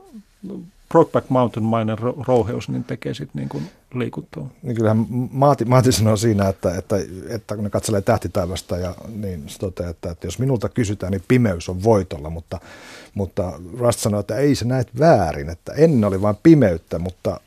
Brokeback 0.91 1.31
Mountain-mainen 1.31 1.99
rouheus 2.27 2.69
niin 2.69 2.85
tekee 2.85 3.15
sitten 3.15 3.41
niin 3.41 3.49
kuin 3.49 3.71
liikuttua. 3.95 4.47
Niin 4.63 4.77
kyllähän 4.77 5.07
Maati, 5.31 5.65
Maati 5.65 5.93
sanoo 5.93 6.17
siinä, 6.17 6.49
että, 6.49 6.75
että, 6.75 6.97
että 7.29 7.55
kun 7.55 7.65
ne 7.65 7.71
katselee 7.71 8.01
tähtitaivasta, 8.01 8.77
ja, 8.77 8.95
niin 9.09 9.49
se 9.49 9.59
toteaa, 9.59 9.91
että, 9.91 10.11
että 10.11 10.27
jos 10.27 10.39
minulta 10.39 10.69
kysytään, 10.69 11.13
niin 11.13 11.23
pimeys 11.29 11.69
on 11.69 11.83
voitolla, 11.83 12.31
mutta, 12.31 12.61
mutta 13.15 13.53
Rust 13.79 13.99
sanoo, 13.99 14.21
että 14.21 14.37
ei 14.37 14.55
se 14.55 14.65
näet 14.65 14.89
väärin, 14.99 15.51
että 15.51 15.73
ennen 15.73 16.05
oli 16.05 16.23
vain 16.23 16.37
pimeyttä, 16.43 16.99
mutta 16.99 17.41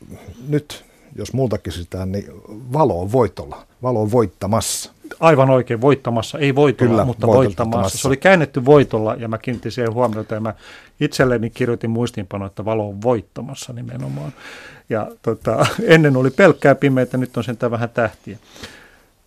nyt 0.48 0.84
jos 1.16 1.32
multa 1.32 1.58
kysytään, 1.58 2.12
niin 2.12 2.26
valo 2.72 3.00
on 3.00 3.12
voitolla, 3.12 3.66
valo 3.82 4.02
on 4.02 4.10
voittamassa. 4.10 4.92
Aivan 5.20 5.50
oikein, 5.50 5.80
voittamassa, 5.80 6.38
ei 6.38 6.54
voitolla, 6.54 6.90
Kyllä, 6.90 7.04
mutta 7.04 7.26
voittamassa. 7.26 7.98
Se 7.98 8.08
oli 8.08 8.16
käännetty 8.16 8.64
voitolla 8.64 9.14
ja 9.14 9.28
mä 9.28 9.38
kiinnitin 9.38 9.72
siihen 9.72 9.94
huomiota 9.94 10.34
ja 10.34 10.40
mä 10.40 10.54
itselleni 11.00 11.50
kirjoitin 11.50 11.90
muistiinpano, 11.90 12.46
että 12.46 12.64
valo 12.64 12.88
on 12.88 13.02
voittamassa 13.02 13.72
nimenomaan. 13.72 14.32
Ja 14.88 15.08
tota, 15.22 15.66
ennen 15.82 16.16
oli 16.16 16.30
pelkkää 16.30 16.74
pimeitä, 16.74 17.16
nyt 17.16 17.36
on 17.36 17.44
sentään 17.44 17.72
vähän 17.72 17.90
tähtiä. 17.90 18.38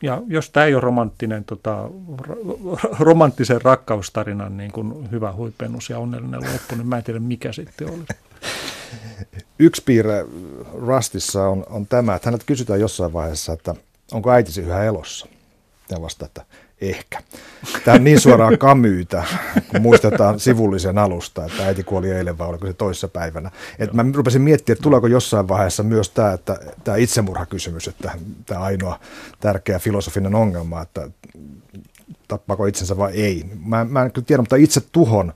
Ja 0.01 0.21
jos 0.27 0.49
tämä 0.49 0.65
ei 0.65 0.73
ole 0.73 0.81
romanttinen, 0.81 1.43
tota, 1.43 1.89
romanttisen 2.99 3.61
rakkaustarinan 3.61 4.57
niin 4.57 4.71
kuin 4.71 5.11
hyvä 5.11 5.33
huipennus 5.33 5.89
ja 5.89 5.99
onnellinen 5.99 6.41
loppu, 6.53 6.75
niin 6.75 6.87
mä 6.87 6.97
en 6.97 7.03
tiedä 7.03 7.19
mikä 7.19 7.51
sitten 7.51 7.89
oli. 7.89 8.03
Yksi 9.59 9.81
piirre 9.85 10.25
Rustissa 10.73 11.47
on, 11.47 11.65
on 11.69 11.87
tämä, 11.87 12.15
että 12.15 12.27
hänet 12.27 12.43
kysytään 12.43 12.79
jossain 12.79 13.13
vaiheessa, 13.13 13.53
että 13.53 13.75
onko 14.11 14.31
äitisi 14.31 14.61
yhä 14.61 14.83
elossa. 14.83 15.27
Ja 15.91 16.01
vasta, 16.01 16.25
että 16.25 16.45
ehkä. 16.81 17.21
Tämä 17.85 17.95
on 17.95 18.03
niin 18.03 18.19
suoraan 18.19 18.57
kamyytä, 18.57 19.23
kun 19.67 19.81
muistetaan 19.81 20.39
sivullisen 20.39 20.97
alusta, 20.97 21.45
että 21.45 21.65
äiti 21.65 21.83
kuoli 21.83 22.11
eilen 22.11 22.37
vai 22.37 22.47
oliko 22.47 22.67
se 22.67 22.73
toissa 22.73 23.07
päivänä. 23.07 23.51
Et 23.79 23.93
mä 23.93 24.05
rupesin 24.13 24.41
miettimään, 24.41 24.75
että 24.75 24.83
tuleeko 24.83 25.07
jossain 25.07 25.47
vaiheessa 25.47 25.83
myös 25.83 26.09
tämä, 26.09 26.33
että, 26.33 26.59
tämä 26.83 26.97
itsemurhakysymys, 26.97 27.87
että 27.87 28.11
tämä 28.45 28.61
ainoa 28.61 28.99
tärkeä 29.39 29.79
filosofinen 29.79 30.35
ongelma, 30.35 30.81
että 30.81 31.09
tappaako 32.27 32.65
itsensä 32.65 32.97
vai 32.97 33.13
ei. 33.13 33.45
Mä, 33.65 33.85
mä 33.85 34.03
en 34.03 34.11
kyllä 34.11 34.25
tiedä, 34.25 34.41
mutta 34.41 34.55
itse 34.55 34.81
tuhon 34.91 35.33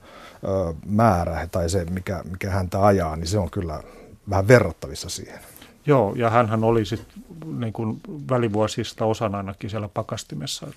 määrä 0.86 1.48
tai 1.52 1.70
se, 1.70 1.84
mikä, 1.84 2.22
mikä 2.30 2.50
häntä 2.50 2.86
ajaa, 2.86 3.16
niin 3.16 3.26
se 3.26 3.38
on 3.38 3.50
kyllä 3.50 3.82
vähän 4.30 4.48
verrattavissa 4.48 5.08
siihen. 5.08 5.40
Joo, 5.86 6.12
ja 6.16 6.30
hän 6.30 6.64
oli 6.64 6.84
sitten 6.84 7.22
niin 7.58 7.72
kuin 7.72 8.00
välivuosista 8.30 9.04
osan 9.04 9.34
ainakin 9.34 9.70
siellä 9.70 9.88
pakastimessa. 9.94 10.66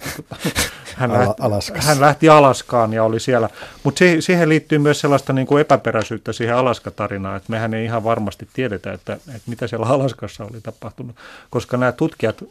Hän, 0.96 1.14
lähti, 1.14 1.42
hän 1.76 2.02
lähti 2.02 2.30
Alaskaan 2.30 2.94
ja 2.94 3.04
oli 3.04 3.20
siellä. 3.20 3.50
Mutta 3.84 4.00
siihen, 4.00 4.22
siihen 4.22 4.50
liittyy 4.50 4.78
myös 4.78 5.00
sellaista 5.00 5.34
niin 5.34 5.48
kuin 5.48 5.62
epäperäisyyttä 5.62 6.34
siihen 6.34 6.56
Alaska-tarinaan, 6.56 7.38
että 7.38 7.52
mehän 7.52 7.74
ei 7.74 7.86
ihan 7.86 8.04
varmasti 8.04 8.48
tiedetä, 8.54 8.94
että, 8.94 9.14
että 9.14 9.42
mitä 9.48 9.68
siellä 9.68 9.86
Alaskassa 9.86 10.44
oli 10.44 10.62
tapahtunut, 10.64 11.16
koska 11.50 11.78
nämä 11.78 11.92
tutkijat, 11.92 12.44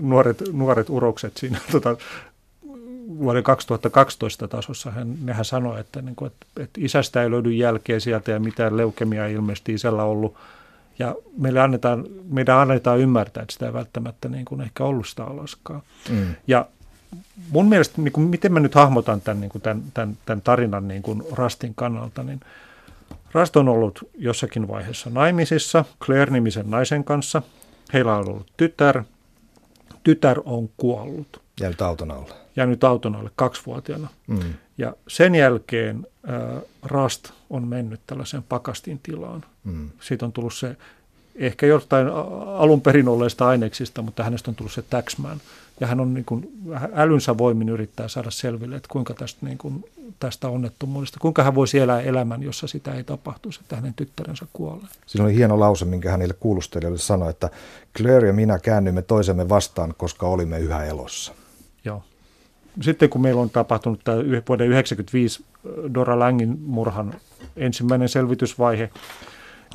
nuoret, 0.00 0.42
nuoret 0.52 0.90
urokset 0.90 1.36
siinä 1.36 1.58
tota, 1.72 1.96
vuoden 3.08 3.42
2012 3.42 4.48
tasossa, 4.48 4.90
hän, 4.90 5.14
nehän 5.22 5.44
sanoi, 5.44 5.80
että, 5.80 6.02
niin 6.02 6.16
kuin, 6.16 6.26
että, 6.26 6.62
että 6.62 6.80
isästä 6.82 7.22
ei 7.22 7.30
löydy 7.30 7.52
jälkeä 7.52 8.00
sieltä 8.00 8.30
ja 8.30 8.40
mitään 8.40 8.76
leukemiaa 8.76 9.26
ilmeisesti 9.26 9.74
isällä 9.74 10.02
ollut– 10.02 10.36
ja 10.98 11.14
meille 11.38 11.60
annetaan, 11.60 12.06
meidän 12.30 12.58
annetaan 12.58 12.98
ymmärtää, 12.98 13.42
että 13.42 13.52
sitä 13.52 13.66
ei 13.66 13.72
välttämättä 13.72 14.28
niin 14.28 14.44
kuin 14.44 14.60
ehkä 14.60 14.84
ollut 14.84 15.08
sitä 15.08 15.24
Alaskaa. 15.24 15.82
Mm. 16.10 16.34
Ja 16.46 16.66
mun 17.50 17.68
mielestä, 17.68 18.02
niin 18.02 18.12
kuin, 18.12 18.26
miten 18.26 18.52
mä 18.52 18.60
nyt 18.60 18.74
hahmotan 18.74 19.20
tämän, 19.20 19.40
niin 19.40 19.50
kuin 19.50 19.62
tämän, 19.62 19.82
tämän, 19.94 20.18
tämän 20.26 20.42
tarinan 20.42 20.88
niin 20.88 21.02
kuin 21.02 21.22
Rastin 21.32 21.74
kannalta, 21.74 22.22
niin 22.22 22.40
Rast 23.32 23.56
on 23.56 23.68
ollut 23.68 24.10
jossakin 24.18 24.68
vaiheessa 24.68 25.10
naimisissa 25.10 25.84
Claire-nimisen 26.04 26.70
naisen 26.70 27.04
kanssa. 27.04 27.42
Heillä 27.92 28.16
on 28.16 28.28
ollut 28.28 28.46
tytär. 28.56 29.02
Tytär 30.02 30.40
on 30.44 30.70
kuollut. 30.76 31.40
Jäänyt 31.60 31.82
auton 31.82 32.10
alle. 32.10 32.34
Jäänyt 32.56 32.84
auton 32.84 33.16
alle 33.16 33.30
kaksivuotiaana. 33.36 34.08
Mm. 34.26 34.54
Ja 34.78 34.96
sen 35.08 35.34
jälkeen 35.34 36.06
äh, 36.30 36.62
Rast 36.82 37.30
on 37.50 37.68
mennyt 37.68 38.00
tällaiseen 38.06 38.42
pakastin 38.42 39.00
tilaan. 39.02 39.44
Mm. 39.64 39.90
Siitä 40.00 40.26
on 40.26 40.32
tullut 40.32 40.54
se 40.54 40.76
ehkä 41.36 41.66
jostain 41.66 42.08
alun 42.46 42.80
perin 42.80 43.08
olleista 43.08 43.48
aineksista, 43.48 44.02
mutta 44.02 44.24
hänestä 44.24 44.50
on 44.50 44.54
tullut 44.54 44.72
se 44.72 44.82
taxman. 44.82 45.40
Ja 45.80 45.86
hän 45.86 46.00
on 46.00 46.14
niin 46.14 46.24
kuin, 46.24 46.48
älynsä 46.94 47.38
voimin 47.38 47.68
yrittää 47.68 48.08
saada 48.08 48.30
selville, 48.30 48.76
että 48.76 48.88
kuinka 48.92 49.14
tästä, 49.14 49.46
niin 49.46 49.58
kuin, 49.58 49.84
tästä 50.20 50.48
onnettomuudesta, 50.48 51.18
kuinka 51.20 51.42
hän 51.42 51.54
voisi 51.54 51.78
elää 51.78 52.00
elämän, 52.00 52.42
jossa 52.42 52.66
sitä 52.66 52.94
ei 52.94 53.04
tapahtuisi, 53.04 53.60
että 53.62 53.76
hänen 53.76 53.94
tyttärensä 53.94 54.46
kuolee. 54.52 54.88
Siinä 55.06 55.24
oli 55.24 55.34
hieno 55.34 55.60
lause, 55.60 55.84
minkä 55.84 56.10
hänille 56.10 56.34
kuulustelijoille 56.34 56.98
sanoi, 56.98 57.30
että 57.30 57.50
Claire 57.96 58.26
ja 58.26 58.32
minä 58.32 58.58
käännymme 58.58 59.02
toisemme 59.02 59.48
vastaan, 59.48 59.94
koska 59.96 60.26
olimme 60.26 60.58
yhä 60.58 60.84
elossa. 60.84 61.32
Joo 61.84 62.02
sitten 62.80 63.10
kun 63.10 63.20
meillä 63.20 63.42
on 63.42 63.50
tapahtunut 63.50 64.00
tämä 64.04 64.16
vuoden 64.16 64.42
1995 64.44 65.44
Dora 65.94 66.18
Langin 66.18 66.60
murhan 66.60 67.14
ensimmäinen 67.56 68.08
selvitysvaihe, 68.08 68.90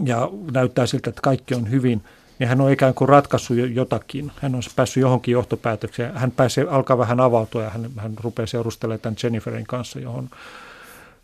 ja 0.06 0.30
näyttää 0.52 0.86
siltä, 0.86 1.10
että 1.10 1.22
kaikki 1.22 1.56
on 1.56 1.72
hyvin, 1.72 2.04
niin 2.40 2.48
hän 2.48 2.62
on 2.62 2.72
ikään 2.72 2.94
kuin 2.94 3.10
ratkaissut 3.10 3.58
jotakin. 3.74 4.32
Hän 4.42 4.56
on 4.56 4.62
päässyt 4.76 5.02
johonkin 5.02 5.32
johtopäätökseen. 5.32 6.14
Hän 6.14 6.32
pääsee, 6.32 6.66
alkaa 6.70 6.98
vähän 6.98 7.20
avautua 7.20 7.64
ja 7.64 7.70
hän, 7.70 7.90
hän 7.98 8.14
rupeaa 8.24 8.48
seurustelemaan 8.48 9.00
tämän 9.00 9.18
Jenniferin 9.24 9.68
kanssa, 9.68 10.00
johon 10.00 10.30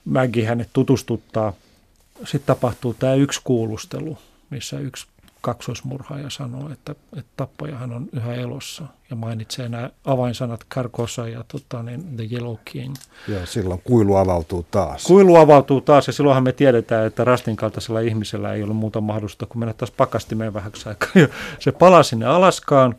Maggie 0.05 0.45
hänet 0.45 0.69
tutustuttaa. 0.73 1.53
Sitten 2.19 2.55
tapahtuu 2.55 2.93
tämä 2.93 3.13
yksi 3.13 3.41
kuulustelu, 3.43 4.17
missä 4.49 4.79
yksi 4.79 5.07
kaksoismurhaaja 5.43 6.29
sanoo, 6.29 6.69
että, 6.71 6.95
että 7.17 7.31
tappajahan 7.37 7.93
on 7.93 8.09
yhä 8.13 8.33
elossa 8.33 8.83
ja 9.09 9.15
mainitsee 9.15 9.69
nämä 9.69 9.89
avainsanat 10.05 10.65
Carcosa 10.71 11.27
ja 11.27 11.43
tota, 11.47 11.83
niin 11.83 12.17
The 12.17 12.27
Yellow 12.31 12.55
King. 12.65 12.95
Ja 13.27 13.45
silloin 13.45 13.81
kuilu 13.83 14.15
avautuu 14.15 14.65
taas. 14.71 15.03
Kuilu 15.03 15.35
avautuu 15.35 15.81
taas 15.81 16.07
ja 16.07 16.13
silloinhan 16.13 16.43
me 16.43 16.51
tiedetään, 16.51 17.07
että 17.07 17.23
Rastin 17.23 17.55
kaltaisella 17.55 17.99
ihmisellä 17.99 18.53
ei 18.53 18.63
ole 18.63 18.73
muuta 18.73 19.01
mahdollista 19.01 19.45
kuin 19.45 19.59
mennä 19.59 19.73
taas 19.73 19.91
pakastimeen 19.91 20.53
vähäksi 20.53 20.89
aikaa. 20.89 21.09
Se 21.59 21.71
palaa 21.71 22.03
sinne 22.03 22.25
Alaskaan 22.25 22.95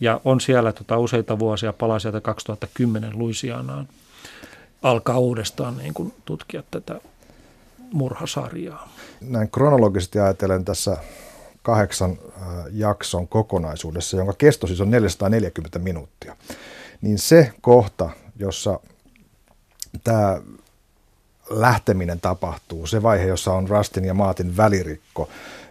ja 0.00 0.20
on 0.24 0.40
siellä 0.40 0.72
tota, 0.72 0.98
useita 0.98 1.38
vuosia, 1.38 1.72
palaa 1.72 1.98
sieltä 1.98 2.20
2010 2.20 3.18
Louisianaan. 3.18 3.88
Alkaa 4.82 5.18
uudestaan 5.18 5.76
niin 5.76 5.94
kuin, 5.94 6.14
tutkia 6.24 6.62
tätä 6.70 7.00
murhasarjaa. 7.92 8.88
Näin 9.20 9.50
kronologisesti 9.50 10.18
ajatellen 10.18 10.64
tässä 10.64 10.96
kahdeksan 11.62 12.10
äh, 12.10 12.46
jakson 12.72 13.28
kokonaisuudessa, 13.28 14.16
jonka 14.16 14.32
kesto 14.38 14.66
siis 14.66 14.80
on 14.80 14.90
440 14.90 15.78
minuuttia, 15.78 16.36
niin 17.00 17.18
se 17.18 17.52
kohta, 17.60 18.10
jossa 18.36 18.80
tämä 20.04 20.40
lähteminen 21.50 22.20
tapahtuu, 22.20 22.86
se 22.86 23.02
vaihe, 23.02 23.26
jossa 23.26 23.52
on 23.52 23.68
Rustin 23.68 24.04
ja 24.04 24.14
Maatin 24.14 24.56
välirikko, 24.56 25.28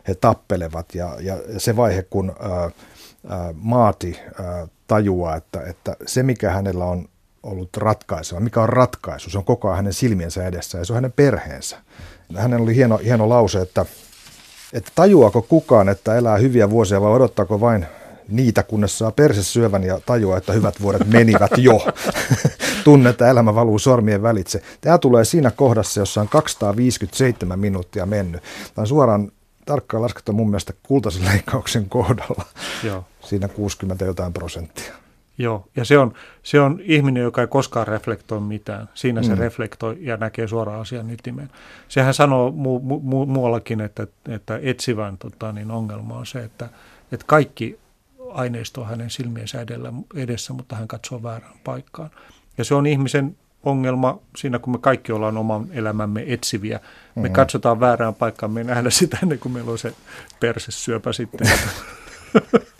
he 0.07 0.15
tappelevat 0.15 0.95
ja, 0.95 1.17
ja 1.19 1.37
se 1.57 1.75
vaihe, 1.75 2.03
kun 2.03 2.35
ää, 2.39 2.71
ää, 3.27 3.53
Maati 3.53 4.19
ää, 4.39 4.67
tajuaa, 4.87 5.35
että, 5.35 5.61
että 5.61 5.95
se 6.05 6.23
mikä 6.23 6.51
hänellä 6.51 6.85
on 6.85 7.07
ollut 7.43 7.77
ratkaiseva, 7.77 8.39
mikä 8.39 8.61
on 8.61 8.69
ratkaisu, 8.69 9.29
se 9.29 9.37
on 9.37 9.45
koko 9.45 9.67
ajan 9.67 9.75
hänen 9.75 9.93
silmiensä 9.93 10.45
edessä 10.45 10.77
ja 10.77 10.85
se 10.85 10.93
on 10.93 10.95
hänen 10.95 11.11
perheensä. 11.11 11.77
Hänen 12.37 12.61
oli 12.61 12.75
hieno, 12.75 12.97
hieno 12.97 13.29
lause, 13.29 13.61
että 13.61 13.85
että 14.73 14.91
tajuako 14.95 15.41
kukaan, 15.41 15.89
että 15.89 16.15
elää 16.15 16.37
hyviä 16.37 16.69
vuosia 16.69 17.01
vai 17.01 17.11
odottaako 17.11 17.59
vain 17.59 17.85
niitä, 18.27 18.63
kunnes 18.63 18.97
saa 18.97 19.11
perse 19.11 19.43
syövän 19.43 19.83
ja 19.83 19.99
tajua, 20.05 20.37
että 20.37 20.53
hyvät 20.53 20.81
vuodet 20.81 21.07
menivät 21.07 21.51
jo. 21.57 21.87
Tunne, 22.83 23.09
että 23.09 23.29
elämä 23.29 23.55
valuu 23.55 23.79
sormien 23.79 24.21
välitse. 24.21 24.61
Tämä 24.81 24.97
tulee 24.97 25.25
siinä 25.25 25.51
kohdassa, 25.51 25.99
jossa 25.99 26.21
on 26.21 26.29
257 26.29 27.59
minuuttia 27.59 28.05
mennyt. 28.05 28.41
Tämä 28.41 28.83
on 28.83 28.87
suoraan 28.87 29.31
tarkkaan 29.65 30.03
laskettu 30.03 30.33
mun 30.33 30.49
mielestä 30.49 30.73
kultaisen 30.83 31.25
leikkauksen 31.25 31.89
kohdalla. 31.89 32.45
Joo. 32.83 33.03
Siinä 33.21 33.47
60 33.47 34.05
jotain 34.05 34.33
prosenttia. 34.33 35.00
Joo, 35.41 35.67
ja 35.75 35.85
se 35.85 35.97
on, 35.97 36.13
se 36.43 36.59
on 36.59 36.79
ihminen, 36.83 37.23
joka 37.23 37.41
ei 37.41 37.47
koskaan 37.47 37.87
reflektoi 37.87 38.39
mitään. 38.39 38.89
Siinä 38.93 39.21
mm. 39.21 39.27
se 39.27 39.35
reflektoi 39.35 39.97
ja 39.99 40.17
näkee 40.17 40.47
suoraan 40.47 40.81
asian 40.81 41.11
ytimeen. 41.11 41.49
Sehän 41.87 42.13
sanoo 42.13 42.49
mu- 42.49 42.81
mu- 42.81 43.25
muuallakin, 43.25 43.81
että, 43.81 44.07
että 44.27 44.59
etsivän 44.61 45.17
tota, 45.17 45.51
niin 45.51 45.71
ongelma 45.71 46.17
on 46.17 46.25
se, 46.25 46.43
että, 46.43 46.69
että 47.11 47.25
kaikki 47.27 47.79
aineisto 48.33 48.81
on 48.81 48.87
hänen 48.87 49.09
silmiensä 49.09 49.61
edellä, 49.61 49.93
edessä, 50.15 50.53
mutta 50.53 50.75
hän 50.75 50.87
katsoo 50.87 51.23
väärään 51.23 51.59
paikkaan. 51.63 52.09
Ja 52.57 52.63
se 52.63 52.75
on 52.75 52.85
ihmisen 52.85 53.37
ongelma 53.63 54.19
siinä, 54.37 54.59
kun 54.59 54.73
me 54.73 54.79
kaikki 54.79 55.11
ollaan 55.11 55.37
oman 55.37 55.67
elämämme 55.71 56.23
etsiviä. 56.27 56.79
Me 56.79 57.21
mm-hmm. 57.21 57.33
katsotaan 57.33 57.79
väärään 57.79 58.15
paikkaan, 58.15 58.51
me 58.51 58.59
ei 58.59 58.63
nähdä 58.63 58.89
sitä 58.89 59.17
ennen 59.23 59.39
kuin 59.39 59.53
meillä 59.53 59.71
on 59.71 59.77
se 59.77 59.93
persesyöpä 60.39 61.13
sitten. 61.13 61.47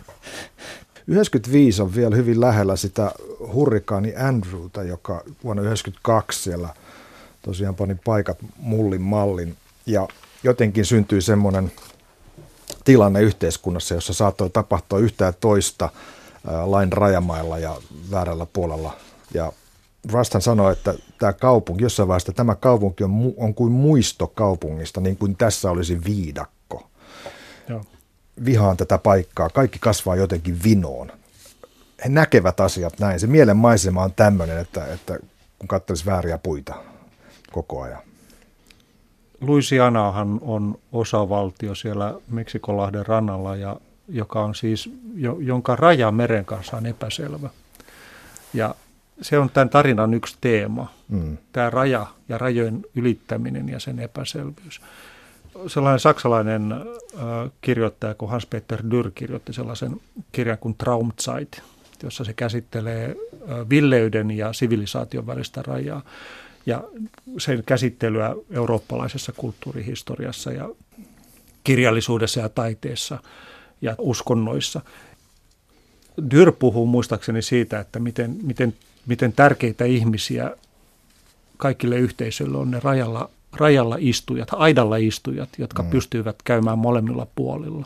95 1.07 1.81
on 1.81 1.95
vielä 1.95 2.15
hyvin 2.15 2.41
lähellä 2.41 2.75
sitä 2.75 3.11
hurrikaani 3.53 4.15
Andrewta, 4.15 4.83
joka 4.83 5.13
vuonna 5.13 5.61
1992 5.61 6.43
siellä 6.43 6.69
tosiaan 7.41 7.75
pani 7.75 7.95
paikat 8.05 8.37
mullin 8.57 9.01
mallin. 9.01 9.57
Ja 9.85 10.07
jotenkin 10.43 10.85
syntyi 10.85 11.21
semmoinen 11.21 11.71
tilanne 12.83 13.21
yhteiskunnassa, 13.21 13.93
jossa 13.93 14.13
saattoi 14.13 14.49
tapahtua 14.49 14.99
yhtään 14.99 15.33
toista 15.39 15.89
lain 16.65 16.93
rajamailla 16.93 17.59
ja 17.59 17.75
väärällä 18.11 18.45
puolella. 18.53 18.97
Ja 19.33 19.51
Rustan 20.11 20.41
sanoi, 20.41 20.71
että 20.71 20.93
tämä 21.19 21.33
kaupunki, 21.33 21.83
jossain 21.83 22.07
vaiheessa 22.07 22.33
tämä 22.33 22.55
kaupunki 22.55 23.03
on, 23.03 23.33
on 23.37 23.53
kuin 23.53 23.71
muisto 23.71 24.27
kaupungista, 24.27 25.01
niin 25.01 25.17
kuin 25.17 25.35
tässä 25.35 25.71
olisi 25.71 26.03
viidakko. 26.05 26.60
Vihaan 28.45 28.77
tätä 28.77 28.97
paikkaa, 28.97 29.49
kaikki 29.49 29.79
kasvaa 29.79 30.15
jotenkin 30.15 30.63
vinoon. 30.63 31.11
He 32.03 32.09
näkevät 32.09 32.59
asiat 32.59 32.99
näin. 32.99 33.19
Se 33.19 33.27
mielen 33.27 33.57
maisema 33.57 34.03
on 34.03 34.13
tämmöinen, 34.13 34.57
että, 34.57 34.85
että 34.85 35.19
kun 35.59 35.67
katselisi 35.67 36.05
vääriä 36.05 36.37
puita 36.37 36.75
koko 37.51 37.81
ajan. 37.81 38.01
Louisianahan 39.41 40.39
on 40.41 40.79
osavaltio 40.91 41.75
siellä 41.75 42.13
Meksikolahden 42.27 43.05
rannalla, 43.05 43.55
ja, 43.55 43.77
joka 44.09 44.43
on 44.43 44.55
siis, 44.55 44.89
jo, 45.15 45.37
jonka 45.39 45.75
raja 45.75 46.11
meren 46.11 46.45
kanssa 46.45 46.77
on 46.77 46.85
epäselvä. 46.85 47.49
Ja 48.53 48.75
se 49.21 49.39
on 49.39 49.49
tämän 49.49 49.69
tarinan 49.69 50.13
yksi 50.13 50.37
teema, 50.41 50.93
mm. 51.09 51.37
tämä 51.51 51.69
raja 51.69 52.07
ja 52.29 52.37
rajojen 52.37 52.85
ylittäminen 52.95 53.69
ja 53.69 53.79
sen 53.79 53.99
epäselvyys 53.99 54.81
sellainen 55.67 55.99
saksalainen 55.99 56.71
äh, 56.71 56.81
kirjoittaja 57.61 58.15
kuin 58.15 58.31
Hans-Peter 58.31 58.79
Dürr 58.79 59.11
kirjoitti 59.15 59.53
sellaisen 59.53 60.01
kirjan 60.31 60.57
kuin 60.57 60.75
Traumzeit, 60.77 61.61
jossa 62.03 62.23
se 62.23 62.33
käsittelee 62.33 63.05
äh, 63.05 63.69
villeyden 63.69 64.31
ja 64.31 64.53
sivilisaation 64.53 65.27
välistä 65.27 65.61
rajaa 65.61 66.01
ja 66.65 66.83
sen 67.37 67.63
käsittelyä 67.65 68.35
eurooppalaisessa 68.51 69.31
kulttuurihistoriassa 69.37 70.51
ja 70.51 70.69
kirjallisuudessa 71.63 72.39
ja 72.39 72.49
taiteessa 72.49 73.19
ja 73.81 73.95
uskonnoissa. 73.97 74.81
Dyr 76.31 76.51
puhuu 76.51 76.85
muistaakseni 76.85 77.41
siitä, 77.41 77.79
että 77.79 77.99
miten, 77.99 78.37
miten, 78.43 78.73
miten 79.05 79.33
tärkeitä 79.33 79.85
ihmisiä 79.85 80.51
kaikille 81.57 81.97
yhteisöille 81.97 82.57
on 82.57 82.71
ne 82.71 82.79
rajalla 82.83 83.29
rajalla 83.57 83.95
istujat, 83.99 84.47
aidalla 84.51 84.97
istujat, 84.97 85.49
jotka 85.57 85.83
mm. 85.83 85.89
pystyvät 85.89 86.35
käymään 86.43 86.79
molemmilla 86.79 87.27
puolilla. 87.35 87.85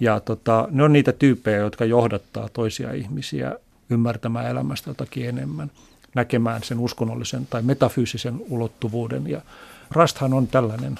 Ja 0.00 0.20
tota, 0.20 0.68
ne 0.70 0.82
on 0.82 0.92
niitä 0.92 1.12
tyyppejä, 1.12 1.56
jotka 1.56 1.84
johdattaa 1.84 2.48
toisia 2.48 2.92
ihmisiä 2.92 3.56
ymmärtämään 3.90 4.50
elämästä 4.50 4.90
jotakin 4.90 5.28
enemmän, 5.28 5.70
näkemään 6.14 6.62
sen 6.62 6.78
uskonnollisen 6.78 7.46
tai 7.50 7.62
metafyysisen 7.62 8.40
ulottuvuuden. 8.48 9.30
Ja 9.30 9.40
Rasthan 9.90 10.34
on 10.34 10.46
tällainen 10.46 10.98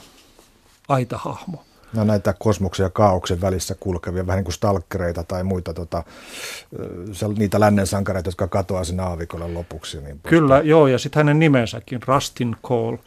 aitahahmo. 0.89 1.65
No 1.93 2.05
näitä 2.05 2.35
kosmoksen 2.39 2.85
ja 2.85 2.91
kaauksen 2.91 3.41
välissä 3.41 3.75
kulkevia, 3.81 4.27
vähän 4.27 4.37
niin 4.39 4.45
kuin 4.45 4.55
stalkereita 4.55 5.25
tai 5.25 5.45
muita 5.45 5.75
tota, 5.75 6.03
niitä 7.39 7.61
lännen 7.61 7.87
sankareita, 7.87 8.29
jotka 8.29 8.49
katoaa 8.49 8.85
sinne 8.85 9.03
aavikolle 9.03 9.49
lopuksi. 9.49 10.01
Niin 10.01 10.21
Kyllä, 10.23 10.61
joo, 10.61 10.87
ja 10.87 10.99
sitten 10.99 11.21
hänen 11.21 11.39
nimensäkin, 11.39 12.01
Rastin 12.07 12.57
Cole, 12.63 12.99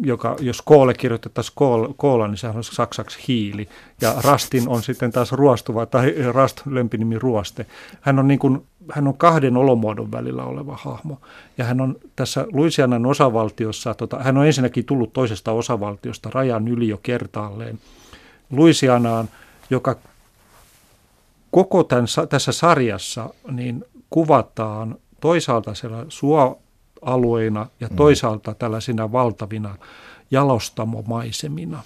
joka, 0.00 0.36
jos 0.40 0.62
koolle 0.62 0.94
kirjoitettaisiin 0.94 1.54
koola, 1.96 2.28
niin 2.28 2.38
sehän 2.38 2.56
on 2.56 2.64
saksaksi 2.64 3.18
hiili. 3.28 3.68
Ja 4.00 4.14
rastin 4.18 4.68
on 4.68 4.82
sitten 4.82 5.12
taas 5.12 5.32
ruostuva, 5.32 5.86
tai 5.86 6.14
rast 6.32 6.60
lempinimi 6.66 7.18
ruoste. 7.18 7.66
Hän 8.00 8.18
on, 8.18 8.28
niin 8.28 8.38
kuin, 8.38 8.66
hän 8.92 9.08
on 9.08 9.16
kahden 9.16 9.56
olomuodon 9.56 10.12
välillä 10.12 10.44
oleva 10.44 10.78
hahmo. 10.82 11.20
Ja 11.58 11.64
hän 11.64 11.80
on 11.80 11.96
tässä 12.16 12.46
Louisianan 12.52 13.06
osavaltiossa, 13.06 13.94
tota, 13.94 14.18
hän 14.18 14.36
on 14.36 14.46
ensinnäkin 14.46 14.84
tullut 14.84 15.12
toisesta 15.12 15.52
osavaltiosta 15.52 16.30
rajan 16.32 16.68
yli 16.68 16.88
jo 16.88 17.00
kertaalleen 17.02 17.78
Louisianaan, 18.50 19.28
joka 19.70 19.96
koko 21.50 21.84
tämän, 21.84 22.06
tässä 22.28 22.52
sarjassa 22.52 23.30
niin 23.50 23.84
kuvataan 24.10 24.96
toisaalta 25.20 25.74
siellä 25.74 26.06
suo 26.08 26.61
alueina 27.02 27.66
ja 27.80 27.88
mm. 27.88 27.96
toisaalta 27.96 28.54
tällaisina 28.54 29.12
valtavina 29.12 29.76
jalostamomaisemina. 30.30 31.82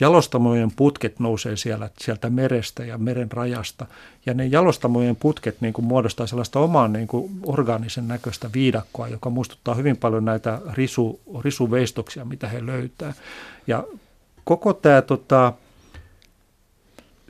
Jalostamojen 0.00 0.70
putket 0.76 1.18
nousee 1.18 1.56
siellä, 1.56 1.90
sieltä 1.98 2.30
merestä 2.30 2.84
ja 2.84 2.98
meren 2.98 3.32
rajasta. 3.32 3.86
Ja 4.26 4.34
ne 4.34 4.46
jalostamojen 4.46 5.16
putket 5.16 5.60
niin 5.60 5.72
kuin 5.72 5.84
muodostaa 5.84 6.26
sellaista 6.26 6.60
omaa 6.60 6.88
niin 6.88 7.06
kuin 7.06 7.30
orgaanisen 7.46 8.08
näköistä 8.08 8.50
viidakkoa, 8.54 9.08
joka 9.08 9.30
muistuttaa 9.30 9.74
hyvin 9.74 9.96
paljon 9.96 10.24
näitä 10.24 10.60
risu, 10.72 11.20
risuveistoksia, 11.40 12.24
mitä 12.24 12.48
he 12.48 12.66
löytää. 12.66 13.14
Ja 13.66 13.84
koko 14.44 14.72
tämä 14.72 15.02
tota, 15.02 15.52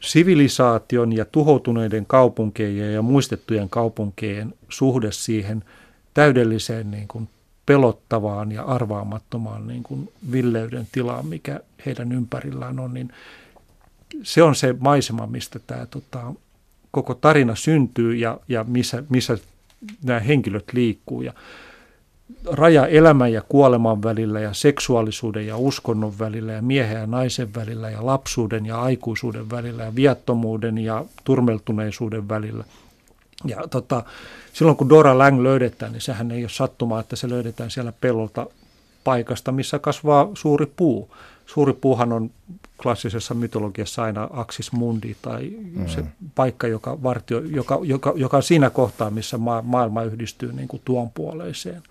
sivilisaation 0.00 1.12
ja 1.12 1.24
tuhoutuneiden 1.24 2.06
kaupunkien 2.06 2.92
ja 2.92 3.02
muistettujen 3.02 3.68
kaupunkien 3.68 4.54
suhde 4.68 5.12
siihen– 5.12 5.64
täydelliseen 6.14 6.90
niin 6.90 7.08
kuin 7.08 7.28
pelottavaan 7.66 8.52
ja 8.52 8.62
arvaamattomaan 8.62 9.66
niin 9.66 9.82
kuin 9.82 10.12
villeyden 10.32 10.88
tilaan, 10.92 11.26
mikä 11.26 11.60
heidän 11.86 12.12
ympärillään 12.12 12.78
on, 12.78 12.94
niin 12.94 13.12
se 14.22 14.42
on 14.42 14.54
se 14.54 14.74
maisema, 14.78 15.26
mistä 15.26 15.58
tämä 15.66 15.86
tota, 15.86 16.32
koko 16.90 17.14
tarina 17.14 17.54
syntyy 17.54 18.14
ja, 18.16 18.40
ja 18.48 18.64
missä, 18.64 19.02
missä 19.08 19.38
nämä 20.04 20.20
henkilöt 20.20 20.72
liikkuu. 20.72 21.22
Ja 21.22 21.32
raja 22.44 22.86
elämän 22.86 23.32
ja 23.32 23.42
kuoleman 23.48 24.02
välillä 24.02 24.40
ja 24.40 24.54
seksuaalisuuden 24.54 25.46
ja 25.46 25.56
uskonnon 25.56 26.18
välillä 26.18 26.52
ja 26.52 26.62
miehen 26.62 27.00
ja 27.00 27.06
naisen 27.06 27.54
välillä 27.54 27.90
ja 27.90 28.06
lapsuuden 28.06 28.66
ja 28.66 28.82
aikuisuuden 28.82 29.50
välillä 29.50 29.82
ja 29.82 29.94
viattomuuden 29.94 30.78
ja 30.78 31.04
turmeltuneisuuden 31.24 32.28
välillä. 32.28 32.64
Ja 33.44 33.68
tota, 33.70 34.02
silloin 34.52 34.76
kun 34.76 34.88
Dora 34.88 35.18
Lang 35.18 35.40
löydetään, 35.40 35.92
niin 35.92 36.00
sehän 36.00 36.30
ei 36.30 36.42
ole 36.42 36.48
sattumaa, 36.48 37.00
että 37.00 37.16
se 37.16 37.28
löydetään 37.28 37.70
siellä 37.70 37.92
pellolta 38.00 38.46
paikasta, 39.04 39.52
missä 39.52 39.78
kasvaa 39.78 40.28
suuri 40.34 40.66
puu. 40.66 41.16
Suuri 41.46 41.72
puuhan 41.72 42.12
on 42.12 42.30
klassisessa 42.82 43.34
mytologiassa 43.34 44.02
aina 44.02 44.28
Axis 44.32 44.72
Mundi 44.72 45.16
tai 45.22 45.52
mm. 45.74 45.88
se 45.88 46.04
paikka, 46.34 46.66
joka, 46.66 47.02
vartio, 47.02 47.40
joka, 47.40 47.78
joka, 47.82 48.12
joka 48.16 48.36
on 48.36 48.42
siinä 48.42 48.70
kohtaa, 48.70 49.10
missä 49.10 49.38
ma- 49.38 49.62
maailma 49.62 50.02
yhdistyy 50.02 50.52
niin 50.52 50.68
kuin 50.68 50.82
tuon 50.84 51.10
puoleiseen. 51.10 51.82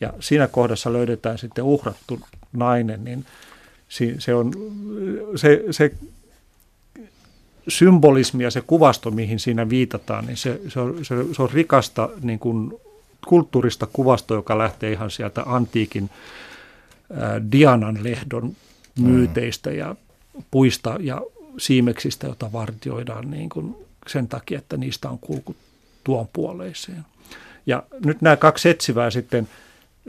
Ja 0.00 0.12
siinä 0.20 0.46
kohdassa 0.46 0.92
löydetään 0.92 1.38
sitten 1.38 1.64
uhrattu 1.64 2.20
nainen, 2.52 3.04
niin 3.04 3.24
se, 4.18 4.34
on, 4.34 4.52
se, 5.36 5.64
se 5.70 5.92
symbolismi 7.68 8.44
ja 8.44 8.50
se 8.50 8.60
kuvasto, 8.60 9.10
mihin 9.10 9.38
siinä 9.38 9.68
viitataan, 9.68 10.26
niin 10.26 10.36
se, 10.36 10.60
se, 10.68 10.80
on, 10.80 11.04
se, 11.04 11.14
se 11.32 11.42
on 11.42 11.50
rikasta 11.52 12.08
niin 12.22 12.38
kuin 12.38 12.72
kulttuurista 13.26 13.86
kuvasto, 13.92 14.34
joka 14.34 14.58
lähtee 14.58 14.92
ihan 14.92 15.10
sieltä 15.10 15.42
antiikin 15.46 16.10
ää, 17.12 17.40
Dianan 17.52 17.98
lehdon 18.02 18.56
myyteistä 18.98 19.70
ja 19.70 19.94
puista 20.50 20.96
ja 21.00 21.22
siimeksistä, 21.58 22.26
jota 22.26 22.52
vartioidaan 22.52 23.30
niin 23.30 23.48
kuin 23.48 23.76
sen 24.06 24.28
takia, 24.28 24.58
että 24.58 24.76
niistä 24.76 25.10
on 25.10 25.18
kulku 25.18 25.56
tuon 26.04 26.28
puoleiseen. 26.32 27.04
Ja 27.66 27.82
nyt 28.04 28.22
nämä 28.22 28.36
kaksi 28.36 28.68
etsivää 28.68 29.10
sitten– 29.10 29.48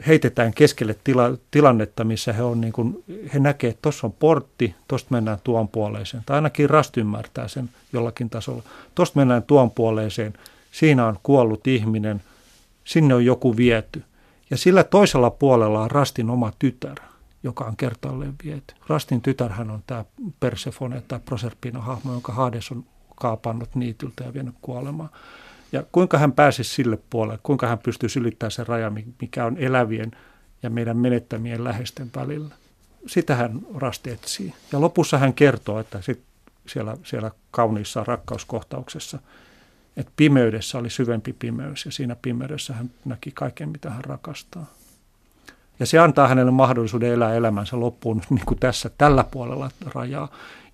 heitetään 0.06 0.54
keskelle 0.54 0.96
tila, 1.04 1.30
tilannetta, 1.50 2.04
missä 2.04 2.32
he, 2.32 2.42
on 2.42 2.60
niin 2.60 2.72
kuin, 2.72 3.04
he 3.34 3.38
näkee, 3.38 3.70
että 3.70 3.82
tuossa 3.82 4.06
on 4.06 4.12
portti, 4.12 4.74
tuosta 4.88 5.08
mennään 5.10 5.38
tuon 5.44 5.68
puoleiseen. 5.68 6.22
Tai 6.26 6.34
ainakin 6.34 6.70
Rast 6.70 6.96
ymmärtää 6.96 7.48
sen 7.48 7.70
jollakin 7.92 8.30
tasolla. 8.30 8.62
Tuosta 8.94 9.18
mennään 9.18 9.42
tuon 9.42 9.70
puoleiseen, 9.70 10.32
siinä 10.72 11.06
on 11.06 11.18
kuollut 11.22 11.66
ihminen, 11.66 12.22
sinne 12.84 13.14
on 13.14 13.24
joku 13.24 13.56
viety. 13.56 14.04
Ja 14.50 14.56
sillä 14.56 14.84
toisella 14.84 15.30
puolella 15.30 15.82
on 15.82 15.90
Rastin 15.90 16.30
oma 16.30 16.52
tytär, 16.58 16.96
joka 17.42 17.64
on 17.64 17.76
kertaalleen 17.76 18.34
viety. 18.44 18.74
Rastin 18.88 19.20
tytärhän 19.20 19.70
on 19.70 19.82
tämä 19.86 20.04
Persefone 20.40 21.02
tai 21.08 21.20
Proserpina-hahmo, 21.24 22.12
jonka 22.12 22.32
Hades 22.32 22.70
on 22.70 22.84
kaapannut 23.16 23.74
niityltä 23.74 24.24
ja 24.24 24.34
vienyt 24.34 24.54
kuolemaan. 24.62 25.10
Ja 25.72 25.82
kuinka 25.92 26.18
hän 26.18 26.32
pääsi 26.32 26.64
sille 26.64 26.98
puolelle, 27.10 27.38
kuinka 27.42 27.66
hän 27.66 27.78
pystyy 27.78 28.08
ylittämään 28.20 28.50
sen 28.50 28.66
rajan, 28.66 29.04
mikä 29.20 29.44
on 29.44 29.56
elävien 29.58 30.10
ja 30.62 30.70
meidän 30.70 30.96
menettämien 30.96 31.64
läheisten 31.64 32.10
välillä. 32.16 32.54
Sitä 33.06 33.34
hän 33.34 33.60
rasti 33.74 34.10
etsii. 34.10 34.54
Ja 34.72 34.80
lopussa 34.80 35.18
hän 35.18 35.34
kertoo, 35.34 35.78
että 35.78 36.02
sit 36.02 36.20
siellä, 36.66 36.96
siellä 37.04 37.30
kauniissa 37.50 38.04
rakkauskohtauksessa, 38.04 39.18
että 39.96 40.12
pimeydessä 40.16 40.78
oli 40.78 40.90
syvempi 40.90 41.32
pimeys 41.32 41.84
ja 41.86 41.92
siinä 41.92 42.16
pimeydessä 42.22 42.74
hän 42.74 42.90
näki 43.04 43.30
kaiken, 43.34 43.68
mitä 43.68 43.90
hän 43.90 44.04
rakastaa. 44.04 44.66
Ja 45.80 45.86
se 45.86 45.98
antaa 45.98 46.28
hänelle 46.28 46.50
mahdollisuuden 46.50 47.12
elää 47.12 47.34
elämänsä 47.34 47.80
loppuun 47.80 48.22
niin 48.30 48.46
kuin 48.46 48.58
tässä 48.58 48.90
tällä 48.98 49.24
puolella 49.24 49.70
rajaa 49.94 50.28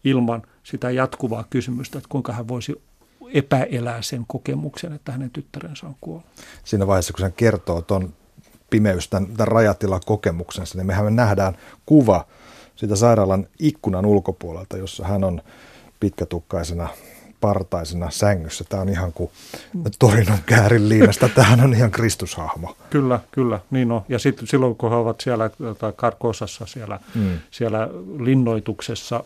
ilman 0.05 0.43
sitä 0.63 0.91
jatkuvaa 0.91 1.45
kysymystä, 1.51 1.99
että 1.99 2.09
kuinka 2.09 2.33
hän 2.33 2.49
voisi 2.49 2.83
epäelää 3.35 4.03
sen 4.03 4.25
kokemuksen, 4.27 4.93
että 4.93 5.12
hänen 5.12 5.31
tyttärensä 5.31 5.87
on 5.87 5.97
kuollut. 6.01 6.27
Siinä 6.64 6.87
vaiheessa, 6.87 7.12
kun 7.12 7.23
hän 7.23 7.33
kertoo 7.33 7.83
tuon 7.83 8.14
pimeys, 8.71 9.09
tämän, 9.09 9.27
tämän 9.37 9.49
rajatilan 9.49 10.01
kokemuksensa, 10.07 10.79
niin 10.79 10.87
mehän 10.87 11.05
me 11.05 11.11
nähdään 11.11 11.57
kuva 11.87 12.27
sitä 12.77 12.97
sairaalan 12.97 13.47
ikkunan 13.59 14.07
ulkopuolelta, 14.07 14.77
jossa 14.77 15.07
hän 15.07 15.25
on 15.25 15.43
pitkätukkaisena 16.01 16.88
partaisena 17.41 18.11
sängyssä. 18.11 18.64
Tämä 18.69 18.83
on 18.83 18.88
ihan 18.88 19.12
kuin 19.12 19.31
torinon 19.99 20.38
käärin 20.47 20.88
liinasta. 20.88 21.29
Tämähän 21.35 21.61
on 21.61 21.75
ihan 21.75 21.91
kristushahmo. 21.91 22.77
Kyllä, 22.91 23.21
kyllä, 23.31 23.61
niin 23.71 23.93
on. 23.93 24.03
Ja 24.09 24.19
sitten 24.19 24.47
silloin, 24.47 24.77
kun 24.77 24.91
he 24.91 24.97
ovat 24.97 25.21
siellä 25.21 25.51
Karkosassa, 25.97 26.67
siellä, 26.67 27.01
mm. 27.14 27.38
siellä 27.51 27.88
linnoituksessa, 28.19 29.25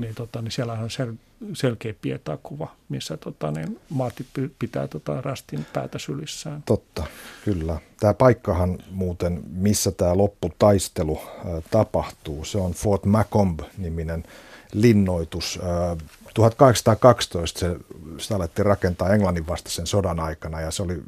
niin, 0.00 0.14
tota, 0.14 0.42
niin 0.42 0.52
siellä 0.52 0.72
on 0.72 0.90
sel, 0.90 1.12
selkeä 1.52 1.94
pietakuva, 2.02 2.74
missä 2.88 3.16
tota, 3.16 3.50
niin 3.50 3.80
maati 3.90 4.26
pitää 4.58 4.88
tota, 4.88 5.20
rastin 5.20 5.66
päätä 5.72 5.98
sylissään. 5.98 6.62
Totta, 6.62 7.06
kyllä. 7.44 7.78
Tämä 8.00 8.14
paikkahan 8.14 8.78
muuten, 8.90 9.42
missä 9.50 9.90
tämä 9.92 10.16
lopputaistelu 10.16 11.18
ä, 11.18 11.62
tapahtuu, 11.70 12.44
se 12.44 12.58
on 12.58 12.72
Fort 12.72 13.04
Macomb-niminen 13.04 14.24
linnoitus. 14.72 15.58
Ä, 15.62 15.96
1812 16.34 17.60
se, 17.60 17.76
sitä 18.18 18.36
alettiin 18.36 18.66
rakentaa 18.66 19.14
Englannin 19.14 19.46
vastaisen 19.46 19.86
sodan 19.86 20.20
aikana 20.20 20.60
ja 20.60 20.70
se 20.70 20.82
oli 20.82 21.02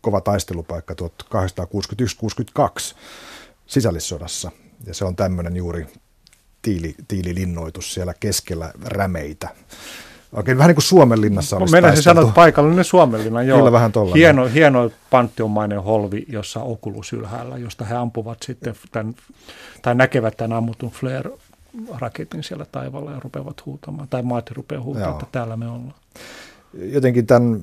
kova 0.00 0.20
taistelupaikka 0.20 0.94
1861-62 0.94 0.96
sisällissodassa. 3.66 4.50
Ja 4.86 4.94
se 4.94 5.04
on 5.04 5.16
tämmöinen 5.16 5.56
juuri 5.56 5.86
tiili, 6.62 6.94
tiililinnoitus 7.08 7.94
siellä 7.94 8.14
keskellä 8.20 8.72
rämeitä. 8.84 9.48
Oikein 10.32 10.58
vähän 10.58 10.68
niin 10.68 10.76
kuin 10.76 10.84
Suomenlinnassa 10.84 11.56
olisi 11.56 11.72
Meidän 11.72 11.96
se 11.96 12.02
sanot 12.02 12.34
paikallinen 12.34 12.84
Suomenlinna, 12.84 13.42
joo. 13.42 13.58
Kyllä 13.58 13.72
vähän 13.72 13.92
tollainen. 13.92 14.18
Hieno, 14.18 14.46
hieno 14.46 14.90
panttionmainen 15.10 15.82
holvi, 15.82 16.24
jossa 16.28 16.60
Oculus 16.60 17.12
ylhäällä, 17.12 17.58
josta 17.58 17.84
he 17.84 17.94
ampuvat 17.94 18.38
sitten 18.42 18.74
tämän, 18.92 19.14
tai 19.82 19.94
näkevät 19.94 20.36
tämän 20.36 20.52
ammutun 20.52 20.90
flare 20.90 21.30
raketin 21.98 22.42
siellä 22.42 22.66
taivaalla 22.72 23.10
ja 23.10 23.20
rupeavat 23.20 23.66
huutamaan, 23.66 24.08
tai 24.08 24.22
maati 24.22 24.54
rupeaa 24.54 24.82
huutamaan, 24.82 25.12
että 25.12 25.26
täällä 25.32 25.56
me 25.56 25.68
ollaan. 25.68 25.94
Jotenkin 26.74 27.26
tämän 27.26 27.60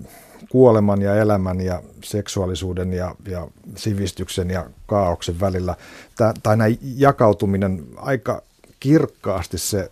kuoleman 0.49 1.01
ja 1.01 1.15
elämän 1.15 1.61
ja 1.61 1.81
seksuaalisuuden 2.03 2.93
ja, 2.93 3.15
ja 3.27 3.47
sivistyksen 3.75 4.49
ja 4.49 4.65
kaauksen 4.85 5.39
välillä, 5.39 5.75
tämä, 6.15 6.33
tai 6.43 6.57
näin 6.57 6.79
jakautuminen 6.81 7.85
aika 7.97 8.41
kirkkaasti 8.79 9.57
se 9.57 9.91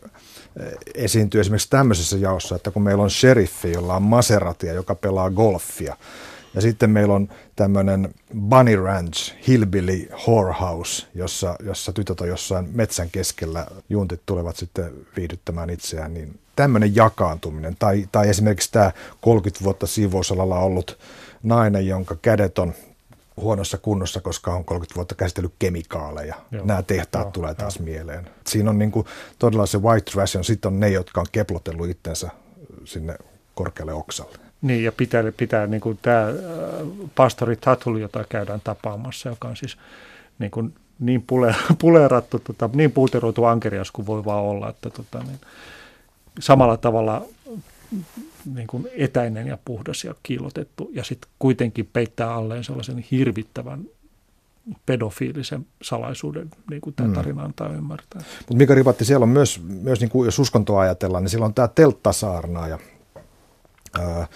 esiintyy 0.95 1.41
esimerkiksi 1.41 1.69
tämmöisessä 1.69 2.17
jaossa, 2.17 2.55
että 2.55 2.71
kun 2.71 2.81
meillä 2.81 3.03
on 3.03 3.11
sheriffi, 3.11 3.71
jolla 3.71 3.95
on 3.95 4.03
Maseratia, 4.03 4.73
joka 4.73 4.95
pelaa 4.95 5.29
golfia, 5.29 5.97
ja 6.53 6.61
sitten 6.61 6.89
meillä 6.89 7.13
on 7.13 7.29
tämmöinen 7.55 8.13
Bunny 8.39 8.75
Ranch, 8.75 9.33
Hillbilly 9.47 10.09
Whorehouse, 10.27 11.07
jossa, 11.15 11.55
jossa 11.63 11.93
tytöt 11.93 12.21
on 12.21 12.27
jossain 12.27 12.69
metsän 12.73 13.09
keskellä, 13.09 13.67
juntit 13.89 14.21
tulevat 14.25 14.55
sitten 14.55 14.93
viihdyttämään 15.17 15.69
itseään, 15.69 16.13
niin 16.13 16.39
tämmöinen 16.55 16.95
jakaantuminen. 16.95 17.75
Tai, 17.79 18.07
tai 18.11 18.29
esimerkiksi 18.29 18.71
tämä 18.71 18.91
30 19.21 19.63
vuotta 19.63 19.87
siivousalalla 19.87 20.59
ollut 20.59 20.99
nainen, 21.43 21.87
jonka 21.87 22.15
kädet 22.21 22.59
on 22.59 22.73
huonossa 23.37 23.77
kunnossa, 23.77 24.21
koska 24.21 24.53
on 24.53 24.65
30 24.65 24.95
vuotta 24.95 25.15
käsitellyt 25.15 25.53
kemikaaleja. 25.59 26.35
Joo. 26.51 26.65
Nämä 26.65 26.83
tehtaat 26.83 27.25
Joo, 27.25 27.31
tulee 27.31 27.55
taas 27.55 27.77
jo. 27.77 27.85
mieleen. 27.85 28.29
Siinä 28.47 28.69
on 28.69 28.77
niin 28.77 28.91
kuin, 28.91 29.05
todella 29.39 29.65
se 29.65 29.77
white 29.77 30.11
trash, 30.11 30.35
ja 30.35 30.43
sitten 30.43 30.73
on 30.73 30.79
ne, 30.79 30.89
jotka 30.89 31.21
on 31.21 31.27
keplotellut 31.31 31.89
itsensä 31.89 32.29
sinne 32.85 33.15
korkealle 33.55 33.93
oksalle. 33.93 34.37
Niin, 34.61 34.83
ja 34.83 34.91
pitää, 34.91 35.23
pitää 35.37 35.67
niin 35.67 35.81
kuin 35.81 35.99
tämä 36.01 36.27
pastori 37.15 37.55
Tatul, 37.55 37.97
jota 37.97 38.25
käydään 38.29 38.61
tapaamassa, 38.63 39.29
joka 39.29 39.47
on 39.47 39.55
siis 39.55 39.77
niin, 40.39 40.51
kuin 40.51 40.73
niin 40.99 41.23
pule, 41.27 41.55
puleerattu, 41.81 42.39
tota, 42.39 42.69
niin 42.73 42.91
puuteroitu 42.91 43.45
ankerias 43.45 43.91
kuin 43.91 44.05
voi 44.05 44.25
vaan 44.25 44.43
olla, 44.43 44.69
että 44.69 44.89
tota, 44.89 45.23
niin, 45.23 45.39
samalla 46.39 46.77
tavalla 46.77 47.25
niin 48.53 48.67
kuin 48.67 48.87
etäinen 48.97 49.47
ja 49.47 49.57
puhdas 49.65 50.03
ja 50.03 50.15
kiilotettu, 50.23 50.89
ja 50.93 51.03
sitten 51.03 51.31
kuitenkin 51.39 51.89
peittää 51.93 52.33
alleen 52.33 52.63
sellaisen 52.63 53.05
hirvittävän 53.11 53.85
pedofiilisen 54.85 55.65
salaisuuden, 55.81 56.49
niin 56.69 56.81
kuin 56.81 56.95
tämä 56.95 57.09
mm. 57.09 57.15
tarina 57.15 57.43
antaa 57.43 57.69
ymmärtää. 57.69 58.21
Mutta 58.39 58.55
Mika 58.55 58.75
Ripatti, 58.75 59.05
siellä 59.05 59.23
on 59.23 59.29
myös, 59.29 59.61
myös 59.63 59.99
niin 59.99 60.09
kuin 60.09 60.25
jos 60.25 60.39
uskontoa 60.39 60.81
ajatellaan, 60.81 61.23
niin 61.23 61.29
siellä 61.29 61.45
on 61.45 61.53
tämä 61.53 61.67
telttasaarnaaja, 61.67 62.79
ää, 63.99 64.27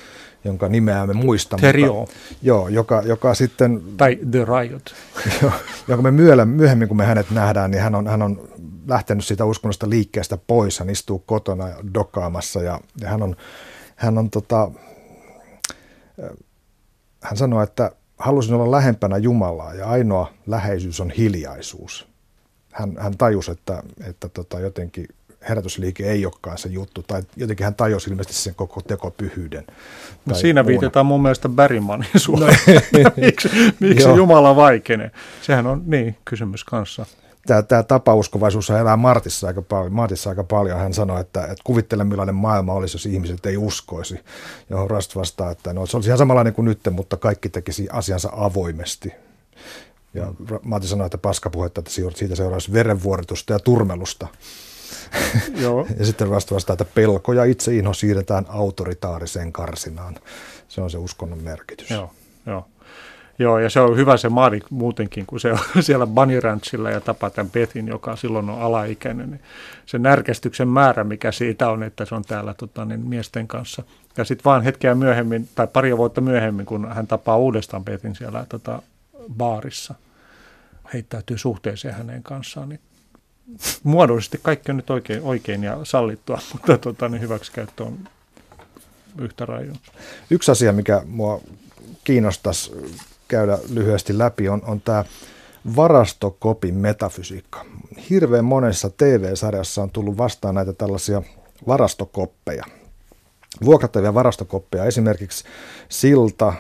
jonka 0.43 0.69
nimeä 0.69 1.07
me 1.07 1.13
muistamme. 1.13 1.61
Terio. 1.61 1.93
Mutta, 1.93 2.15
joo, 2.41 2.67
joka, 2.67 3.01
joka 3.05 3.33
sitten... 3.33 3.81
Tai 3.97 4.19
The 4.31 4.45
Riot. 4.45 4.95
Jo, 5.41 5.51
joka 5.87 6.01
me 6.01 6.11
myöhemmin, 6.45 6.87
kun 6.87 6.97
me 6.97 7.05
hänet 7.05 7.31
nähdään, 7.31 7.71
niin 7.71 7.81
hän 7.81 7.95
on, 7.95 8.07
hän 8.07 8.21
on 8.21 8.49
lähtenyt 8.87 9.25
siitä 9.25 9.45
uskonnosta 9.45 9.89
liikkeestä 9.89 10.37
pois. 10.47 10.79
Hän 10.79 10.89
istuu 10.89 11.19
kotona 11.19 11.65
dokaamassa 11.93 12.61
ja, 12.61 12.79
ja 13.01 13.09
hän 13.09 13.23
on, 13.23 13.35
hän 14.01 14.17
on 14.17 14.29
tota, 14.29 14.71
hän 17.23 17.37
sanoi, 17.37 17.63
että 17.63 17.91
halusin 18.17 18.53
olla 18.53 18.71
lähempänä 18.71 19.17
Jumalaa 19.17 19.73
ja 19.73 19.85
ainoa 19.85 20.33
läheisyys 20.47 20.99
on 20.99 21.11
hiljaisuus. 21.11 22.07
Hän, 22.71 22.95
hän 22.99 23.17
tajusi, 23.17 23.51
että, 23.51 23.83
että 24.07 24.29
tota, 24.29 24.59
jotenkin 24.59 25.07
herätysliike 25.49 26.11
ei 26.11 26.25
olekaan 26.25 26.57
se 26.57 26.69
juttu, 26.69 27.03
tai 27.03 27.21
jotenkin 27.35 27.63
hän 27.63 27.75
tajusi 27.75 28.09
ilmeisesti 28.09 28.43
sen 28.43 28.55
koko 28.55 28.81
tekopyhyyden. 28.81 29.65
No 30.25 30.35
siinä 30.35 30.63
muuna. 30.63 30.67
viitataan 30.67 31.05
mun 31.05 31.21
mielestä 31.21 31.49
Bergmanin 31.49 32.09
suoraan. 32.15 32.55
No, 33.03 33.11
miksi 33.25 33.49
miksi 33.79 34.09
Jumala 34.09 34.55
vaikenee? 34.55 35.11
Sehän 35.41 35.67
on 35.67 35.83
niin 35.85 36.17
kysymys 36.25 36.63
kanssa. 36.63 37.05
Tämä, 37.47 37.61
tämä 37.61 37.83
tapauskovaisuus 37.83 38.69
elää 38.69 38.97
Martissa 38.97 39.47
aika 39.47 39.61
paljon. 39.61 39.93
Martissa 39.93 40.29
aika 40.29 40.43
paljon. 40.43 40.79
Hän 40.79 40.93
sanoi, 40.93 41.21
että, 41.21 41.41
että 41.41 41.63
kuvittele 41.63 42.03
millainen 42.03 42.35
maailma 42.35 42.73
olisi, 42.73 42.95
jos 42.95 43.05
ihmiset 43.05 43.45
ei 43.45 43.57
uskoisi. 43.57 44.19
Johon 44.69 44.89
Rast 44.89 45.15
vastaa, 45.15 45.51
että 45.51 45.73
no, 45.73 45.85
se 45.85 45.97
olisi 45.97 46.09
ihan 46.09 46.17
samanlainen 46.17 46.53
kuin 46.53 46.65
nyt, 46.65 46.79
mutta 46.91 47.17
kaikki 47.17 47.49
tekisi 47.49 47.87
asiansa 47.91 48.29
avoimesti. 48.31 49.13
Ja 50.13 50.33
Matti 50.63 50.87
sanoi, 50.87 51.05
että 51.05 51.17
paskapuhetta, 51.17 51.79
että 51.79 51.91
siitä 51.91 52.35
seuraisi 52.35 52.73
verenvuoritusta 52.73 53.53
ja 53.53 53.59
turmelusta. 53.59 54.27
Joo. 55.61 55.87
ja 55.99 56.05
sitten 56.05 56.29
vasta 56.29 56.55
vastaa, 56.55 56.73
että 56.73 56.85
pelko 56.85 57.33
ja 57.33 57.43
itseinho 57.43 57.93
siirretään 57.93 58.45
autoritaariseen 58.49 59.53
karsinaan. 59.53 60.15
Se 60.67 60.81
on 60.81 60.89
se 60.89 60.97
uskonnon 60.97 61.43
merkitys. 61.43 61.89
Joo, 61.89 62.11
joo. 62.45 62.65
Joo, 63.41 63.59
ja 63.59 63.69
se 63.69 63.79
on 63.79 63.97
hyvä 63.97 64.17
se 64.17 64.29
maadi 64.29 64.59
muutenkin, 64.69 65.25
kun 65.25 65.39
se 65.39 65.51
on 65.51 65.59
siellä 65.83 66.07
Bunny 66.07 66.39
Ranchilla 66.39 66.89
ja 66.89 67.01
tapaa 67.01 67.29
tämän 67.29 67.51
Bethin, 67.51 67.87
joka 67.87 68.15
silloin 68.15 68.49
on 68.49 68.61
alaikäinen. 68.61 69.29
Niin 69.29 69.41
se 69.85 69.99
närkästyksen 69.99 70.67
määrä, 70.67 71.03
mikä 71.03 71.31
siitä 71.31 71.69
on, 71.69 71.83
että 71.83 72.05
se 72.05 72.15
on 72.15 72.23
täällä 72.23 72.53
tota, 72.53 72.85
niin 72.85 72.99
miesten 72.99 73.47
kanssa. 73.47 73.83
Ja 74.17 74.25
sitten 74.25 74.45
vaan 74.45 74.61
hetkeä 74.61 74.95
myöhemmin, 74.95 75.49
tai 75.55 75.67
pari 75.67 75.97
vuotta 75.97 76.21
myöhemmin, 76.21 76.65
kun 76.65 76.91
hän 76.93 77.07
tapaa 77.07 77.37
uudestaan 77.37 77.85
Bethin 77.85 78.15
siellä 78.15 78.45
tota, 78.49 78.81
baarissa, 79.37 79.95
heittäytyy 80.93 81.37
suhteeseen 81.37 81.93
hänen 81.93 82.23
kanssaan, 82.23 82.69
niin 82.69 82.79
muodollisesti 83.83 84.39
kaikki 84.41 84.71
on 84.71 84.77
nyt 84.77 84.89
oikein, 84.89 85.21
oikein 85.23 85.63
ja 85.63 85.77
sallittua, 85.83 86.39
mutta 86.53 86.77
tota, 86.77 87.09
niin 87.09 87.21
hyväksikäyttö 87.21 87.83
on 87.83 87.97
yhtä 89.19 89.45
raju. 89.45 89.73
Yksi 90.29 90.51
asia, 90.51 90.73
mikä 90.73 91.01
mua 91.05 91.41
kiinnostaisi 92.03 92.71
käydä 93.31 93.57
lyhyesti 93.69 94.17
läpi, 94.17 94.49
on, 94.49 94.61
on 94.67 94.81
tämä 94.81 95.05
varastokopin 95.75 96.75
metafysiikka. 96.75 97.65
Hirveän 98.09 98.45
monessa 98.45 98.89
TV-sarjassa 98.97 99.83
on 99.83 99.89
tullut 99.89 100.17
vastaan 100.17 100.55
näitä 100.55 100.73
tällaisia 100.73 101.21
varastokoppeja– 101.67 102.63
vuokrattavia 103.65 104.13
varastokoppeja, 104.13 104.85
esimerkiksi 104.85 105.43
Silta, 105.89 106.47
äh, 106.47 106.55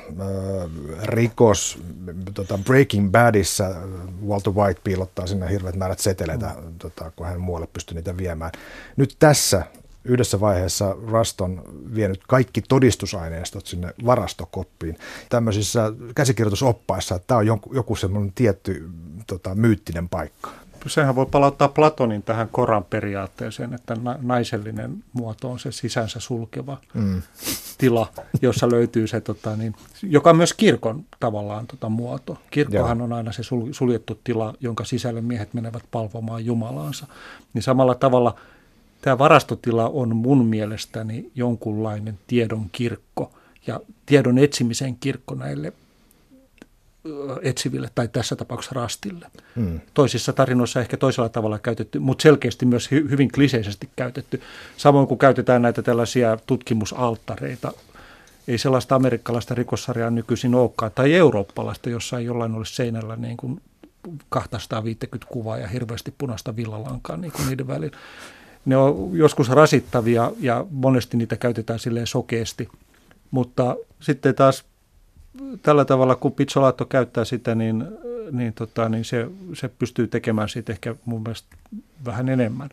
Rikos, 1.03 1.79
tota 2.33 2.57
Breaking 2.57 3.11
Badissa 3.11 3.75
Walter 4.27 4.53
White 4.53 4.81
piilottaa 4.83 5.27
sinne 5.27 5.49
hirveät 5.49 5.75
määrät 5.75 5.99
seteleitä, 5.99 6.45
mm. 6.45 6.73
tota, 6.79 7.11
kun 7.15 7.27
hän 7.27 7.41
muualle 7.41 7.67
pystyy 7.73 7.95
niitä 7.95 8.17
viemään. 8.17 8.51
Nyt 8.97 9.15
tässä 9.19 9.63
yhdessä 10.05 10.39
vaiheessa 10.39 10.95
Rust 11.07 11.41
on 11.41 11.63
vienyt 11.95 12.21
kaikki 12.27 12.61
todistusaineistot 12.61 13.65
sinne 13.65 13.93
varastokoppiin. 14.05 14.97
Tämmöisissä 15.29 15.93
käsikirjoitusoppaissa, 16.15 17.15
että 17.15 17.27
tämä 17.27 17.37
on 17.37 17.47
joku, 17.47 17.73
joku 17.73 17.95
semmoinen 17.95 18.31
tietty 18.35 18.89
tota, 19.27 19.55
myyttinen 19.55 20.09
paikka 20.09 20.51
sehän 20.89 21.15
voi 21.15 21.25
palauttaa 21.25 21.67
Platonin 21.67 22.23
tähän 22.23 22.49
koran 22.51 22.83
periaatteeseen, 22.83 23.73
että 23.73 23.97
naisellinen 24.21 25.03
muoto 25.13 25.51
on 25.51 25.59
se 25.59 25.71
sisänsä 25.71 26.19
sulkeva 26.19 26.77
mm. 26.93 27.21
tila, 27.77 28.07
jossa 28.41 28.71
löytyy 28.71 29.07
se, 29.07 29.21
tota, 29.21 29.55
niin, 29.55 29.75
joka 30.03 30.29
on 30.29 30.37
myös 30.37 30.53
kirkon 30.53 31.05
tavallaan 31.19 31.67
tota, 31.67 31.89
muoto. 31.89 32.37
Kirkkohan 32.51 32.97
Joo. 32.97 33.05
on 33.05 33.13
aina 33.13 33.31
se 33.31 33.43
suljettu 33.71 34.19
tila, 34.23 34.53
jonka 34.59 34.83
sisälle 34.83 35.21
miehet 35.21 35.53
menevät 35.53 35.83
palvomaan 35.91 36.45
Jumalaansa. 36.45 37.07
Niin 37.53 37.63
samalla 37.63 37.95
tavalla 37.95 38.35
tämä 39.01 39.17
varastotila 39.17 39.89
on 39.89 40.15
mun 40.15 40.45
mielestäni 40.45 41.31
jonkunlainen 41.35 42.19
tiedon 42.27 42.69
kirkko 42.71 43.31
ja 43.67 43.79
tiedon 44.05 44.37
etsimisen 44.37 44.95
kirkko 44.95 45.35
näille 45.35 45.73
etsiville 47.41 47.89
tai 47.95 48.07
tässä 48.07 48.35
tapauksessa 48.35 48.75
rastille. 48.75 49.27
Mm. 49.55 49.79
Toisissa 49.93 50.33
tarinoissa 50.33 50.79
ehkä 50.79 50.97
toisella 50.97 51.29
tavalla 51.29 51.59
käytetty, 51.59 51.99
mutta 51.99 52.23
selkeästi 52.23 52.65
myös 52.65 52.89
hy- 52.91 53.09
hyvin 53.09 53.31
kliseisesti 53.31 53.89
käytetty. 53.95 54.41
Samoin 54.77 55.07
kuin 55.07 55.17
käytetään 55.17 55.61
näitä 55.61 55.81
tällaisia 55.81 56.37
tutkimusalttareita. 56.45 57.71
Ei 58.47 58.57
sellaista 58.57 58.95
amerikkalaista 58.95 59.55
rikossarjaa 59.55 60.09
nykyisin 60.09 60.55
olekaan, 60.55 60.91
tai 60.95 61.13
eurooppalaista, 61.13 61.89
jossa 61.89 62.19
ei 62.19 62.25
jollain 62.25 62.55
olisi 62.55 62.75
seinällä 62.75 63.15
niin 63.15 63.37
kuin 63.37 63.61
250 64.29 65.27
kuvaa 65.31 65.57
ja 65.57 65.67
hirveästi 65.67 66.13
punaista 66.17 66.55
villalankaa 66.55 67.17
niin 67.17 67.31
kuin 67.31 67.47
niiden 67.47 67.67
välillä. 67.67 67.97
Ne 68.65 68.77
on 68.77 69.09
joskus 69.13 69.49
rasittavia 69.49 70.31
ja 70.39 70.65
monesti 70.71 71.17
niitä 71.17 71.35
käytetään 71.35 71.79
silleen 71.79 72.07
sokeasti, 72.07 72.69
mutta 73.31 73.75
sitten 73.99 74.35
taas 74.35 74.63
tällä 75.61 75.85
tavalla, 75.85 76.15
kun 76.15 76.31
Pizzolaatto 76.31 76.85
käyttää 76.85 77.25
sitä, 77.25 77.55
niin, 77.55 77.87
niin, 78.31 78.53
tota, 78.53 78.89
niin 78.89 79.05
se, 79.05 79.27
se 79.53 79.67
pystyy 79.67 80.07
tekemään 80.07 80.49
siitä 80.49 80.73
ehkä 80.73 80.95
mun 81.05 81.21
mielestä 81.21 81.55
vähän 82.05 82.29
enemmän. 82.29 82.69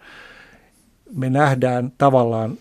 Me 1.14 1.30
nähdään 1.30 1.92
tavallaan, 1.98 2.58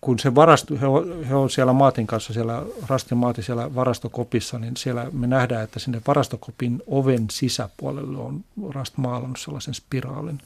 kun 0.00 0.18
se 0.18 0.34
varasto, 0.34 0.74
he, 0.80 0.86
on, 0.86 1.24
he 1.24 1.34
on 1.34 1.50
siellä 1.50 1.72
Maatin 1.72 2.06
kanssa, 2.06 2.32
siellä 2.32 2.62
Rastin 2.88 3.18
Maati 3.18 3.42
siellä 3.42 3.74
varastokopissa, 3.74 4.58
niin 4.58 4.76
siellä 4.76 5.06
me 5.12 5.26
nähdään, 5.26 5.64
että 5.64 5.78
sinne 5.78 6.02
varastokopin 6.06 6.82
oven 6.86 7.26
sisäpuolelle 7.30 8.18
on 8.18 8.44
Rast 8.70 8.96
maalannut 8.96 9.38
sellaisen 9.38 9.74
spiraalin, 9.74 10.38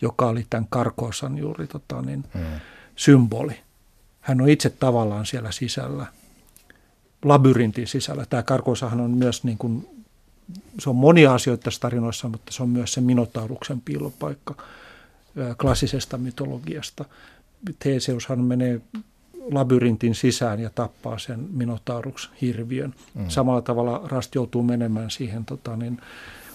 joka 0.00 0.26
oli 0.26 0.46
tämän 0.50 0.66
karkoosan 0.70 1.38
juuri 1.38 1.66
tota, 1.66 2.02
niin, 2.02 2.24
hmm. 2.34 2.44
symboli. 2.96 3.60
Hän 4.20 4.40
on 4.40 4.48
itse 4.48 4.70
tavallaan 4.70 5.26
siellä 5.26 5.52
sisällä– 5.52 6.06
labyrintin 7.24 7.86
sisällä. 7.86 8.26
Tämä 8.30 8.42
Karkosahan 8.42 9.00
on 9.00 9.10
myös 9.10 9.44
niin 9.44 9.58
kuin, 9.58 9.88
se 10.78 10.90
on 10.90 10.96
monia 10.96 11.34
asioita 11.34 11.62
tässä 11.62 11.80
tarinoissa, 11.80 12.28
mutta 12.28 12.52
se 12.52 12.62
on 12.62 12.68
myös 12.68 12.92
se 12.92 13.00
Minotauruksen 13.00 13.80
piilopaikka 13.80 14.54
klassisesta 15.60 16.18
mytologiasta. 16.18 17.04
Theseushan 17.78 18.40
menee 18.40 18.80
labyrintin 19.52 20.14
sisään 20.14 20.60
ja 20.60 20.70
tappaa 20.74 21.18
sen 21.18 21.48
Minotauruks 21.50 22.30
hirviön. 22.40 22.94
Mm. 23.14 23.28
Samalla 23.28 23.62
tavalla 23.62 24.00
Rast 24.04 24.34
joutuu 24.34 24.62
menemään 24.62 25.10
siihen 25.10 25.44
tota, 25.44 25.76
niin, 25.76 26.00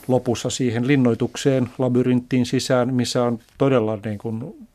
lopussa 0.10 0.50
siihen 0.50 0.88
linnoitukseen, 0.88 1.70
labyrinttiin 1.78 2.46
sisään, 2.46 2.94
missä 2.94 3.24
on 3.24 3.40
todella 3.58 4.00
niin 4.06 4.18
kuin 4.18 4.68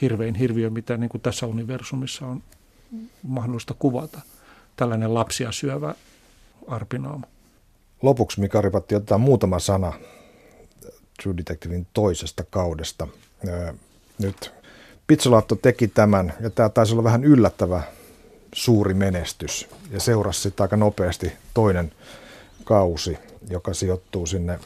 hirvein 0.00 0.34
hirviö, 0.34 0.70
mitä 0.70 0.96
niin 0.96 1.10
kuin 1.10 1.20
tässä 1.20 1.46
universumissa 1.46 2.26
on 2.26 2.42
mahdollista 3.22 3.74
kuvata. 3.78 4.20
Tällainen 4.76 5.14
lapsia 5.14 5.52
syövä 5.52 5.94
arpinaama. 6.68 7.26
Lopuksi 8.02 8.40
Mika 8.40 8.60
Ripatti 8.60 8.94
otetaan 8.94 9.20
muutama 9.20 9.58
sana 9.58 9.92
True 11.22 11.36
Detectivein 11.36 11.86
toisesta 11.92 12.44
kaudesta. 12.50 13.08
Nyt 14.18 14.52
Pizzolaatto 15.06 15.54
teki 15.54 15.88
tämän, 15.88 16.32
ja 16.40 16.50
tämä 16.50 16.68
taisi 16.68 16.92
olla 16.92 17.04
vähän 17.04 17.24
yllättävä 17.24 17.82
suuri 18.54 18.94
menestys, 18.94 19.68
ja 19.90 20.00
seurasi 20.00 20.40
sitten 20.40 20.64
aika 20.64 20.76
nopeasti 20.76 21.32
toinen 21.54 21.92
kausi, 22.64 23.18
joka 23.50 23.74
sijoittuu 23.74 24.26
sinne 24.26 24.58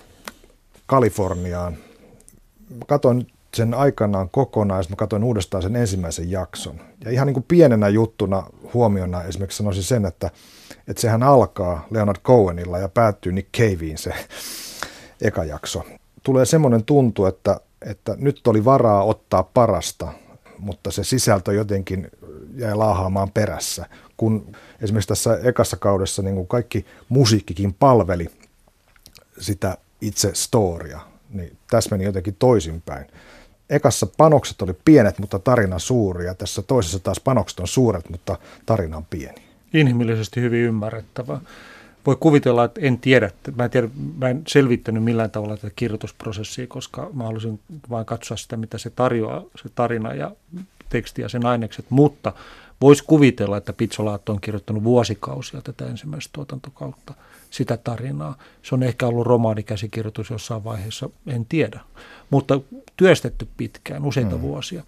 Kaliforniaan. 0.89 1.77
Katoin 2.87 3.27
sen 3.55 3.75
aikanaan 3.75 4.29
kokonaan, 4.31 4.85
mä 4.89 4.97
katsoin 4.97 5.25
uudestaan 5.25 5.63
sen 5.63 5.77
ensimmäisen 5.77 6.31
jakson. 6.31 6.81
Ja 7.05 7.11
ihan 7.11 7.27
niin 7.27 7.35
kuin 7.35 7.45
pienenä 7.49 7.89
juttuna 7.89 8.43
huomiona 8.75 9.23
esimerkiksi 9.23 9.57
sanoisin 9.57 9.83
sen, 9.83 10.07
että, 10.07 10.31
että 10.89 11.01
sehän 11.01 11.23
alkaa 11.23 11.87
Leonard 11.91 12.19
Cohenilla 12.25 12.79
ja 12.79 12.89
päättyy 12.89 13.33
Nick 13.33 13.49
Caveen 13.53 13.99
se 13.99 14.13
eka 15.29 15.45
jakso. 15.45 15.83
Tulee 16.23 16.45
semmoinen 16.45 16.85
tuntu, 16.85 17.27
että, 17.27 17.61
että 17.83 18.15
nyt 18.19 18.47
oli 18.47 18.65
varaa 18.65 19.05
ottaa 19.05 19.43
parasta, 19.43 20.13
mutta 20.59 20.91
se 20.91 21.05
sisältö 21.05 21.53
jotenkin 21.53 22.11
jäi 22.57 22.75
laahaamaan 22.75 23.31
perässä. 23.31 23.87
Kun 24.17 24.57
esimerkiksi 24.83 25.09
tässä 25.09 25.39
ekassa 25.43 25.77
kaudessa 25.77 26.23
niin 26.23 26.35
kuin 26.35 26.49
kaikki 26.49 26.87
musiikkikin 27.09 27.75
palveli 27.75 28.31
sitä 29.39 29.79
itse 30.01 30.31
storia, 30.35 31.01
niin 31.31 31.57
tässä 31.71 31.91
meni 31.91 32.05
jotenkin 32.05 32.37
toisinpäin 32.39 33.07
ekassa 33.71 34.07
panokset 34.17 34.63
oli 34.63 34.77
pienet, 34.85 35.19
mutta 35.19 35.39
tarina 35.39 35.79
suuri, 35.79 36.27
ja 36.27 36.35
tässä 36.35 36.63
toisessa 36.63 36.99
taas 36.99 37.21
panokset 37.21 37.61
on 37.61 37.69
suuret, 37.69 38.11
mutta 38.11 38.39
tarina 38.67 38.97
on 38.97 39.07
pieni. 39.11 39.43
Inhimillisesti 39.75 40.41
hyvin 40.41 40.61
ymmärrettävä. 40.61 41.41
Voi 42.07 42.17
kuvitella, 42.21 42.65
että 42.65 42.81
en 42.81 42.99
tiedä, 42.99 43.31
mä 43.57 43.65
en, 43.65 43.71
tiedä, 43.71 43.89
mä 44.19 44.29
en 44.29 44.43
selvittänyt 44.47 45.05
millään 45.05 45.31
tavalla 45.31 45.57
tätä 45.57 45.73
kirjoitusprosessia, 45.77 46.67
koska 46.67 47.11
mä 47.13 47.25
halusin 47.25 47.61
vain 47.91 48.07
katsoa 48.07 48.37
sitä, 48.37 48.57
mitä 48.57 48.79
se 48.79 48.91
tarjoaa, 48.91 49.45
se 49.63 49.69
tarina 49.75 50.15
ja 50.15 50.31
teksti 50.89 51.23
ja 51.23 51.29
sen 51.29 51.47
ainekset, 51.47 51.87
mutta 51.89 52.33
voisi 52.81 53.05
kuvitella, 53.07 53.57
että 53.57 53.73
Pizzolaatto 53.73 54.33
on 54.33 54.41
kirjoittanut 54.41 54.85
vuosikausia 54.85 55.63
tätä 55.63 55.87
ensimmäistä 55.87 56.31
tuotantokautta, 56.33 57.15
sitä 57.51 57.77
tarinaa. 57.77 58.37
Se 58.63 58.75
on 58.75 58.83
ehkä 58.83 59.07
ollut 59.07 59.27
romaanikäsikirjoitus 59.27 60.31
jossain 60.31 60.65
vaiheessa, 60.65 61.11
en 61.27 61.47
tiedä, 61.49 61.81
mutta 62.31 62.61
työstetty 62.97 63.49
pitkään, 63.57 64.05
useita 64.05 64.37
mm. 64.37 64.43
vuosia. 64.43 64.83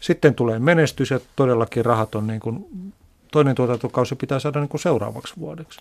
Sitten 0.00 0.34
tulee 0.34 0.58
menestys 0.58 1.10
ja 1.10 1.20
todellakin 1.36 1.84
rahat 1.84 2.14
on 2.14 2.26
niin 2.26 2.40
kuin, 2.40 2.66
toinen 3.32 3.54
tuotantokausi 3.54 4.16
pitää 4.16 4.38
saada 4.38 4.60
niin 4.60 4.68
kuin 4.68 4.80
seuraavaksi 4.80 5.34
vuodeksi. 5.38 5.80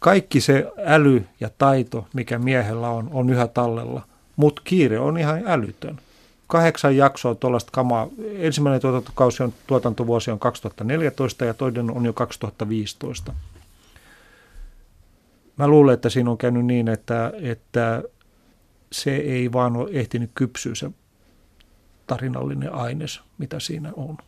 Kaikki 0.00 0.40
se 0.40 0.72
äly 0.86 1.24
ja 1.40 1.50
taito, 1.58 2.06
mikä 2.12 2.38
miehellä 2.38 2.88
on, 2.88 3.08
on 3.12 3.30
yhä 3.30 3.46
tallella, 3.46 4.02
mutta 4.36 4.62
kiire 4.64 4.98
on 4.98 5.18
ihan 5.18 5.42
älytön 5.46 6.00
kahdeksan 6.46 6.96
jaksoa 6.96 7.34
tuollaista 7.34 7.70
kamaa. 7.72 8.08
Ensimmäinen 8.38 8.80
tuotantokausi 8.80 9.42
on, 9.42 9.54
tuotantovuosi 9.66 10.30
on 10.30 10.38
2014 10.38 11.44
ja 11.44 11.54
toinen 11.54 11.90
on 11.90 12.04
jo 12.04 12.12
2015. 12.12 13.34
Mä 15.56 15.68
luulen, 15.68 15.94
että 15.94 16.08
siinä 16.08 16.30
on 16.30 16.38
käynyt 16.38 16.66
niin, 16.66 16.88
että, 16.88 17.32
että 17.42 18.02
se 18.92 19.16
ei 19.16 19.52
vaan 19.52 19.76
ole 19.76 19.90
ehtinyt 19.92 20.30
kypsyä 20.34 20.74
se 20.74 20.90
tarinallinen 22.06 22.74
aines, 22.74 23.20
mitä 23.38 23.60
siinä 23.60 23.92
on. 23.96 24.18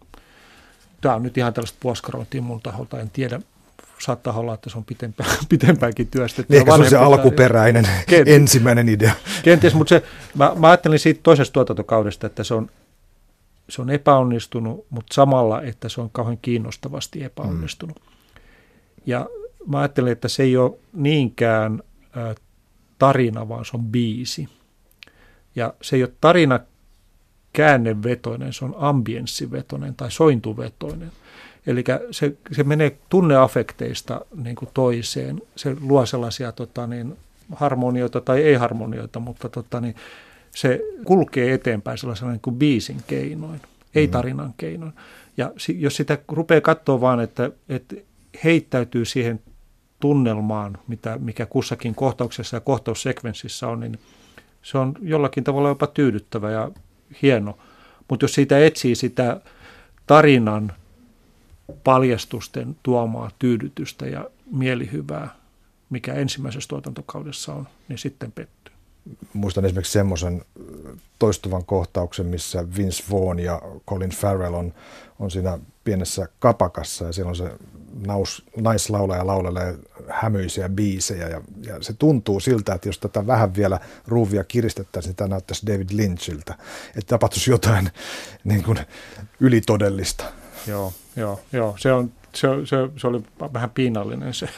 Tämä 1.00 1.14
on 1.14 1.22
nyt 1.22 1.38
ihan 1.38 1.54
tällaista 1.54 1.78
puoskarointia 1.80 2.42
mun 2.42 2.60
taholta, 2.60 3.00
en 3.00 3.10
tiedä, 3.10 3.40
saattaa 3.98 4.32
olla, 4.32 4.54
että 4.54 4.70
se 4.70 4.78
on 4.78 4.84
pitempään, 4.84 5.30
pitempäänkin 5.48 6.06
työstetty. 6.06 6.56
Ehkä 6.56 6.76
se 6.76 6.82
on 6.82 6.90
se 6.90 6.96
alkuperäinen 6.96 7.88
kenties, 8.08 8.36
ensimmäinen 8.36 8.88
idea. 8.88 9.12
Kenties, 9.42 9.74
mutta 9.74 9.88
se, 9.88 10.02
mä, 10.34 10.52
mä 10.56 10.68
ajattelin 10.68 10.98
siitä 10.98 11.20
toisesta 11.22 11.52
tuotantokaudesta, 11.52 12.26
että 12.26 12.44
se 12.44 12.54
on, 12.54 12.70
se 13.68 13.82
on 13.82 13.90
epäonnistunut, 13.90 14.86
mutta 14.90 15.14
samalla, 15.14 15.62
että 15.62 15.88
se 15.88 16.00
on 16.00 16.10
kauhean 16.10 16.38
kiinnostavasti 16.42 17.24
epäonnistunut. 17.24 17.96
Mm. 18.00 18.12
Ja 19.06 19.26
mä 19.66 19.78
ajattelin, 19.78 20.12
että 20.12 20.28
se 20.28 20.42
ei 20.42 20.56
ole 20.56 20.78
niinkään 20.92 21.82
äh, 22.16 22.34
tarina, 22.98 23.48
vaan 23.48 23.64
se 23.64 23.76
on 23.76 23.84
biisi. 23.84 24.48
Ja 25.56 25.74
se 25.82 25.96
ei 25.96 26.02
ole 26.02 26.12
tarina 26.20 26.60
käännevetoinen, 27.52 28.52
se 28.52 28.64
on 28.64 28.74
ambienssivetoinen 28.78 29.94
tai 29.94 30.10
sointuvetoinen. 30.10 31.12
Eli 31.68 31.84
se, 32.10 32.36
se 32.52 32.62
menee 32.64 32.98
tunneafekteista 33.08 34.20
niin 34.34 34.56
kuin 34.56 34.68
toiseen. 34.74 35.42
Se 35.56 35.76
luo 35.80 36.06
sellaisia 36.06 36.52
tota, 36.52 36.86
niin, 36.86 37.16
harmonioita 37.52 38.20
tai 38.20 38.42
ei-harmonioita, 38.42 39.20
mutta 39.20 39.48
tota, 39.48 39.80
niin, 39.80 39.94
se 40.54 40.80
kulkee 41.04 41.54
eteenpäin 41.54 41.98
sellaisena 41.98 42.30
niin 42.30 42.40
kuin 42.40 42.56
biisin 42.56 42.96
keinoin, 43.06 43.60
ei 43.94 44.06
mm. 44.06 44.10
tarinan 44.10 44.54
keinoin. 44.56 44.92
Ja 45.36 45.52
jos 45.78 45.96
sitä 45.96 46.18
rupeaa 46.28 46.60
katsoa 46.60 47.00
vaan, 47.00 47.20
että, 47.20 47.50
että 47.68 47.96
heittäytyy 48.44 49.04
siihen 49.04 49.40
tunnelmaan, 50.00 50.78
mitä, 50.88 51.18
mikä 51.18 51.46
kussakin 51.46 51.94
kohtauksessa 51.94 52.56
ja 52.56 52.60
kohtaussekvenssissä 52.60 53.68
on, 53.68 53.80
niin 53.80 53.98
se 54.62 54.78
on 54.78 54.94
jollakin 55.02 55.44
tavalla 55.44 55.68
jopa 55.68 55.86
tyydyttävä 55.86 56.50
ja 56.50 56.70
hieno. 57.22 57.58
Mutta 58.08 58.24
jos 58.24 58.34
siitä 58.34 58.58
etsii 58.58 58.94
sitä 58.94 59.40
tarinan 60.06 60.72
paljastusten 61.84 62.76
tuomaa 62.82 63.30
tyydytystä 63.38 64.06
ja 64.06 64.30
mielihyvää, 64.52 65.34
mikä 65.90 66.14
ensimmäisessä 66.14 66.68
tuotantokaudessa 66.68 67.54
on, 67.54 67.68
niin 67.88 67.98
sitten 67.98 68.32
pettyy. 68.32 68.74
Muistan 69.32 69.64
esimerkiksi 69.64 69.92
semmoisen 69.92 70.44
toistuvan 71.18 71.64
kohtauksen, 71.64 72.26
missä 72.26 72.64
Vince 72.76 73.04
Vaughn 73.10 73.38
ja 73.38 73.62
Colin 73.88 74.10
Farrell 74.10 74.54
on, 74.54 74.74
on 75.18 75.30
siinä 75.30 75.58
pienessä 75.84 76.28
kapakassa 76.38 77.04
ja 77.04 77.12
siellä 77.12 77.28
on 77.28 77.36
se 77.36 77.50
naus, 78.06 78.44
naislaulaja 78.56 79.26
laulelee 79.26 79.78
hämyisiä 80.08 80.68
biisejä 80.68 81.28
ja, 81.28 81.40
ja 81.66 81.82
se 81.82 81.92
tuntuu 81.92 82.40
siltä, 82.40 82.74
että 82.74 82.88
jos 82.88 82.98
tätä 82.98 83.26
vähän 83.26 83.54
vielä 83.54 83.80
ruuvia 84.06 84.44
kiristettäisiin, 84.44 85.10
niin 85.10 85.16
tämä 85.16 85.28
näyttäisi 85.28 85.66
David 85.66 85.88
Lynchiltä, 85.92 86.54
että 86.88 87.08
tapahtuisi 87.08 87.50
jotain 87.50 87.90
niin 88.44 88.62
kuin 88.62 88.78
ylitodellista. 89.40 90.24
Joo, 90.66 90.92
joo, 91.18 91.40
joo. 91.52 91.74
Se, 91.78 91.92
on, 91.92 92.12
se, 92.34 92.48
se, 92.64 92.76
se 92.96 93.06
oli 93.06 93.22
vähän 93.52 93.70
piinallinen 93.70 94.34
se 94.34 94.48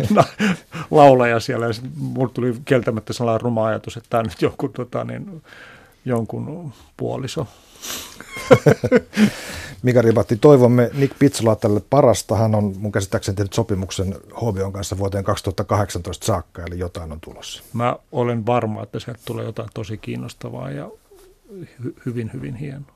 laulaja 0.90 1.40
siellä. 1.40 1.66
Ja 1.66 1.72
mulle 1.96 2.32
tuli 2.34 2.54
kieltämättä 2.64 3.12
sellainen 3.12 3.40
ruma 3.40 3.66
ajatus, 3.66 3.96
että 3.96 4.08
tämä 4.10 4.18
on 4.18 4.26
nyt 4.26 4.42
jonkun, 4.42 4.72
tota, 4.72 5.04
niin, 5.04 5.42
jonkun 6.04 6.72
puoliso. 6.96 7.46
Mika 9.82 10.02
Ribatti, 10.02 10.36
toivomme 10.36 10.90
Nick 10.94 11.14
tälle 11.60 11.80
parasta. 11.90 12.36
Hän 12.36 12.54
on 12.54 12.74
mun 12.78 12.92
käsittääkseni 12.92 13.36
tehnyt 13.36 13.52
sopimuksen 13.52 14.14
HBOn 14.36 14.72
kanssa 14.72 14.98
vuoteen 14.98 15.24
2018 15.24 16.26
saakka, 16.26 16.62
eli 16.62 16.78
jotain 16.78 17.12
on 17.12 17.20
tulossa. 17.20 17.62
Mä 17.72 17.96
olen 18.12 18.46
varma, 18.46 18.82
että 18.82 19.00
sieltä 19.00 19.20
tulee 19.24 19.44
jotain 19.44 19.68
tosi 19.74 19.98
kiinnostavaa 19.98 20.70
ja 20.70 20.90
hy- 21.84 22.02
hyvin, 22.06 22.30
hyvin 22.32 22.54
hienoa. 22.54 22.92